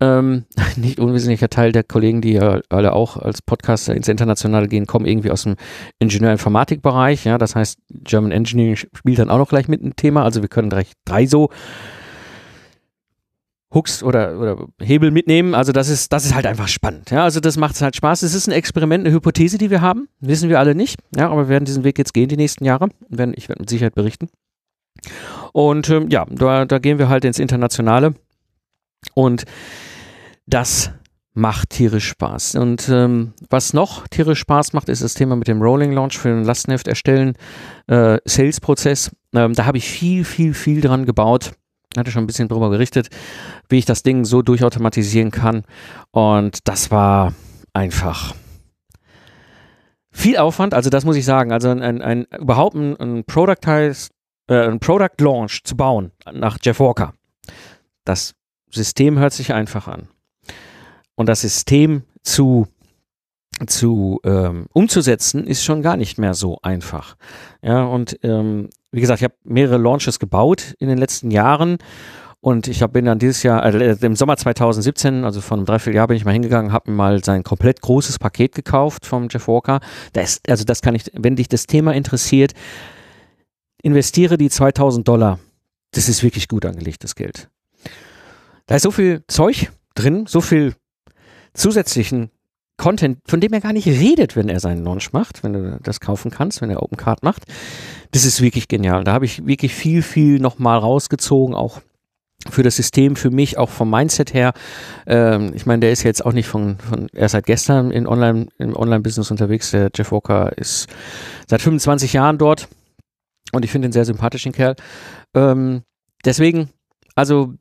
Ähm, 0.00 0.44
nicht 0.76 1.00
unwesentlicher 1.00 1.50
Teil 1.50 1.72
der 1.72 1.82
Kollegen, 1.82 2.20
die 2.20 2.34
ja 2.34 2.60
alle 2.68 2.92
auch 2.92 3.16
als 3.16 3.42
Podcaster 3.42 3.92
ins 3.96 4.06
Internationale 4.06 4.68
gehen, 4.68 4.86
kommen 4.86 5.06
irgendwie 5.06 5.32
aus 5.32 5.42
dem 5.42 5.56
Ingenieur-Informatik-Bereich. 5.98 7.24
Ja, 7.24 7.38
das 7.38 7.56
heißt, 7.56 7.78
German 8.04 8.30
Engineering 8.30 8.76
spielt 8.76 9.18
dann 9.18 9.30
auch 9.30 9.38
noch 9.38 9.48
gleich 9.48 9.66
mit 9.66 9.82
ein 9.82 9.96
Thema. 9.96 10.22
Also 10.22 10.42
wir 10.42 10.48
können 10.48 10.70
gleich 10.70 10.92
drei 11.04 11.26
so 11.26 11.50
Hooks 13.74 14.02
oder, 14.02 14.38
oder 14.38 14.66
Hebel 14.80 15.10
mitnehmen. 15.10 15.54
Also 15.54 15.72
das 15.72 15.88
ist, 15.88 16.12
das 16.12 16.24
ist 16.24 16.34
halt 16.34 16.46
einfach 16.46 16.68
spannend. 16.68 17.10
Ja, 17.10 17.24
also 17.24 17.40
das 17.40 17.56
macht 17.56 17.80
halt 17.80 17.96
Spaß. 17.96 18.22
Es 18.22 18.34
ist 18.34 18.46
ein 18.46 18.52
Experiment, 18.52 19.06
eine 19.06 19.14
Hypothese, 19.14 19.58
die 19.58 19.70
wir 19.70 19.80
haben. 19.80 20.08
Wissen 20.20 20.48
wir 20.48 20.60
alle 20.60 20.74
nicht. 20.74 21.00
Ja, 21.16 21.30
aber 21.30 21.44
wir 21.44 21.48
werden 21.48 21.64
diesen 21.64 21.84
Weg 21.84 21.98
jetzt 21.98 22.14
gehen 22.14 22.28
die 22.28 22.36
nächsten 22.36 22.64
Jahre. 22.64 22.88
Ich 23.34 23.48
werde 23.48 23.60
mit 23.60 23.68
Sicherheit 23.68 23.94
berichten. 23.94 24.28
Und 25.52 25.90
ähm, 25.90 26.08
ja, 26.10 26.26
da, 26.30 26.64
da 26.64 26.78
gehen 26.78 26.98
wir 26.98 27.08
halt 27.08 27.24
ins 27.24 27.38
Internationale. 27.38 28.14
Und 29.14 29.44
das 30.46 30.92
macht 31.34 31.70
tierisch 31.70 32.08
Spaß. 32.08 32.54
Und 32.54 32.88
ähm, 32.88 33.34
was 33.50 33.74
noch 33.74 34.08
tierisch 34.08 34.38
Spaß 34.38 34.72
macht, 34.72 34.88
ist 34.88 35.02
das 35.02 35.14
Thema 35.14 35.36
mit 35.36 35.48
dem 35.48 35.60
Rolling 35.60 35.92
Launch 35.92 36.18
für 36.18 36.28
den 36.28 36.44
Lastenheft 36.44 36.88
erstellen, 36.88 37.34
äh, 37.88 38.18
Sales-Prozess. 38.24 39.10
Ähm, 39.34 39.52
da 39.52 39.66
habe 39.66 39.76
ich 39.76 39.86
viel, 39.86 40.24
viel, 40.24 40.54
viel 40.54 40.80
dran 40.80 41.04
gebaut 41.04 41.52
hatte 41.98 42.10
schon 42.10 42.24
ein 42.24 42.26
bisschen 42.26 42.48
drüber 42.48 42.70
gerichtet, 42.70 43.08
wie 43.68 43.78
ich 43.78 43.84
das 43.84 44.02
Ding 44.02 44.24
so 44.24 44.42
durchautomatisieren 44.42 45.30
kann. 45.30 45.64
Und 46.10 46.60
das 46.68 46.90
war 46.90 47.34
einfach 47.72 48.34
viel 50.16 50.38
Aufwand, 50.38 50.72
also 50.72 50.88
das 50.88 51.04
muss 51.04 51.16
ich 51.16 51.26
sagen, 51.26 51.52
also 51.52 51.68
ein, 51.68 51.82
ein, 51.82 52.00
ein 52.00 52.24
überhaupt 52.38 52.74
ein, 52.74 52.96
ein 52.96 53.24
Productize, 53.24 54.08
äh, 54.48 54.66
ein 54.66 54.80
Product 54.80 55.20
Launch 55.20 55.62
zu 55.64 55.76
bauen 55.76 56.10
nach 56.32 56.58
Jeff 56.62 56.80
Walker. 56.80 57.12
Das 58.04 58.34
System 58.70 59.18
hört 59.18 59.34
sich 59.34 59.52
einfach 59.52 59.88
an. 59.88 60.08
Und 61.16 61.28
das 61.28 61.42
System 61.42 62.02
zu 62.22 62.66
zu 63.66 64.20
ähm, 64.24 64.66
umzusetzen 64.72 65.46
ist 65.46 65.64
schon 65.64 65.82
gar 65.82 65.96
nicht 65.96 66.18
mehr 66.18 66.34
so 66.34 66.58
einfach. 66.62 67.16
Ja, 67.62 67.84
und 67.84 68.18
ähm, 68.22 68.68
wie 68.92 69.00
gesagt, 69.00 69.20
ich 69.20 69.24
habe 69.24 69.34
mehrere 69.44 69.78
Launches 69.78 70.18
gebaut 70.18 70.74
in 70.78 70.88
den 70.88 70.98
letzten 70.98 71.30
Jahren 71.30 71.78
und 72.40 72.68
ich 72.68 72.82
hab, 72.82 72.92
bin 72.92 73.06
dann 73.06 73.18
dieses 73.18 73.42
Jahr, 73.42 73.62
also 73.62 73.78
im 73.78 74.14
Sommer 74.14 74.36
2017, 74.36 75.24
also 75.24 75.40
von 75.40 75.58
einem 75.58 75.66
Dreivierteljahr 75.66 76.06
bin 76.06 76.16
ich 76.16 76.24
mal 76.24 76.32
hingegangen, 76.32 76.72
habe 76.72 76.90
mir 76.90 76.96
mal 76.96 77.24
sein 77.24 77.42
komplett 77.42 77.80
großes 77.80 78.18
Paket 78.18 78.54
gekauft 78.54 79.06
vom 79.06 79.28
Jeff 79.30 79.48
Walker. 79.48 79.80
Das, 80.12 80.40
also 80.46 80.64
das 80.64 80.82
kann 80.82 80.94
ich, 80.94 81.10
wenn 81.14 81.36
dich 81.36 81.48
das 81.48 81.66
Thema 81.66 81.92
interessiert, 81.92 82.52
investiere 83.82 84.38
die 84.38 84.50
2000 84.50 85.08
Dollar. 85.08 85.38
Das 85.92 86.08
ist 86.08 86.22
wirklich 86.22 86.46
gut 86.46 86.66
angelegtes 86.66 87.14
Geld. 87.14 87.48
Da 88.66 88.76
ist 88.76 88.82
so 88.82 88.90
viel 88.90 89.24
Zeug 89.28 89.72
drin, 89.94 90.26
so 90.26 90.40
viel 90.40 90.74
zusätzlichen 91.54 92.30
Content, 92.76 93.18
von 93.26 93.40
dem 93.40 93.52
er 93.52 93.60
gar 93.60 93.72
nicht 93.72 93.86
redet, 93.86 94.36
wenn 94.36 94.48
er 94.48 94.60
seinen 94.60 94.84
Launch 94.84 95.12
macht, 95.12 95.42
wenn 95.42 95.52
du 95.54 95.78
das 95.82 96.00
kaufen 96.00 96.30
kannst, 96.30 96.60
wenn 96.60 96.70
er 96.70 96.82
Open 96.82 96.96
Card 96.96 97.22
macht. 97.22 97.44
Das 98.12 98.24
ist 98.24 98.42
wirklich 98.42 98.68
genial. 98.68 99.04
Da 99.04 99.12
habe 99.12 99.24
ich 99.24 99.46
wirklich 99.46 99.74
viel, 99.74 100.02
viel 100.02 100.38
nochmal 100.38 100.78
rausgezogen, 100.78 101.54
auch 101.54 101.80
für 102.50 102.62
das 102.62 102.76
System, 102.76 103.16
für 103.16 103.30
mich, 103.30 103.58
auch 103.58 103.70
vom 103.70 103.90
Mindset 103.90 104.34
her. 104.34 104.52
Ähm, 105.06 105.52
ich 105.54 105.66
meine, 105.66 105.80
der 105.80 105.92
ist 105.92 106.02
jetzt 106.02 106.24
auch 106.24 106.32
nicht 106.32 106.46
von, 106.46 106.78
von 106.78 107.08
er 107.12 107.28
seit 107.28 107.46
gestern 107.46 107.90
in 107.90 108.06
Online, 108.06 108.46
im 108.58 108.76
Online-Business 108.76 109.30
unterwegs. 109.30 109.70
Der 109.70 109.90
Jeff 109.94 110.12
Walker 110.12 110.56
ist 110.56 110.86
seit 111.46 111.62
25 111.62 112.12
Jahren 112.12 112.38
dort 112.38 112.68
und 113.52 113.64
ich 113.64 113.70
finde 113.70 113.88
ihn 113.88 113.92
sehr 113.92 114.04
sympathischen 114.04 114.52
Kerl. 114.52 114.76
Ähm, 115.34 115.82
deswegen, 116.24 116.70
also 117.16 117.54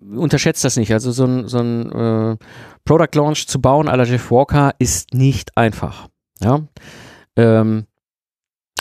unterschätzt 0.00 0.62
das 0.62 0.76
nicht. 0.76 0.92
Also 0.92 1.10
so 1.10 1.24
ein, 1.24 1.48
so 1.48 1.58
ein 1.58 1.90
äh, 1.90 2.36
Product 2.84 3.14
Launch 3.14 3.48
zu 3.48 3.60
bauen 3.60 3.88
à 3.88 3.96
la 3.96 4.04
Jeff 4.04 4.30
Walker 4.30 4.74
ist 4.78 5.14
nicht 5.14 5.56
einfach. 5.56 6.08
Ja. 6.40 6.60
Ähm, 7.36 7.86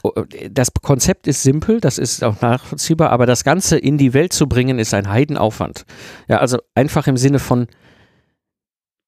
oh, 0.04 0.12
das 0.52 0.74
Konzept 0.82 1.26
ist 1.26 1.42
simpel, 1.42 1.80
das 1.80 1.98
ist 1.98 2.22
auch 2.24 2.42
nachvollziehbar, 2.42 3.12
aber 3.12 3.26
das 3.26 3.46
Ganze 3.46 3.78
in 3.78 3.98
die 3.98 4.14
Welt 4.14 4.34
zu 4.34 4.48
bringen, 4.48 4.78
ist 4.78 4.94
ein 4.94 5.10
Heidenaufwand. 5.10 5.86
Ja, 6.28 6.38
also 6.38 6.60
einfach 6.76 7.08
im 7.08 7.16
Sinne 7.16 7.40
von 7.40 7.68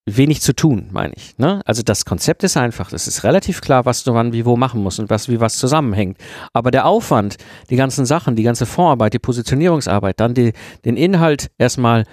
wenig 0.05 0.41
zu 0.41 0.53
tun, 0.53 0.89
meine 0.91 1.13
ich. 1.15 1.37
Ne? 1.37 1.61
Also 1.65 1.81
das 1.81 2.05
Konzept 2.05 2.43
ist 2.43 2.57
einfach. 2.57 2.93
Es 2.93 3.07
ist 3.07 3.23
relativ 3.23 3.61
klar, 3.61 3.85
was 3.85 4.03
du 4.03 4.13
wann 4.13 4.33
wie 4.33 4.45
wo 4.45 4.55
machen 4.55 4.83
musst 4.83 4.99
und 4.99 5.09
was 5.09 5.29
wie 5.29 5.39
was 5.39 5.57
zusammenhängt. 5.57 6.17
Aber 6.53 6.69
der 6.69 6.85
Aufwand, 6.85 7.37
die 7.69 7.75
ganzen 7.75 8.05
Sachen, 8.05 8.35
die 8.35 8.43
ganze 8.43 8.65
Vorarbeit, 8.65 9.13
die 9.13 9.19
Positionierungsarbeit, 9.19 10.19
dann 10.19 10.35
die, 10.35 10.53
den 10.85 10.95
Inhalt 10.95 11.49
erstmal 11.57 12.03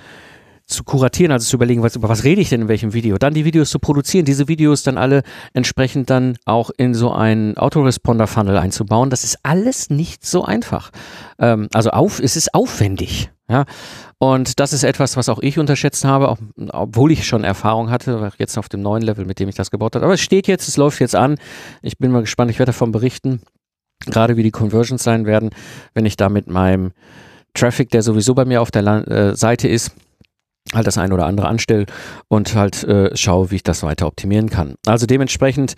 zu 0.67 0.85
kuratieren, 0.85 1.33
also 1.33 1.45
zu 1.45 1.57
überlegen, 1.57 1.83
was, 1.83 1.97
über 1.97 2.09
was 2.09 2.25
rede 2.25 2.41
ich 2.41 2.49
denn 2.49 2.63
in 2.63 2.69
welchem 2.69 2.95
Video, 2.95 3.19
dann 3.19 3.35
die 3.35 3.45
Videos 3.45 3.69
zu 3.69 3.79
produzieren, 3.79 4.25
diese 4.25 4.49
Videos 4.49 4.83
dann 4.83 4.97
alle 4.97 5.23
entsprechend 5.53 6.09
dann 6.09 6.39
auch 6.47 6.71
in 6.77 6.95
so 6.95 7.13
einen 7.13 7.59
Autoresponder-Funnel 7.59 8.57
einzubauen, 8.57 9.11
das 9.11 9.25
ist 9.25 9.39
alles 9.43 9.91
nicht 9.91 10.25
so 10.25 10.45
einfach. 10.45 10.91
Ähm, 11.39 11.69
also 11.75 11.91
auf, 11.91 12.21
es 12.21 12.37
ist 12.37 12.55
aufwendig. 12.55 13.32
Ja, 13.51 13.65
und 14.19 14.61
das 14.61 14.73
ist 14.73 14.85
etwas, 14.85 15.17
was 15.17 15.29
auch 15.29 15.41
ich 15.41 15.59
unterschätzt 15.59 16.05
habe, 16.05 16.29
auch, 16.29 16.39
obwohl 16.71 17.11
ich 17.13 17.27
schon 17.27 17.45
Erfahrung 17.45 17.91
hatte, 17.91 18.31
jetzt 18.39 18.57
auf 18.57 18.69
dem 18.69 18.81
neuen 18.81 19.03
Level, 19.03 19.25
mit 19.25 19.41
dem 19.41 19.49
ich 19.49 19.57
das 19.57 19.71
gebaut 19.71 19.95
habe. 19.95 20.05
Aber 20.05 20.15
es 20.15 20.21
steht 20.21 20.47
jetzt, 20.47 20.69
es 20.69 20.77
läuft 20.77 21.01
jetzt 21.01 21.17
an. 21.17 21.37
Ich 21.83 21.99
bin 21.99 22.13
mal 22.13 22.21
gespannt, 22.21 22.51
ich 22.51 22.59
werde 22.59 22.71
davon 22.71 22.93
berichten, 22.93 23.43
gerade 24.07 24.37
wie 24.37 24.43
die 24.43 24.53
Conversions 24.53 25.03
sein 25.03 25.27
werden, 25.27 25.51
wenn 25.93 26.07
ich 26.07 26.17
da 26.17 26.29
mit 26.29 26.47
meinem 26.47 26.93
Traffic, 27.55 27.91
der 27.91 28.03
sowieso 28.03 28.35
bei 28.35 28.45
mir 28.45 28.63
auf 28.63 28.71
der 28.71 28.87
äh, 28.87 29.37
Seite 29.37 29.69
ist, 29.69 29.93
halt 30.73 30.87
das 30.87 30.99
eine 30.99 31.13
oder 31.13 31.27
andere 31.27 31.49
anstelle 31.49 31.87
und 32.29 32.55
halt 32.55 32.85
äh, 32.85 33.15
schaue, 33.17 33.51
wie 33.51 33.57
ich 33.57 33.63
das 33.63 33.83
weiter 33.83 34.07
optimieren 34.07 34.49
kann. 34.49 34.77
Also 34.87 35.07
dementsprechend, 35.07 35.75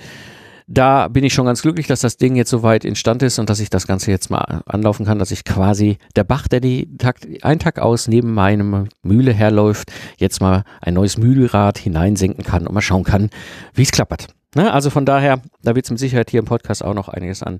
da 0.66 1.08
bin 1.08 1.24
ich 1.24 1.34
schon 1.34 1.46
ganz 1.46 1.62
glücklich, 1.62 1.86
dass 1.86 2.00
das 2.00 2.16
Ding 2.16 2.36
jetzt 2.36 2.50
soweit 2.50 2.84
instand 2.84 3.22
ist 3.22 3.38
und 3.38 3.50
dass 3.50 3.60
ich 3.60 3.68
das 3.68 3.86
Ganze 3.86 4.10
jetzt 4.10 4.30
mal 4.30 4.62
anlaufen 4.66 5.04
kann, 5.04 5.18
dass 5.18 5.30
ich 5.30 5.44
quasi 5.44 5.98
der 6.16 6.24
Bach, 6.24 6.48
der 6.48 6.60
die 6.60 6.96
Tag, 6.96 7.20
ein 7.42 7.58
Tag 7.58 7.78
aus 7.78 8.08
neben 8.08 8.32
meinem 8.32 8.88
Mühle 9.02 9.32
herläuft, 9.32 9.92
jetzt 10.16 10.40
mal 10.40 10.64
ein 10.80 10.94
neues 10.94 11.18
Mühlrad 11.18 11.78
hineinsenken 11.78 12.44
kann 12.44 12.66
und 12.66 12.74
mal 12.74 12.80
schauen 12.80 13.04
kann, 13.04 13.30
wie 13.74 13.82
es 13.82 13.90
klappert. 13.90 14.28
Ne? 14.54 14.72
Also 14.72 14.88
von 14.88 15.04
daher, 15.04 15.42
da 15.62 15.74
wird 15.74 15.84
es 15.84 15.90
mit 15.90 15.98
Sicherheit 15.98 16.30
hier 16.30 16.40
im 16.40 16.46
Podcast 16.46 16.82
auch 16.82 16.94
noch 16.94 17.08
einiges 17.08 17.42
an 17.42 17.58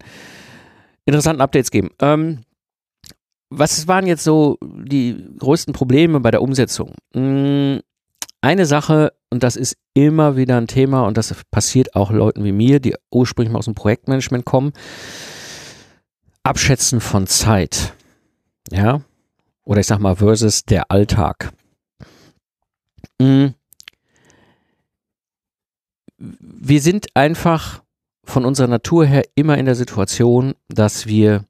interessanten 1.05 1.43
Updates 1.43 1.71
geben. 1.71 1.91
Ähm, 2.01 2.41
was 3.51 3.87
waren 3.87 4.07
jetzt 4.07 4.25
so 4.25 4.59
die 4.63 5.23
größten 5.39 5.75
Probleme 5.75 6.21
bei 6.21 6.31
der 6.31 6.43
Umsetzung? 6.43 6.95
Hm, 7.15 7.81
eine 8.45 8.67
Sache, 8.67 9.15
und 9.31 9.43
das 9.43 9.57
ist 9.57 9.77
immer 9.95 10.37
wieder 10.37 10.59
ein 10.59 10.67
Thema, 10.67 11.07
und 11.07 11.17
das 11.17 11.35
passiert 11.51 11.97
auch 11.97 12.11
Leuten 12.11 12.45
wie 12.45 12.53
mir, 12.53 12.79
die 12.79 12.95
ursprünglich 13.11 13.51
mal 13.51 13.59
aus 13.59 13.65
dem 13.65 13.75
Projektmanagement 13.75 14.45
kommen, 14.45 14.73
Abschätzen 16.43 17.01
von 17.01 17.27
Zeit. 17.27 17.95
Ja, 18.71 19.01
oder 19.65 19.81
ich 19.81 19.87
sag 19.87 19.99
mal 19.99 20.17
versus 20.17 20.65
der 20.65 20.91
Alltag. 20.91 21.53
Hm. 23.21 23.55
Wir 26.19 26.81
sind 26.81 27.07
einfach 27.15 27.83
von 28.25 28.45
unserer 28.45 28.69
Natur 28.69 29.07
her 29.07 29.25
immer 29.35 29.57
in 29.57 29.65
der 29.67 29.75
Situation, 29.75 30.55
dass 30.69 31.07
wir 31.07 31.45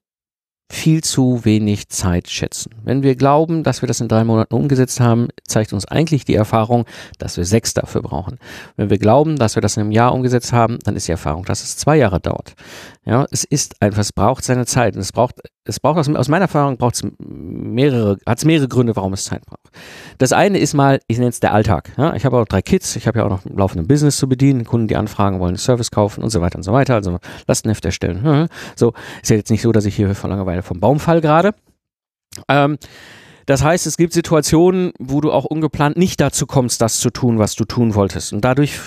viel 0.70 1.02
zu 1.02 1.44
wenig 1.44 1.88
Zeit 1.88 2.28
schätzen. 2.28 2.74
Wenn 2.82 3.02
wir 3.02 3.16
glauben, 3.16 3.62
dass 3.62 3.82
wir 3.82 3.86
das 3.86 4.00
in 4.00 4.08
drei 4.08 4.24
Monaten 4.24 4.54
umgesetzt 4.54 4.98
haben, 4.98 5.28
zeigt 5.46 5.72
uns 5.72 5.86
eigentlich 5.86 6.24
die 6.24 6.34
Erfahrung, 6.34 6.86
dass 7.18 7.36
wir 7.36 7.44
sechs 7.44 7.74
dafür 7.74 8.02
brauchen. 8.02 8.38
Wenn 8.76 8.90
wir 8.90 8.98
glauben, 8.98 9.36
dass 9.36 9.56
wir 9.56 9.62
das 9.62 9.76
in 9.76 9.82
einem 9.82 9.92
Jahr 9.92 10.14
umgesetzt 10.14 10.52
haben, 10.52 10.78
dann 10.84 10.96
ist 10.96 11.06
die 11.06 11.12
Erfahrung, 11.12 11.44
dass 11.44 11.62
es 11.62 11.76
zwei 11.76 11.96
Jahre 11.96 12.18
dauert. 12.18 12.54
Ja, 13.04 13.26
es 13.30 13.44
ist 13.44 13.80
einfach, 13.82 14.00
es 14.00 14.12
braucht 14.12 14.44
seine 14.44 14.64
Zeit 14.64 14.94
und 14.94 15.02
es 15.02 15.12
braucht, 15.12 15.40
es 15.66 15.80
braucht 15.80 15.98
aus, 15.98 16.08
aus 16.08 16.28
meiner 16.28 16.44
Erfahrung 16.44 16.76
braucht 16.76 16.96
es 16.96 17.02
mehrere, 17.18 18.18
hat 18.26 18.38
es 18.38 18.44
mehrere 18.44 18.68
Gründe, 18.68 18.94
warum 18.96 19.12
es 19.14 19.24
Zeit 19.24 19.44
braucht. 19.46 19.70
Das 20.18 20.32
eine 20.32 20.58
ist 20.58 20.74
mal, 20.74 21.00
ich 21.06 21.18
nenne 21.18 21.30
es 21.30 21.40
der 21.40 21.54
Alltag. 21.54 21.92
Ja, 21.96 22.14
ich 22.14 22.24
habe 22.24 22.38
auch 22.38 22.44
drei 22.44 22.62
Kids, 22.62 22.96
ich 22.96 23.06
habe 23.06 23.18
ja 23.18 23.24
auch 23.24 23.30
noch 23.30 23.44
ein 23.44 23.56
laufendes 23.56 23.88
Business 23.88 24.16
zu 24.16 24.28
bedienen, 24.28 24.64
Kunden, 24.64 24.88
die 24.88 24.96
anfragen 24.96 25.40
wollen, 25.40 25.50
einen 25.50 25.58
Service 25.58 25.90
kaufen 25.90 26.22
und 26.22 26.30
so 26.30 26.40
weiter 26.40 26.56
und 26.56 26.62
so 26.62 26.72
weiter, 26.72 26.94
also 26.94 27.18
Lastenheft 27.46 27.84
erstellen. 27.84 28.48
So, 28.76 28.92
ist 29.22 29.30
ja 29.30 29.36
jetzt 29.36 29.50
nicht 29.50 29.62
so, 29.62 29.72
dass 29.72 29.84
ich 29.84 29.96
hier 29.96 30.14
vor 30.14 30.30
Langeweile 30.30 30.62
vom 30.62 30.80
Baum 30.80 31.00
fall 31.00 31.20
gerade. 31.20 31.54
Ähm, 32.48 32.78
das 33.46 33.62
heißt, 33.62 33.86
es 33.86 33.96
gibt 33.96 34.12
Situationen, 34.12 34.92
wo 34.98 35.20
du 35.20 35.30
auch 35.30 35.44
ungeplant 35.44 35.96
nicht 35.96 36.20
dazu 36.20 36.46
kommst, 36.46 36.80
das 36.80 36.98
zu 36.98 37.10
tun, 37.10 37.38
was 37.38 37.54
du 37.54 37.64
tun 37.64 37.94
wolltest. 37.94 38.32
Und 38.32 38.44
dadurch 38.44 38.78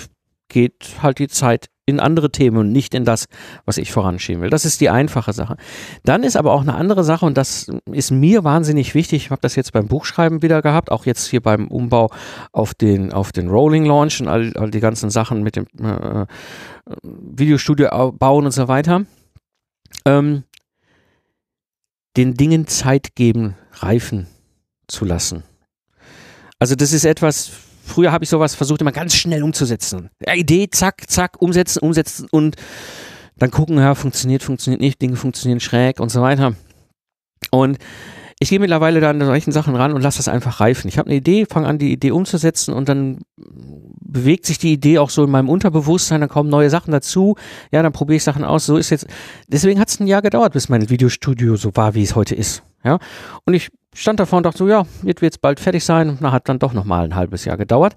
geht 0.48 0.96
halt 1.02 1.18
die 1.18 1.28
Zeit 1.28 1.68
in 1.88 2.00
andere 2.00 2.30
Themen 2.30 2.58
und 2.58 2.70
nicht 2.70 2.94
in 2.94 3.06
das, 3.06 3.24
was 3.64 3.78
ich 3.78 3.92
voranschieben 3.92 4.42
will. 4.42 4.50
Das 4.50 4.66
ist 4.66 4.82
die 4.82 4.90
einfache 4.90 5.32
Sache. 5.32 5.56
Dann 6.04 6.22
ist 6.22 6.36
aber 6.36 6.52
auch 6.52 6.60
eine 6.60 6.74
andere 6.74 7.02
Sache 7.02 7.24
und 7.24 7.38
das 7.38 7.70
ist 7.90 8.10
mir 8.10 8.44
wahnsinnig 8.44 8.94
wichtig. 8.94 9.24
Ich 9.24 9.30
habe 9.30 9.40
das 9.40 9.56
jetzt 9.56 9.72
beim 9.72 9.88
Buchschreiben 9.88 10.42
wieder 10.42 10.60
gehabt, 10.60 10.92
auch 10.92 11.06
jetzt 11.06 11.28
hier 11.28 11.40
beim 11.40 11.68
Umbau 11.68 12.10
auf 12.52 12.74
den, 12.74 13.12
auf 13.12 13.32
den 13.32 13.48
Rolling 13.48 13.86
Launch 13.86 14.20
und 14.20 14.28
all, 14.28 14.52
all 14.56 14.70
die 14.70 14.80
ganzen 14.80 15.08
Sachen 15.08 15.42
mit 15.42 15.56
dem 15.56 15.66
äh, 15.82 16.26
Videostudio 17.02 18.12
bauen 18.12 18.44
und 18.44 18.52
so 18.52 18.68
weiter. 18.68 19.04
Ähm, 20.04 20.44
den 22.18 22.34
Dingen 22.34 22.66
Zeit 22.66 23.14
geben, 23.14 23.54
reifen 23.72 24.26
zu 24.88 25.06
lassen. 25.06 25.42
Also 26.58 26.74
das 26.74 26.92
ist 26.92 27.04
etwas, 27.04 27.52
früher 27.88 28.12
habe 28.12 28.24
ich 28.24 28.30
sowas 28.30 28.54
versucht, 28.54 28.80
immer 28.80 28.92
ganz 28.92 29.14
schnell 29.14 29.42
umzusetzen. 29.42 30.10
Idee, 30.32 30.68
zack, 30.70 31.08
zack, 31.08 31.40
umsetzen, 31.40 31.80
umsetzen 31.80 32.28
und 32.30 32.56
dann 33.36 33.50
gucken, 33.50 33.78
ja, 33.78 33.94
funktioniert, 33.94 34.42
funktioniert 34.42 34.80
nicht, 34.80 35.00
Dinge 35.00 35.16
funktionieren 35.16 35.60
schräg 35.60 36.00
und 36.00 36.10
so 36.10 36.22
weiter. 36.22 36.54
Und 37.50 37.78
ich 38.40 38.50
gehe 38.50 38.60
mittlerweile 38.60 39.00
da 39.00 39.10
an 39.10 39.20
solchen 39.20 39.52
Sachen 39.52 39.74
ran 39.74 39.92
und 39.92 40.02
lasse 40.02 40.18
das 40.18 40.28
einfach 40.28 40.60
reifen. 40.60 40.88
Ich 40.88 40.98
habe 40.98 41.08
eine 41.08 41.16
Idee, 41.16 41.46
fange 41.46 41.66
an, 41.66 41.78
die 41.78 41.92
Idee 41.92 42.12
umzusetzen 42.12 42.72
und 42.72 42.88
dann 42.88 43.20
bewegt 44.08 44.46
sich 44.46 44.58
die 44.58 44.72
Idee 44.72 44.98
auch 44.98 45.10
so 45.10 45.24
in 45.24 45.30
meinem 45.30 45.48
Unterbewusstsein, 45.48 46.20
dann 46.20 46.28
kommen 46.28 46.50
neue 46.50 46.70
Sachen 46.70 46.90
dazu. 46.90 47.36
Ja, 47.70 47.82
dann 47.82 47.92
probiere 47.92 48.16
ich 48.16 48.24
Sachen 48.24 48.44
aus. 48.44 48.66
So 48.66 48.76
ist 48.76 48.90
jetzt, 48.90 49.06
deswegen 49.46 49.78
hat 49.78 49.88
es 49.88 50.00
ein 50.00 50.06
Jahr 50.06 50.22
gedauert, 50.22 50.54
bis 50.54 50.68
mein 50.68 50.90
Videostudio 50.90 51.56
so 51.56 51.76
war, 51.76 51.94
wie 51.94 52.02
es 52.02 52.16
heute 52.16 52.34
ist. 52.34 52.62
Ja, 52.84 52.98
und 53.44 53.54
ich 53.54 53.70
stand 53.94 54.20
davor 54.20 54.38
und 54.38 54.46
dachte 54.46 54.58
so, 54.58 54.68
ja, 54.68 54.84
jetzt 55.02 55.22
wird 55.22 55.34
es 55.34 55.38
bald 55.38 55.60
fertig 55.60 55.84
sein. 55.84 56.18
Dann 56.20 56.32
hat 56.32 56.48
dann 56.48 56.58
doch 56.58 56.72
nochmal 56.72 57.04
ein 57.04 57.14
halbes 57.14 57.44
Jahr 57.44 57.56
gedauert. 57.56 57.94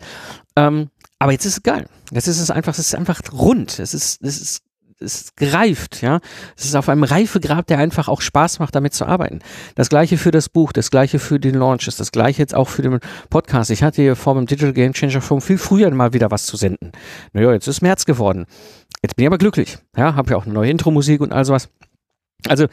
Ähm, 0.56 0.90
aber 1.20 1.32
jetzt 1.32 1.46
ist 1.46 1.58
es 1.58 1.64
geil. 1.64 1.86
Jetzt 2.12 2.28
ist 2.28 2.40
es 2.40 2.50
einfach, 2.50 2.74
es 2.74 2.80
ist 2.80 2.96
einfach 2.96 3.22
rund. 3.32 3.80
Es 3.80 3.94
ist, 3.94 4.24
es 4.24 4.42
ist 4.42 4.64
es 5.02 5.36
greift, 5.36 6.02
ja. 6.02 6.20
Es 6.56 6.66
ist 6.66 6.76
auf 6.76 6.90
einem 6.90 7.04
Reifegrab, 7.04 7.68
der 7.68 7.78
einfach 7.80 8.08
auch 8.08 8.22
Spaß 8.22 8.60
macht, 8.60 8.76
damit 8.76 8.94
zu 8.94 9.06
arbeiten. 9.06 9.40
Das 9.76 9.90
gleiche 9.90 10.18
für 10.18 10.32
das 10.32 10.50
Buch, 10.50 10.72
das 10.72 10.92
gleiche 10.92 11.20
für 11.20 11.40
den 11.40 11.56
Launch, 11.56 11.86
das 11.86 12.12
gleiche 12.12 12.42
jetzt 12.42 12.56
auch 12.56 12.70
für 12.70 12.82
den 12.82 13.00
Podcast. 13.30 13.72
Ich 13.72 13.84
hatte 13.84 14.02
hier 14.02 14.16
vor 14.16 14.36
dem 14.36 14.46
Digital 14.46 14.74
Game 14.74 14.94
Changer 14.94 15.22
Forum 15.22 15.42
viel 15.42 15.58
früher 15.58 15.92
mal 15.92 16.14
wieder 16.14 16.32
was 16.32 16.46
zu 16.46 16.58
senden. 16.58 16.92
Naja, 17.34 17.52
jetzt 17.54 17.68
ist 17.68 17.82
März 17.82 18.06
geworden. 18.06 18.46
Jetzt 19.02 19.16
bin 19.16 19.24
ich 19.24 19.28
aber 19.28 19.38
glücklich. 19.38 19.78
Ja, 19.98 20.16
habe 20.16 20.32
ja 20.32 20.38
auch 20.38 20.46
eine 20.46 20.54
neue 20.54 20.70
Intro-Musik 20.70 21.22
und 21.22 21.34
all 21.34 21.46
sowas. 21.46 21.70
Also, 22.48 22.68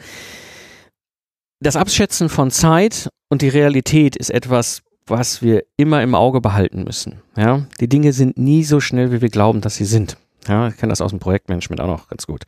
das 1.59 1.75
Abschätzen 1.75 2.29
von 2.29 2.51
Zeit 2.51 3.09
und 3.29 3.41
die 3.41 3.49
Realität 3.49 4.15
ist 4.15 4.29
etwas, 4.29 4.81
was 5.05 5.41
wir 5.41 5.63
immer 5.75 6.01
im 6.03 6.15
Auge 6.15 6.39
behalten 6.39 6.83
müssen. 6.83 7.21
Ja, 7.35 7.65
die 7.79 7.89
Dinge 7.89 8.13
sind 8.13 8.37
nie 8.37 8.63
so 8.63 8.79
schnell, 8.79 9.11
wie 9.11 9.21
wir 9.21 9.29
glauben, 9.29 9.61
dass 9.61 9.75
sie 9.75 9.85
sind. 9.85 10.17
Ja, 10.49 10.67
ich 10.67 10.77
kenne 10.77 10.91
das 10.91 11.01
aus 11.01 11.11
dem 11.11 11.19
Projektmanagement 11.19 11.79
auch 11.79 11.87
noch 11.87 12.07
ganz 12.09 12.25
gut. 12.25 12.43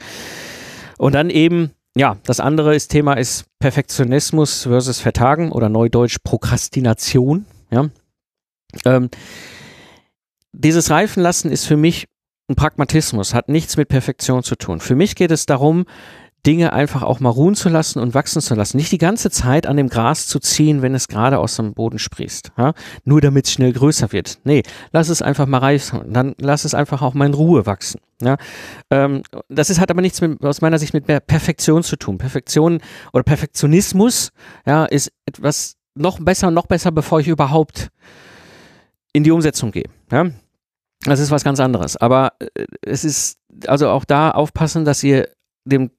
Und 0.97 1.14
dann 1.14 1.30
eben, 1.30 1.72
ja, 1.95 2.18
das 2.24 2.39
andere 2.39 2.76
ist, 2.76 2.89
Thema 2.89 3.14
ist 3.14 3.45
Perfektionismus 3.60 4.64
versus 4.64 4.99
Vertagen 4.99 5.52
oder 5.52 5.70
Neudeutsch 5.70 6.18
Prokrastination. 6.24 7.45
Ja, 7.70 7.89
ähm, 8.86 9.10
dieses 10.52 10.89
Reifenlassen 10.89 11.52
ist 11.52 11.66
für 11.66 11.78
mich 11.78 12.08
ein 12.49 12.56
Pragmatismus, 12.56 13.34
hat 13.34 13.49
nichts 13.49 13.78
mit 13.78 13.88
Perfektion 13.88 14.43
zu 14.43 14.56
tun. 14.56 14.80
Für 14.80 14.95
mich 14.95 15.16
geht 15.16 15.32
es 15.32 15.45
darum, 15.45 15.86
Dinge 16.46 16.74
einfach 16.74 17.04
auch 17.04 17.20
mal 17.20 17.30
ruhen 17.30 17.56
zu 17.56 17.70
lassen 17.70 18.00
und 18.00 18.14
wachsen 18.14 18.42
zu 18.42 18.56
lassen. 18.56 18.78
Nicht 18.78 18.92
die 18.92 18.98
ganze 18.98 19.30
Zeit 19.30 19.68
an 19.68 19.78
dem 19.78 19.89
Gras 19.89 20.28
zu 20.28 20.39
ziehen, 20.39 20.82
wenn 20.82 20.96
es 20.96 21.08
gerade 21.08 21.38
aus 21.38 21.56
dem 21.56 21.74
Boden 21.74 22.00
sprießt. 22.00 22.54
Ja? 22.58 22.74
Nur 23.04 23.22
damit 23.22 23.46
es 23.46 23.52
schnell 23.52 23.74
größer 23.74 24.12
wird. 24.12 24.39
Nee, 24.44 24.64
lass 24.92 25.10
es 25.10 25.22
einfach 25.22 25.46
mal 25.46 25.60
reifen. 25.60 26.12
Dann 26.12 26.34
lass 26.39 26.66
es 26.66 26.74
einfach 26.74 27.02
auch 27.02 27.14
mal 27.14 27.28
in 27.28 27.34
Ruhe 27.34 27.66
wachsen. 27.66 28.02
Ja? 28.22 28.38
Ähm, 28.89 29.22
das 29.50 29.70
ist, 29.70 29.80
hat 29.80 29.92
aber 29.92 30.02
nichts 30.02 30.20
mit, 30.22 30.44
aus 30.44 30.62
meiner 30.62 30.80
Sicht 30.80 30.94
mit 30.94 31.06
Perfektion 31.06 31.84
zu 31.84 31.96
tun. 31.96 32.18
Perfektion 32.18 32.82
oder 33.14 33.24
Perfektionismus 33.24 34.32
ja, 34.66 34.86
ist 34.86 35.12
etwas 35.26 35.76
noch 35.94 36.20
besser, 36.20 36.50
noch 36.50 36.66
besser, 36.66 36.92
bevor 36.92 37.20
ich 37.20 37.28
überhaupt 37.28 37.89
in 39.14 39.24
die 39.24 39.32
Umsetzung 39.32 39.72
gehe. 39.72 39.89
Ja? 40.12 40.32
Das 41.04 41.20
ist 41.20 41.30
was 41.30 41.44
ganz 41.44 41.60
anderes. 41.60 41.98
Aber 41.98 42.34
äh, 42.39 42.66
es 42.82 43.04
ist 43.06 43.38
also 43.68 43.89
auch 43.89 44.06
da 44.06 44.32
aufpassen, 44.32 44.86
dass 44.86 45.04
ihr 45.04 45.30
dem 45.66 45.92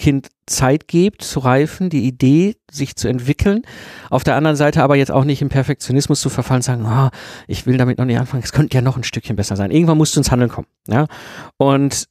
Kind 0.00 0.28
Zeit 0.46 0.88
gibt 0.88 1.22
zu 1.22 1.40
reifen, 1.40 1.90
die 1.90 2.06
Idee 2.06 2.56
sich 2.72 2.96
zu 2.96 3.06
entwickeln. 3.06 3.62
Auf 4.08 4.24
der 4.24 4.34
anderen 4.34 4.56
Seite 4.56 4.82
aber 4.82 4.96
jetzt 4.96 5.12
auch 5.12 5.24
nicht 5.24 5.42
im 5.42 5.50
Perfektionismus 5.50 6.22
zu 6.22 6.30
verfallen, 6.30 6.62
sagen, 6.62 6.86
oh, 6.86 7.10
ich 7.46 7.66
will 7.66 7.76
damit 7.76 7.98
noch 7.98 8.06
nicht 8.06 8.18
anfangen, 8.18 8.42
es 8.42 8.52
könnte 8.52 8.76
ja 8.76 8.80
noch 8.80 8.96
ein 8.96 9.04
Stückchen 9.04 9.36
besser 9.36 9.56
sein. 9.56 9.70
Irgendwann 9.70 9.98
musst 9.98 10.16
du 10.16 10.20
ins 10.20 10.30
Handeln 10.30 10.50
kommen. 10.50 10.66
Ja? 10.88 11.06
Und 11.58 12.08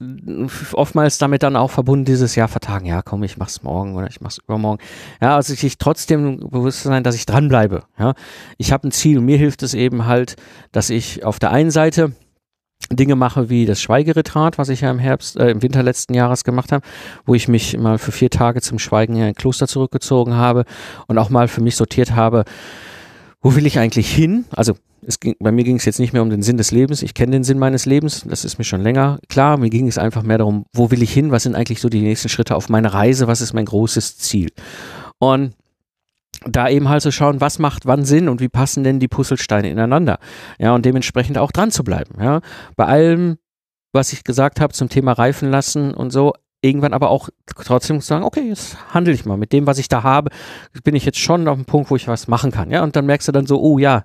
oftmals 0.73 1.17
damit 1.17 1.41
dann 1.41 1.55
auch 1.55 1.71
verbunden 1.71 2.05
dieses 2.05 2.35
Jahr 2.35 2.47
vertagen, 2.47 2.85
ja 2.85 3.01
komm, 3.01 3.23
ich 3.23 3.37
mach's 3.37 3.63
morgen 3.63 3.95
oder 3.95 4.07
ich 4.07 4.21
mach's 4.21 4.37
übermorgen. 4.37 4.81
Ja, 5.19 5.35
also 5.35 5.55
sich 5.55 5.79
trotzdem 5.79 6.37
bewusst 6.49 6.83
sein, 6.83 7.03
dass 7.03 7.15
ich 7.15 7.25
dranbleibe. 7.25 7.85
Ja? 7.97 8.13
Ich 8.59 8.71
habe 8.71 8.87
ein 8.87 8.91
Ziel 8.91 9.17
und 9.17 9.25
mir 9.25 9.37
hilft 9.37 9.63
es 9.63 9.73
eben 9.73 10.05
halt, 10.05 10.35
dass 10.71 10.91
ich 10.91 11.25
auf 11.25 11.39
der 11.39 11.49
einen 11.49 11.71
Seite 11.71 12.13
Dinge 12.91 13.15
mache 13.15 13.49
wie 13.49 13.65
das 13.65 13.82
Schweigeretrat, 13.82 14.57
was 14.57 14.69
ich 14.69 14.82
ja 14.82 14.89
im 14.89 14.99
Herbst, 14.99 15.38
äh, 15.38 15.51
im 15.51 15.61
Winter 15.61 15.84
letzten 15.84 16.13
Jahres 16.13 16.43
gemacht 16.43 16.71
habe, 16.71 16.86
wo 17.25 17.36
ich 17.36 17.47
mich 17.47 17.77
mal 17.77 17.97
für 17.97 18.11
vier 18.11 18.30
Tage 18.30 18.61
zum 18.61 18.80
Schweigen 18.80 19.15
in 19.15 19.23
ein 19.23 19.36
Kloster 19.36 19.67
zurückgezogen 19.67 20.36
habe 20.36 20.65
und 21.07 21.17
auch 21.17 21.30
mal 21.30 21.47
für 21.47 21.61
mich 21.61 21.75
sortiert 21.75 22.15
habe, 22.15 22.45
wo 23.41 23.55
will 23.55 23.65
ich 23.65 23.80
eigentlich 23.80 24.09
hin? 24.09 24.45
Also 24.51 24.75
es 25.05 25.19
ging, 25.19 25.36
bei 25.39 25.51
mir 25.51 25.63
ging 25.63 25.77
es 25.77 25.86
jetzt 25.86 25.99
nicht 25.99 26.13
mehr 26.13 26.21
um 26.21 26.30
den 26.30 26.41
Sinn 26.41 26.57
des 26.57 26.71
Lebens. 26.71 27.01
Ich 27.03 27.13
kenne 27.13 27.32
den 27.32 27.43
Sinn 27.43 27.57
meines 27.59 27.86
Lebens, 27.86 28.25
das 28.27 28.43
ist 28.43 28.57
mir 28.57 28.65
schon 28.65 28.82
länger 28.82 29.19
klar. 29.30 29.57
Mir 29.57 29.69
ging 29.69 29.88
es 29.88 29.97
einfach 29.97 30.23
mehr 30.23 30.38
darum, 30.38 30.65
wo 30.73 30.91
will 30.91 31.01
ich 31.03 31.13
hin? 31.13 31.32
Was 31.32 31.43
sind 31.43 31.55
eigentlich 31.55 31.82
so 31.82 31.89
die 31.89 32.01
nächsten 32.01 32.30
Schritte 32.30 32.55
auf 32.55 32.69
meiner 32.69 32.93
Reise? 32.93 33.27
Was 33.27 33.41
ist 33.41 33.53
mein 33.53 33.65
großes 33.65 34.17
Ziel? 34.17 34.51
Und 35.19 35.53
da 36.45 36.69
eben 36.69 36.89
halt 36.89 37.01
zu 37.01 37.07
so 37.09 37.11
schauen, 37.11 37.41
was 37.41 37.59
macht 37.59 37.85
wann 37.85 38.05
Sinn 38.05 38.29
und 38.29 38.41
wie 38.41 38.49
passen 38.49 38.83
denn 38.83 38.99
die 38.99 39.07
Puzzlesteine 39.07 39.69
ineinander. 39.69 40.19
Ja, 40.57 40.73
und 40.73 40.85
dementsprechend 40.85 41.37
auch 41.37 41.51
dran 41.51 41.71
zu 41.71 41.83
bleiben. 41.83 42.15
Ja, 42.21 42.41
bei 42.75 42.85
allem, 42.85 43.37
was 43.91 44.13
ich 44.13 44.23
gesagt 44.23 44.61
habe 44.61 44.73
zum 44.73 44.89
Thema 44.89 45.13
Reifen 45.13 45.49
lassen 45.49 45.93
und 45.93 46.11
so, 46.11 46.33
irgendwann 46.61 46.93
aber 46.93 47.09
auch 47.09 47.29
trotzdem 47.55 48.01
sagen, 48.01 48.23
okay, 48.23 48.47
jetzt 48.47 48.77
handle 48.93 49.13
ich 49.13 49.25
mal 49.25 49.37
mit 49.37 49.53
dem, 49.53 49.65
was 49.65 49.77
ich 49.77 49.87
da 49.87 50.03
habe, 50.03 50.29
bin 50.83 50.95
ich 50.95 51.05
jetzt 51.05 51.19
schon 51.19 51.47
auf 51.47 51.55
dem 51.55 51.65
Punkt, 51.65 51.89
wo 51.89 51.95
ich 51.95 52.07
was 52.07 52.27
machen 52.27 52.51
kann. 52.51 52.71
Ja, 52.71 52.83
und 52.83 52.95
dann 52.95 53.05
merkst 53.05 53.27
du 53.27 53.31
dann 53.31 53.45
so, 53.45 53.61
oh 53.61 53.77
ja, 53.77 54.03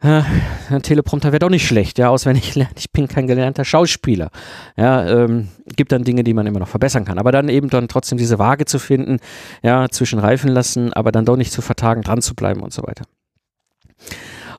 äh, 0.00 0.22
ein 0.70 0.82
Teleprompter 0.82 1.32
wäre 1.32 1.40
doch 1.40 1.50
nicht 1.50 1.66
schlecht, 1.66 1.98
ja, 1.98 2.08
auswendig 2.08 2.54
lernen. 2.54 2.74
Ich 2.76 2.92
bin 2.92 3.08
kein 3.08 3.26
gelernter 3.26 3.64
Schauspieler. 3.64 4.30
Ja, 4.76 5.04
ähm, 5.06 5.48
gibt 5.76 5.90
dann 5.92 6.04
Dinge, 6.04 6.22
die 6.22 6.34
man 6.34 6.46
immer 6.46 6.60
noch 6.60 6.68
verbessern 6.68 7.04
kann. 7.04 7.18
Aber 7.18 7.32
dann 7.32 7.48
eben 7.48 7.68
dann 7.68 7.88
trotzdem 7.88 8.16
diese 8.16 8.38
Waage 8.38 8.64
zu 8.64 8.78
finden, 8.78 9.18
ja, 9.62 9.88
zwischen 9.88 10.18
reifen 10.18 10.50
lassen, 10.50 10.92
aber 10.92 11.10
dann 11.10 11.24
doch 11.24 11.36
nicht 11.36 11.52
zu 11.52 11.62
vertagen, 11.62 12.02
dran 12.02 12.22
zu 12.22 12.34
bleiben 12.34 12.60
und 12.60 12.72
so 12.72 12.82
weiter. 12.82 13.04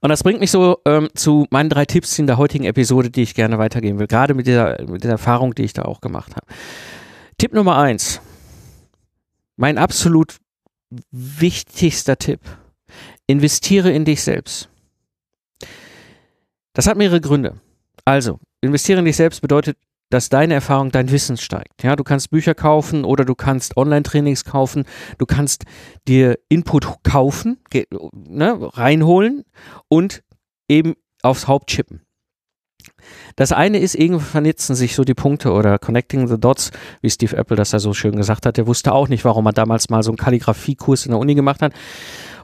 Und 0.02 0.10
das 0.10 0.24
bringt 0.24 0.40
mich 0.40 0.52
so 0.52 0.80
ähm, 0.86 1.10
zu 1.14 1.46
meinen 1.50 1.70
drei 1.70 1.86
Tipps 1.86 2.18
in 2.20 2.28
der 2.28 2.38
heutigen 2.38 2.66
Episode, 2.66 3.10
die 3.10 3.22
ich 3.22 3.34
gerne 3.34 3.58
weitergeben 3.58 4.00
will, 4.00 4.08
gerade 4.08 4.34
mit 4.34 4.48
dieser, 4.48 4.82
mit 4.88 5.04
dieser 5.04 5.14
Erfahrung, 5.14 5.56
die 5.56 5.64
ich 5.64 5.74
da 5.74 5.84
auch 5.84 6.02
gemacht 6.02 6.36
habe. 6.36 6.48
Tipp 7.38 7.54
Nummer 7.54 7.78
eins. 7.78 8.22
Mein 9.56 9.78
absolut 9.78 10.38
wichtigster 11.12 12.18
Tipp. 12.18 12.40
Investiere 13.28 13.92
in 13.92 14.06
dich 14.06 14.24
selbst. 14.24 14.70
Das 16.80 16.88
hat 16.88 16.96
mehrere 16.96 17.20
Gründe. 17.20 17.60
Also, 18.06 18.40
investieren 18.62 19.00
in 19.00 19.06
dich 19.06 19.18
selbst 19.18 19.42
bedeutet, 19.42 19.78
dass 20.10 20.30
deine 20.30 20.54
Erfahrung, 20.54 20.92
dein 20.92 21.12
Wissen 21.12 21.36
steigt. 21.36 21.84
Ja, 21.84 21.98
du 21.98 22.06
kannst 22.06 22.30
Bücher 22.32 22.56
kaufen 22.56 23.04
oder 23.04 23.26
du 23.26 23.36
kannst 23.36 23.76
Online-Trainings 23.76 24.46
kaufen, 24.46 24.86
du 25.18 25.26
kannst 25.26 25.66
dir 26.08 26.40
Input 26.48 27.04
kaufen, 27.04 27.60
ne, 28.14 28.58
reinholen 28.62 29.44
und 29.90 30.24
eben 30.70 30.94
aufs 31.22 31.50
Haupt 31.50 31.70
chippen. 31.70 32.04
Das 33.36 33.52
eine 33.52 33.80
ist, 33.80 33.96
irgendwie 33.96 34.24
vernetzen 34.24 34.74
sich 34.74 34.96
so 34.96 35.04
die 35.04 35.14
Punkte 35.14 35.52
oder 35.52 35.80
connecting 35.80 36.30
the 36.30 36.40
dots, 36.40 36.72
wie 37.02 37.10
Steve 37.10 37.36
Apple 37.36 37.58
das 37.58 37.74
ja 37.74 37.80
so 37.80 37.94
schön 37.94 38.16
gesagt 38.16 38.46
hat. 38.46 38.56
Der 38.56 38.68
wusste 38.68 38.94
auch 38.94 39.10
nicht, 39.10 39.26
warum 39.26 39.46
er 39.48 39.54
damals 39.54 39.90
mal 39.90 40.02
so 40.02 40.12
einen 40.12 40.18
Kalligrafiekurs 40.18 41.06
in 41.06 41.12
der 41.12 41.20
Uni 41.20 41.36
gemacht 41.36 41.62
hat. 41.62 41.74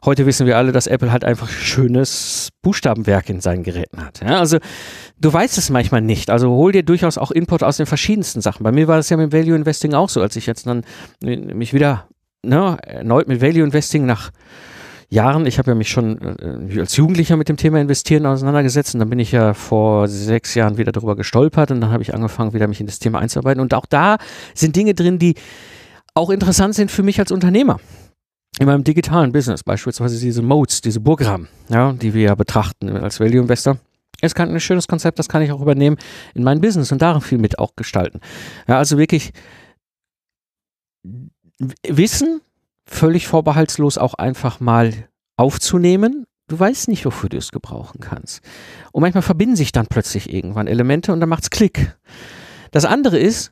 Heute 0.06 0.28
wissen 0.28 0.46
wir 0.46 0.56
alle, 0.56 0.72
dass 0.72 0.86
Apple 0.86 1.12
halt 1.12 1.24
einfach 1.24 1.50
schönes 1.50 2.50
Buchstabenwerk 2.62 3.28
in 3.30 3.42
seinen 3.42 3.64
Geräten 3.64 4.06
hat. 4.06 4.22
Ja, 4.22 4.40
also 4.40 4.60
du 5.20 5.34
weißt 5.34 5.58
es 5.58 5.72
manchmal 5.72 6.02
nicht. 6.02 6.30
Also 6.30 6.50
hol 6.50 6.72
dir 6.72 6.84
durchaus 6.84 7.18
auch 7.18 7.32
Input 7.32 7.64
aus 7.64 7.78
den 7.78 7.88
verschiedensten 7.88 8.40
Sachen. 8.40 8.64
Bei 8.64 8.72
mir 8.72 8.88
war 8.88 8.98
das 8.98 9.10
ja 9.10 9.18
mit 9.18 9.34
Value 9.34 9.56
Investing 9.56 9.96
auch 9.96 10.10
so, 10.10 10.22
als 10.22 10.36
ich 10.36 10.46
jetzt 10.46 10.68
dann 10.68 10.84
mich 11.22 11.74
wieder 11.74 12.08
ne, 12.44 12.78
erneut 12.84 13.28
mit 13.28 13.42
Value 13.42 13.64
Investing 13.64 14.06
nach 14.06 14.30
Jahren, 15.10 15.46
ich 15.46 15.58
habe 15.58 15.72
ja 15.72 15.76
mich 15.76 15.90
schon 15.90 16.20
äh, 16.20 16.80
als 16.80 16.96
Jugendlicher 16.98 17.38
mit 17.38 17.48
dem 17.50 17.58
Thema 17.58 17.80
Investieren 17.80 18.26
auseinandergesetzt 18.26 18.96
und 18.96 19.00
dann 19.00 19.10
bin 19.10 19.20
ich 19.20 19.32
ja 19.32 19.54
vor 19.54 20.08
sechs 20.08 20.56
Jahren 20.56 20.78
wieder 20.78 20.92
darüber 20.92 21.16
gestolpert 21.16 21.72
und 21.72 21.82
dann 21.82 21.92
habe 21.92 22.04
ich 22.04 22.14
angefangen, 22.14 22.54
wieder 22.54 22.68
mich 22.68 22.80
in 22.80 22.88
das 22.88 23.00
Thema 23.00 23.20
einzuarbeiten. 23.20 23.62
Und 23.62 23.74
auch 23.74 23.86
da 23.86 24.18
sind 24.54 24.76
Dinge 24.76 24.94
drin, 24.94 25.20
die 25.20 25.36
auch 26.14 26.30
interessant 26.30 26.76
sind 26.76 26.92
für 26.92 27.04
mich 27.04 27.20
als 27.20 27.32
Unternehmer 27.32 27.80
in 28.60 28.66
meinem 28.68 28.84
digitalen 28.84 29.32
Business, 29.32 29.64
beispielsweise 29.64 30.20
diese 30.20 30.42
Modes, 30.42 30.82
diese 30.82 31.00
Burggraben, 31.00 31.48
ja, 31.70 31.94
die 31.94 32.14
wir 32.14 32.22
ja 32.22 32.36
betrachten 32.36 32.90
als 32.90 33.20
Value 33.20 33.42
Investor. 33.42 33.78
ist 34.22 34.40
ein 34.40 34.60
schönes 34.60 34.88
Konzept, 34.88 35.20
das 35.20 35.28
kann 35.28 35.42
ich 35.42 35.52
auch 35.52 35.62
übernehmen 35.62 35.98
in 36.34 36.44
mein 36.44 36.62
Business 36.62 36.92
und 36.92 37.02
darin 37.02 37.22
viel 37.22 37.38
mit 37.38 37.60
auch 37.60 37.76
gestalten. 37.76 38.22
Ja, 38.68 38.78
also 38.78 38.98
wirklich 38.98 39.32
Wissen 41.88 42.42
völlig 42.86 43.28
vorbehaltslos 43.28 43.98
auch 43.98 44.14
einfach 44.14 44.60
mal 44.60 44.94
aufzunehmen. 45.38 46.26
Du 46.48 46.60
weißt 46.60 46.88
nicht, 46.88 47.06
wofür 47.06 47.30
du 47.30 47.38
es 47.38 47.52
gebrauchen 47.52 48.00
kannst. 48.00 48.42
Und 48.92 49.02
manchmal 49.02 49.24
verbinden 49.24 49.56
sich 49.56 49.72
dann 49.72 49.88
plötzlich 49.88 50.32
irgendwann 50.32 50.68
Elemente 50.68 51.12
und 51.12 51.20
dann 51.20 51.30
macht's 51.30 51.50
Klick. 51.50 51.96
Das 52.72 52.86
andere 52.86 53.18
ist, 53.18 53.52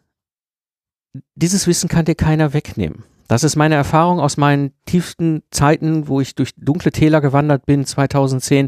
dieses 1.35 1.67
Wissen 1.67 1.89
kann 1.89 2.05
dir 2.05 2.15
keiner 2.15 2.53
wegnehmen. 2.53 3.03
Das 3.33 3.43
ist 3.43 3.55
meine 3.55 3.73
Erfahrung 3.73 4.19
aus 4.19 4.37
meinen 4.37 4.73
tiefsten 4.85 5.41
Zeiten, 5.49 6.07
wo 6.07 6.21
ich 6.21 6.35
durch 6.35 6.51
dunkle 6.55 6.91
Täler 6.91 7.19
gewandert 7.19 7.65
bin, 7.65 7.83
2010. 7.83 8.67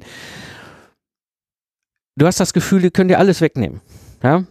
Du 2.15 2.25
hast 2.25 2.39
das 2.39 2.51
Gefühl, 2.51 2.81
die 2.81 2.89
können 2.89 3.09
dir 3.09 3.19
alles 3.19 3.41
wegnehmen. 3.41 3.81
Ja? 4.23 4.43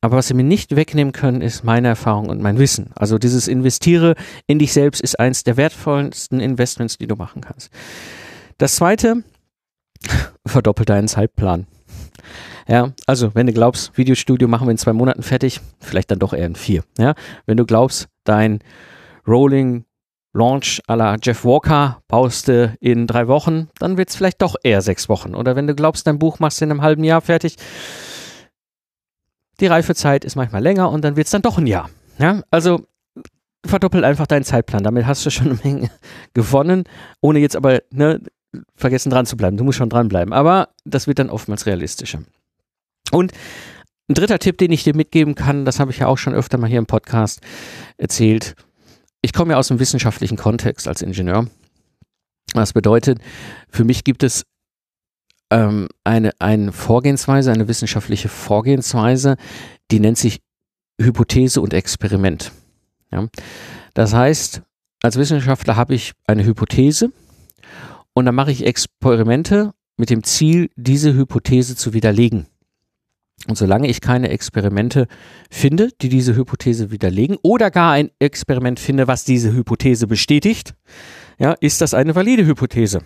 Aber 0.00 0.16
was 0.16 0.26
sie 0.26 0.34
mir 0.34 0.42
nicht 0.42 0.74
wegnehmen 0.74 1.12
können, 1.12 1.40
ist 1.40 1.62
meine 1.62 1.86
Erfahrung 1.86 2.30
und 2.30 2.42
mein 2.42 2.58
Wissen. 2.58 2.90
Also 2.96 3.16
dieses 3.16 3.46
Investiere 3.46 4.16
in 4.48 4.58
dich 4.58 4.72
selbst 4.72 5.02
ist 5.02 5.20
eins 5.20 5.44
der 5.44 5.56
wertvollsten 5.56 6.40
Investments, 6.40 6.98
die 6.98 7.06
du 7.06 7.14
machen 7.14 7.40
kannst. 7.40 7.70
Das 8.58 8.74
zweite, 8.74 9.22
verdoppel 10.44 10.84
deinen 10.84 11.06
Zeitplan. 11.06 11.68
Ja, 12.66 12.90
also 13.06 13.36
wenn 13.36 13.46
du 13.46 13.52
glaubst, 13.52 13.96
Videostudio 13.96 14.48
machen 14.48 14.66
wir 14.66 14.72
in 14.72 14.78
zwei 14.78 14.94
Monaten 14.94 15.22
fertig, 15.22 15.60
vielleicht 15.78 16.10
dann 16.10 16.18
doch 16.18 16.32
eher 16.32 16.46
in 16.46 16.56
vier. 16.56 16.82
Ja, 16.98 17.14
wenn 17.46 17.56
du 17.56 17.64
glaubst, 17.64 18.08
dein 18.24 18.64
Rolling 19.30 19.84
Launch 20.32 20.80
à 20.86 20.96
la 20.96 21.16
Jeff 21.20 21.44
Walker 21.44 22.02
baust 22.08 22.48
du 22.48 22.76
in 22.80 23.06
drei 23.06 23.26
Wochen, 23.26 23.68
dann 23.78 23.96
wird 23.96 24.10
es 24.10 24.16
vielleicht 24.16 24.42
doch 24.42 24.54
eher 24.62 24.80
sechs 24.80 25.08
Wochen. 25.08 25.34
Oder 25.34 25.56
wenn 25.56 25.66
du 25.66 25.74
glaubst, 25.74 26.06
dein 26.06 26.18
Buch 26.18 26.38
machst 26.38 26.60
du 26.60 26.64
in 26.64 26.70
einem 26.70 26.82
halben 26.82 27.02
Jahr 27.02 27.20
fertig, 27.20 27.56
die 29.58 29.66
Reifezeit 29.66 30.24
ist 30.24 30.36
manchmal 30.36 30.62
länger 30.62 30.90
und 30.90 31.02
dann 31.02 31.16
wird 31.16 31.26
es 31.26 31.32
dann 31.32 31.42
doch 31.42 31.58
ein 31.58 31.66
Jahr. 31.66 31.90
Ja, 32.18 32.42
also 32.50 32.86
verdoppel 33.66 34.04
einfach 34.04 34.26
deinen 34.26 34.44
Zeitplan. 34.44 34.82
Damit 34.84 35.06
hast 35.06 35.24
du 35.26 35.30
schon 35.30 35.46
eine 35.46 35.58
Menge 35.62 35.90
gewonnen, 36.34 36.84
ohne 37.20 37.40
jetzt 37.40 37.56
aber 37.56 37.80
ne, 37.90 38.20
vergessen 38.74 39.10
dran 39.10 39.26
zu 39.26 39.36
bleiben. 39.36 39.56
Du 39.56 39.64
musst 39.64 39.78
schon 39.78 39.90
dranbleiben. 39.90 40.32
Aber 40.32 40.68
das 40.84 41.06
wird 41.06 41.18
dann 41.18 41.30
oftmals 41.30 41.66
realistischer. 41.66 42.22
Und 43.10 43.32
Ein 44.08 44.14
dritter 44.14 44.38
Tipp, 44.38 44.58
den 44.58 44.72
ich 44.72 44.82
dir 44.82 44.96
mitgeben 44.96 45.34
kann, 45.34 45.64
das 45.64 45.78
habe 45.78 45.92
ich 45.92 45.98
ja 45.98 46.06
auch 46.08 46.18
schon 46.18 46.34
öfter 46.34 46.58
mal 46.58 46.68
hier 46.68 46.78
im 46.78 46.86
Podcast 46.86 47.40
erzählt. 47.96 48.56
Ich 49.22 49.32
komme 49.32 49.52
ja 49.52 49.58
aus 49.58 49.70
einem 49.70 49.80
wissenschaftlichen 49.80 50.36
Kontext 50.36 50.88
als 50.88 51.02
Ingenieur. 51.02 51.46
Das 52.54 52.72
bedeutet, 52.72 53.18
für 53.68 53.84
mich 53.84 54.04
gibt 54.04 54.22
es 54.22 54.44
ähm, 55.50 55.88
eine, 56.04 56.32
eine 56.38 56.72
Vorgehensweise, 56.72 57.52
eine 57.52 57.68
wissenschaftliche 57.68 58.28
Vorgehensweise, 58.28 59.36
die 59.90 60.00
nennt 60.00 60.18
sich 60.18 60.40
Hypothese 61.00 61.60
und 61.60 61.74
Experiment. 61.74 62.52
Ja? 63.12 63.28
Das 63.94 64.14
heißt, 64.14 64.62
als 65.02 65.16
Wissenschaftler 65.16 65.76
habe 65.76 65.94
ich 65.94 66.12
eine 66.26 66.44
Hypothese 66.44 67.12
und 68.12 68.26
dann 68.26 68.34
mache 68.34 68.52
ich 68.52 68.66
Experimente 68.66 69.72
mit 69.96 70.10
dem 70.10 70.24
Ziel, 70.24 70.70
diese 70.76 71.14
Hypothese 71.14 71.76
zu 71.76 71.92
widerlegen. 71.92 72.46
Und 73.48 73.56
solange 73.56 73.88
ich 73.88 74.00
keine 74.00 74.28
Experimente 74.28 75.06
finde, 75.50 75.90
die 76.02 76.08
diese 76.08 76.36
Hypothese 76.36 76.90
widerlegen, 76.90 77.38
oder 77.42 77.70
gar 77.70 77.92
ein 77.92 78.10
Experiment 78.18 78.78
finde, 78.78 79.08
was 79.08 79.24
diese 79.24 79.52
Hypothese 79.52 80.06
bestätigt, 80.06 80.74
ja, 81.38 81.52
ist 81.60 81.80
das 81.80 81.94
eine 81.94 82.14
valide 82.14 82.44
Hypothese. 82.44 83.00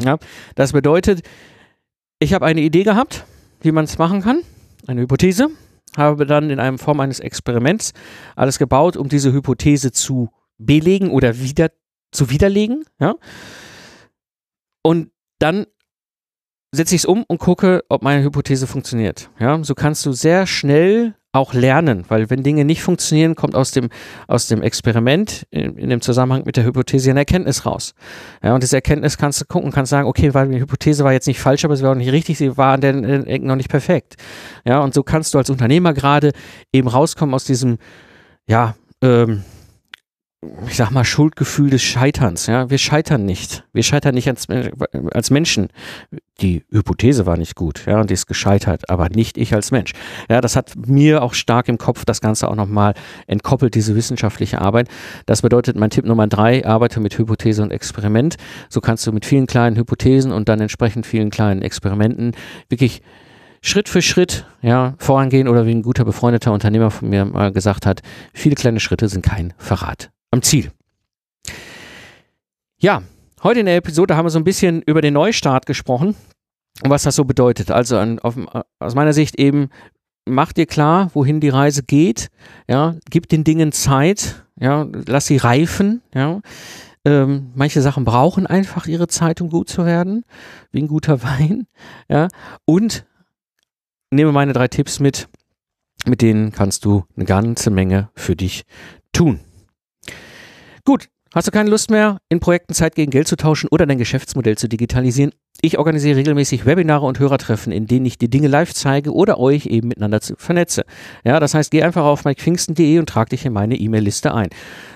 Ja, 0.00 0.18
das 0.54 0.72
bedeutet, 0.72 1.22
ich 2.20 2.32
habe 2.32 2.46
eine 2.46 2.60
Idee 2.60 2.84
gehabt, 2.84 3.24
wie 3.60 3.72
man 3.72 3.84
es 3.84 3.98
machen 3.98 4.22
kann, 4.22 4.42
eine 4.86 5.00
Hypothese, 5.00 5.50
habe 5.96 6.26
dann 6.26 6.50
in 6.50 6.60
einem 6.60 6.78
Form 6.78 7.00
eines 7.00 7.20
Experiments 7.20 7.92
alles 8.36 8.58
gebaut, 8.58 8.96
um 8.96 9.08
diese 9.08 9.32
Hypothese 9.32 9.92
zu 9.92 10.30
belegen 10.58 11.10
oder 11.10 11.38
wieder 11.40 11.70
zu 12.12 12.30
widerlegen, 12.30 12.84
ja. 13.00 13.14
Und 14.82 15.10
dann 15.38 15.66
setze 16.74 16.94
ich 16.94 17.02
es 17.02 17.06
um 17.06 17.24
und 17.26 17.38
gucke, 17.38 17.84
ob 17.88 18.02
meine 18.02 18.22
Hypothese 18.22 18.66
funktioniert. 18.66 19.30
Ja, 19.38 19.62
so 19.62 19.74
kannst 19.74 20.04
du 20.06 20.12
sehr 20.12 20.46
schnell 20.46 21.14
auch 21.34 21.52
lernen, 21.52 22.04
weil 22.08 22.30
wenn 22.30 22.44
Dinge 22.44 22.64
nicht 22.64 22.82
funktionieren, 22.82 23.34
kommt 23.34 23.56
aus 23.56 23.72
dem, 23.72 23.88
aus 24.28 24.46
dem 24.46 24.62
Experiment 24.62 25.46
in, 25.50 25.76
in 25.76 25.90
dem 25.90 26.00
Zusammenhang 26.00 26.44
mit 26.46 26.56
der 26.56 26.64
Hypothese 26.64 27.10
eine 27.10 27.20
Erkenntnis 27.20 27.66
raus. 27.66 27.94
Ja, 28.42 28.54
und 28.54 28.62
diese 28.62 28.76
Erkenntnis 28.76 29.18
kannst 29.18 29.40
du 29.40 29.44
gucken, 29.46 29.72
kannst 29.72 29.90
sagen, 29.90 30.06
okay, 30.06 30.32
weil 30.32 30.48
die 30.48 30.60
Hypothese 30.60 31.02
war 31.02 31.12
jetzt 31.12 31.26
nicht 31.26 31.40
falsch, 31.40 31.64
aber 31.64 31.76
sie 31.76 31.82
war 31.82 31.90
auch 31.90 31.96
nicht 31.96 32.12
richtig, 32.12 32.38
sie 32.38 32.56
war 32.56 32.74
an 32.74 32.80
den 32.80 33.26
Ecken 33.26 33.48
noch 33.48 33.56
nicht 33.56 33.68
perfekt. 33.68 34.14
Ja, 34.64 34.78
und 34.78 34.94
so 34.94 35.02
kannst 35.02 35.34
du 35.34 35.38
als 35.38 35.50
Unternehmer 35.50 35.92
gerade 35.92 36.30
eben 36.72 36.86
rauskommen 36.86 37.34
aus 37.34 37.44
diesem, 37.44 37.78
ja, 38.46 38.76
ähm, 39.02 39.42
ich 40.66 40.76
sag 40.76 40.90
mal, 40.90 41.04
Schuldgefühl 41.04 41.70
des 41.70 41.82
Scheiterns. 41.82 42.46
Ja, 42.46 42.70
wir 42.70 42.78
scheitern 42.78 43.24
nicht. 43.24 43.64
Wir 43.72 43.82
scheitern 43.82 44.14
nicht 44.14 44.28
als, 44.28 44.46
als 45.12 45.30
Menschen. 45.30 45.68
Die 46.40 46.64
Hypothese 46.70 47.26
war 47.26 47.36
nicht 47.36 47.54
gut, 47.54 47.86
ja, 47.86 48.00
und 48.00 48.10
die 48.10 48.14
ist 48.14 48.26
gescheitert, 48.26 48.90
aber 48.90 49.08
nicht 49.08 49.38
ich 49.38 49.54
als 49.54 49.70
Mensch. 49.70 49.92
Ja, 50.28 50.40
das 50.40 50.56
hat 50.56 50.74
mir 50.74 51.22
auch 51.22 51.34
stark 51.34 51.68
im 51.68 51.78
Kopf 51.78 52.04
das 52.04 52.20
Ganze 52.20 52.48
auch 52.48 52.56
nochmal 52.56 52.94
entkoppelt, 53.28 53.74
diese 53.74 53.94
wissenschaftliche 53.94 54.60
Arbeit. 54.60 54.88
Das 55.26 55.42
bedeutet, 55.42 55.76
mein 55.76 55.90
Tipp 55.90 56.04
Nummer 56.04 56.26
drei, 56.26 56.66
arbeite 56.66 56.98
mit 56.98 57.16
Hypothese 57.16 57.62
und 57.62 57.70
Experiment. 57.70 58.36
So 58.68 58.80
kannst 58.80 59.06
du 59.06 59.12
mit 59.12 59.24
vielen 59.24 59.46
kleinen 59.46 59.76
Hypothesen 59.76 60.32
und 60.32 60.48
dann 60.48 60.60
entsprechend 60.60 61.06
vielen 61.06 61.30
kleinen 61.30 61.62
Experimenten 61.62 62.32
wirklich 62.68 63.00
Schritt 63.62 63.88
für 63.88 64.02
Schritt 64.02 64.44
ja, 64.60 64.94
vorangehen 64.98 65.48
oder 65.48 65.66
wie 65.66 65.74
ein 65.74 65.82
guter 65.82 66.04
befreundeter 66.04 66.52
Unternehmer 66.52 66.90
von 66.90 67.08
mir 67.08 67.24
mal 67.24 67.52
gesagt 67.52 67.86
hat, 67.86 68.02
viele 68.34 68.56
kleine 68.56 68.80
Schritte 68.80 69.08
sind 69.08 69.24
kein 69.24 69.54
Verrat 69.56 70.10
am 70.34 70.42
Ziel. 70.42 70.70
Ja, 72.78 73.02
heute 73.42 73.60
in 73.60 73.66
der 73.66 73.76
Episode 73.76 74.16
haben 74.16 74.26
wir 74.26 74.30
so 74.30 74.38
ein 74.38 74.44
bisschen 74.44 74.82
über 74.82 75.00
den 75.00 75.14
Neustart 75.14 75.64
gesprochen 75.64 76.16
und 76.82 76.90
was 76.90 77.04
das 77.04 77.14
so 77.14 77.24
bedeutet. 77.24 77.70
Also 77.70 77.96
an, 77.98 78.18
auf, 78.18 78.34
aus 78.80 78.94
meiner 78.96 79.12
Sicht 79.12 79.38
eben, 79.38 79.70
mach 80.26 80.52
dir 80.52 80.66
klar, 80.66 81.10
wohin 81.14 81.38
die 81.38 81.50
Reise 81.50 81.84
geht, 81.84 82.30
ja, 82.68 82.96
gib 83.10 83.28
den 83.28 83.44
Dingen 83.44 83.70
Zeit, 83.70 84.44
ja, 84.60 84.86
lass 85.06 85.26
sie 85.26 85.36
reifen, 85.36 86.02
ja. 86.12 86.40
Ähm, 87.06 87.52
manche 87.54 87.80
Sachen 87.80 88.04
brauchen 88.04 88.46
einfach 88.46 88.86
ihre 88.86 89.08
Zeit, 89.08 89.40
um 89.40 89.50
gut 89.50 89.68
zu 89.68 89.84
werden, 89.84 90.24
wie 90.72 90.82
ein 90.82 90.88
guter 90.88 91.22
Wein, 91.22 91.68
ja. 92.08 92.26
Und 92.64 93.06
nehme 94.10 94.32
meine 94.32 94.52
drei 94.52 94.66
Tipps 94.66 94.98
mit, 94.98 95.28
mit 96.06 96.22
denen 96.22 96.50
kannst 96.50 96.84
du 96.84 97.04
eine 97.14 97.24
ganze 97.24 97.70
Menge 97.70 98.08
für 98.16 98.34
dich 98.34 98.64
tun. 99.12 99.38
Gut, 100.86 101.08
hast 101.34 101.48
du 101.48 101.50
keine 101.50 101.70
Lust 101.70 101.90
mehr, 101.90 102.18
in 102.28 102.40
Projekten 102.40 102.74
Zeit 102.74 102.94
gegen 102.94 103.10
Geld 103.10 103.26
zu 103.26 103.36
tauschen 103.36 103.68
oder 103.70 103.86
dein 103.86 103.96
Geschäftsmodell 103.96 104.58
zu 104.58 104.68
digitalisieren? 104.68 105.32
Ich 105.62 105.78
organisiere 105.78 106.16
regelmäßig 106.16 106.66
Webinare 106.66 107.06
und 107.06 107.18
Hörertreffen, 107.18 107.72
in 107.72 107.86
denen 107.86 108.04
ich 108.04 108.18
die 108.18 108.28
Dinge 108.28 108.48
live 108.48 108.74
zeige 108.74 109.14
oder 109.14 109.40
euch 109.40 109.64
eben 109.64 109.88
miteinander 109.88 110.20
vernetze. 110.36 110.84
Ja, 111.24 111.40
das 111.40 111.54
heißt, 111.54 111.70
geh 111.70 111.82
einfach 111.82 112.04
auf 112.04 112.26
mikepfingsten.de 112.26 112.98
und 112.98 113.08
trag 113.08 113.30
dich 113.30 113.46
in 113.46 113.54
meine 113.54 113.76
E-Mail-Liste 113.76 114.34
ein. 114.34 114.50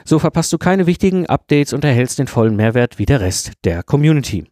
So 0.05 0.19
verpasst 0.19 0.53
du 0.53 0.59
keine 0.59 0.87
wichtigen 0.87 1.25
Updates 1.25 1.73
und 1.73 1.83
erhältst 1.85 2.19
den 2.19 2.27
vollen 2.27 2.57
Mehrwert 2.57 2.99
wie 2.99 3.07
der 3.07 3.23
Rest 3.23 3.53
der 3.65 3.83
Community. 3.83 4.45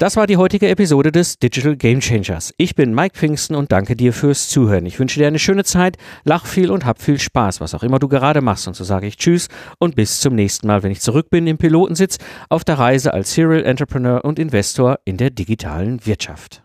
Das 0.00 0.14
war 0.14 0.28
die 0.28 0.36
heutige 0.36 0.68
Episode 0.68 1.10
des 1.10 1.40
Digital 1.40 1.74
Game 1.74 1.98
Changers. 1.98 2.54
Ich 2.56 2.76
bin 2.76 2.94
Mike 2.94 3.18
Pfingsten 3.18 3.56
und 3.56 3.72
danke 3.72 3.96
dir 3.96 4.12
fürs 4.12 4.48
Zuhören. 4.48 4.86
Ich 4.86 5.00
wünsche 5.00 5.18
dir 5.18 5.26
eine 5.26 5.40
schöne 5.40 5.64
Zeit, 5.64 5.96
lach 6.22 6.46
viel 6.46 6.70
und 6.70 6.86
hab 6.86 7.02
viel 7.02 7.18
Spaß, 7.18 7.60
was 7.60 7.74
auch 7.74 7.82
immer 7.82 7.98
du 7.98 8.06
gerade 8.06 8.40
machst. 8.40 8.68
Und 8.68 8.74
so 8.74 8.84
sage 8.84 9.08
ich 9.08 9.16
Tschüss 9.16 9.48
und 9.80 9.96
bis 9.96 10.20
zum 10.20 10.36
nächsten 10.36 10.68
Mal, 10.68 10.84
wenn 10.84 10.92
ich 10.92 11.00
zurück 11.00 11.30
bin 11.30 11.48
im 11.48 11.58
Pilotensitz 11.58 12.18
auf 12.48 12.62
der 12.62 12.78
Reise 12.78 13.12
als 13.12 13.34
Serial 13.34 13.64
Entrepreneur 13.64 14.24
und 14.24 14.38
Investor 14.38 15.00
in 15.04 15.16
der 15.16 15.30
digitalen 15.30 16.06
Wirtschaft. 16.06 16.62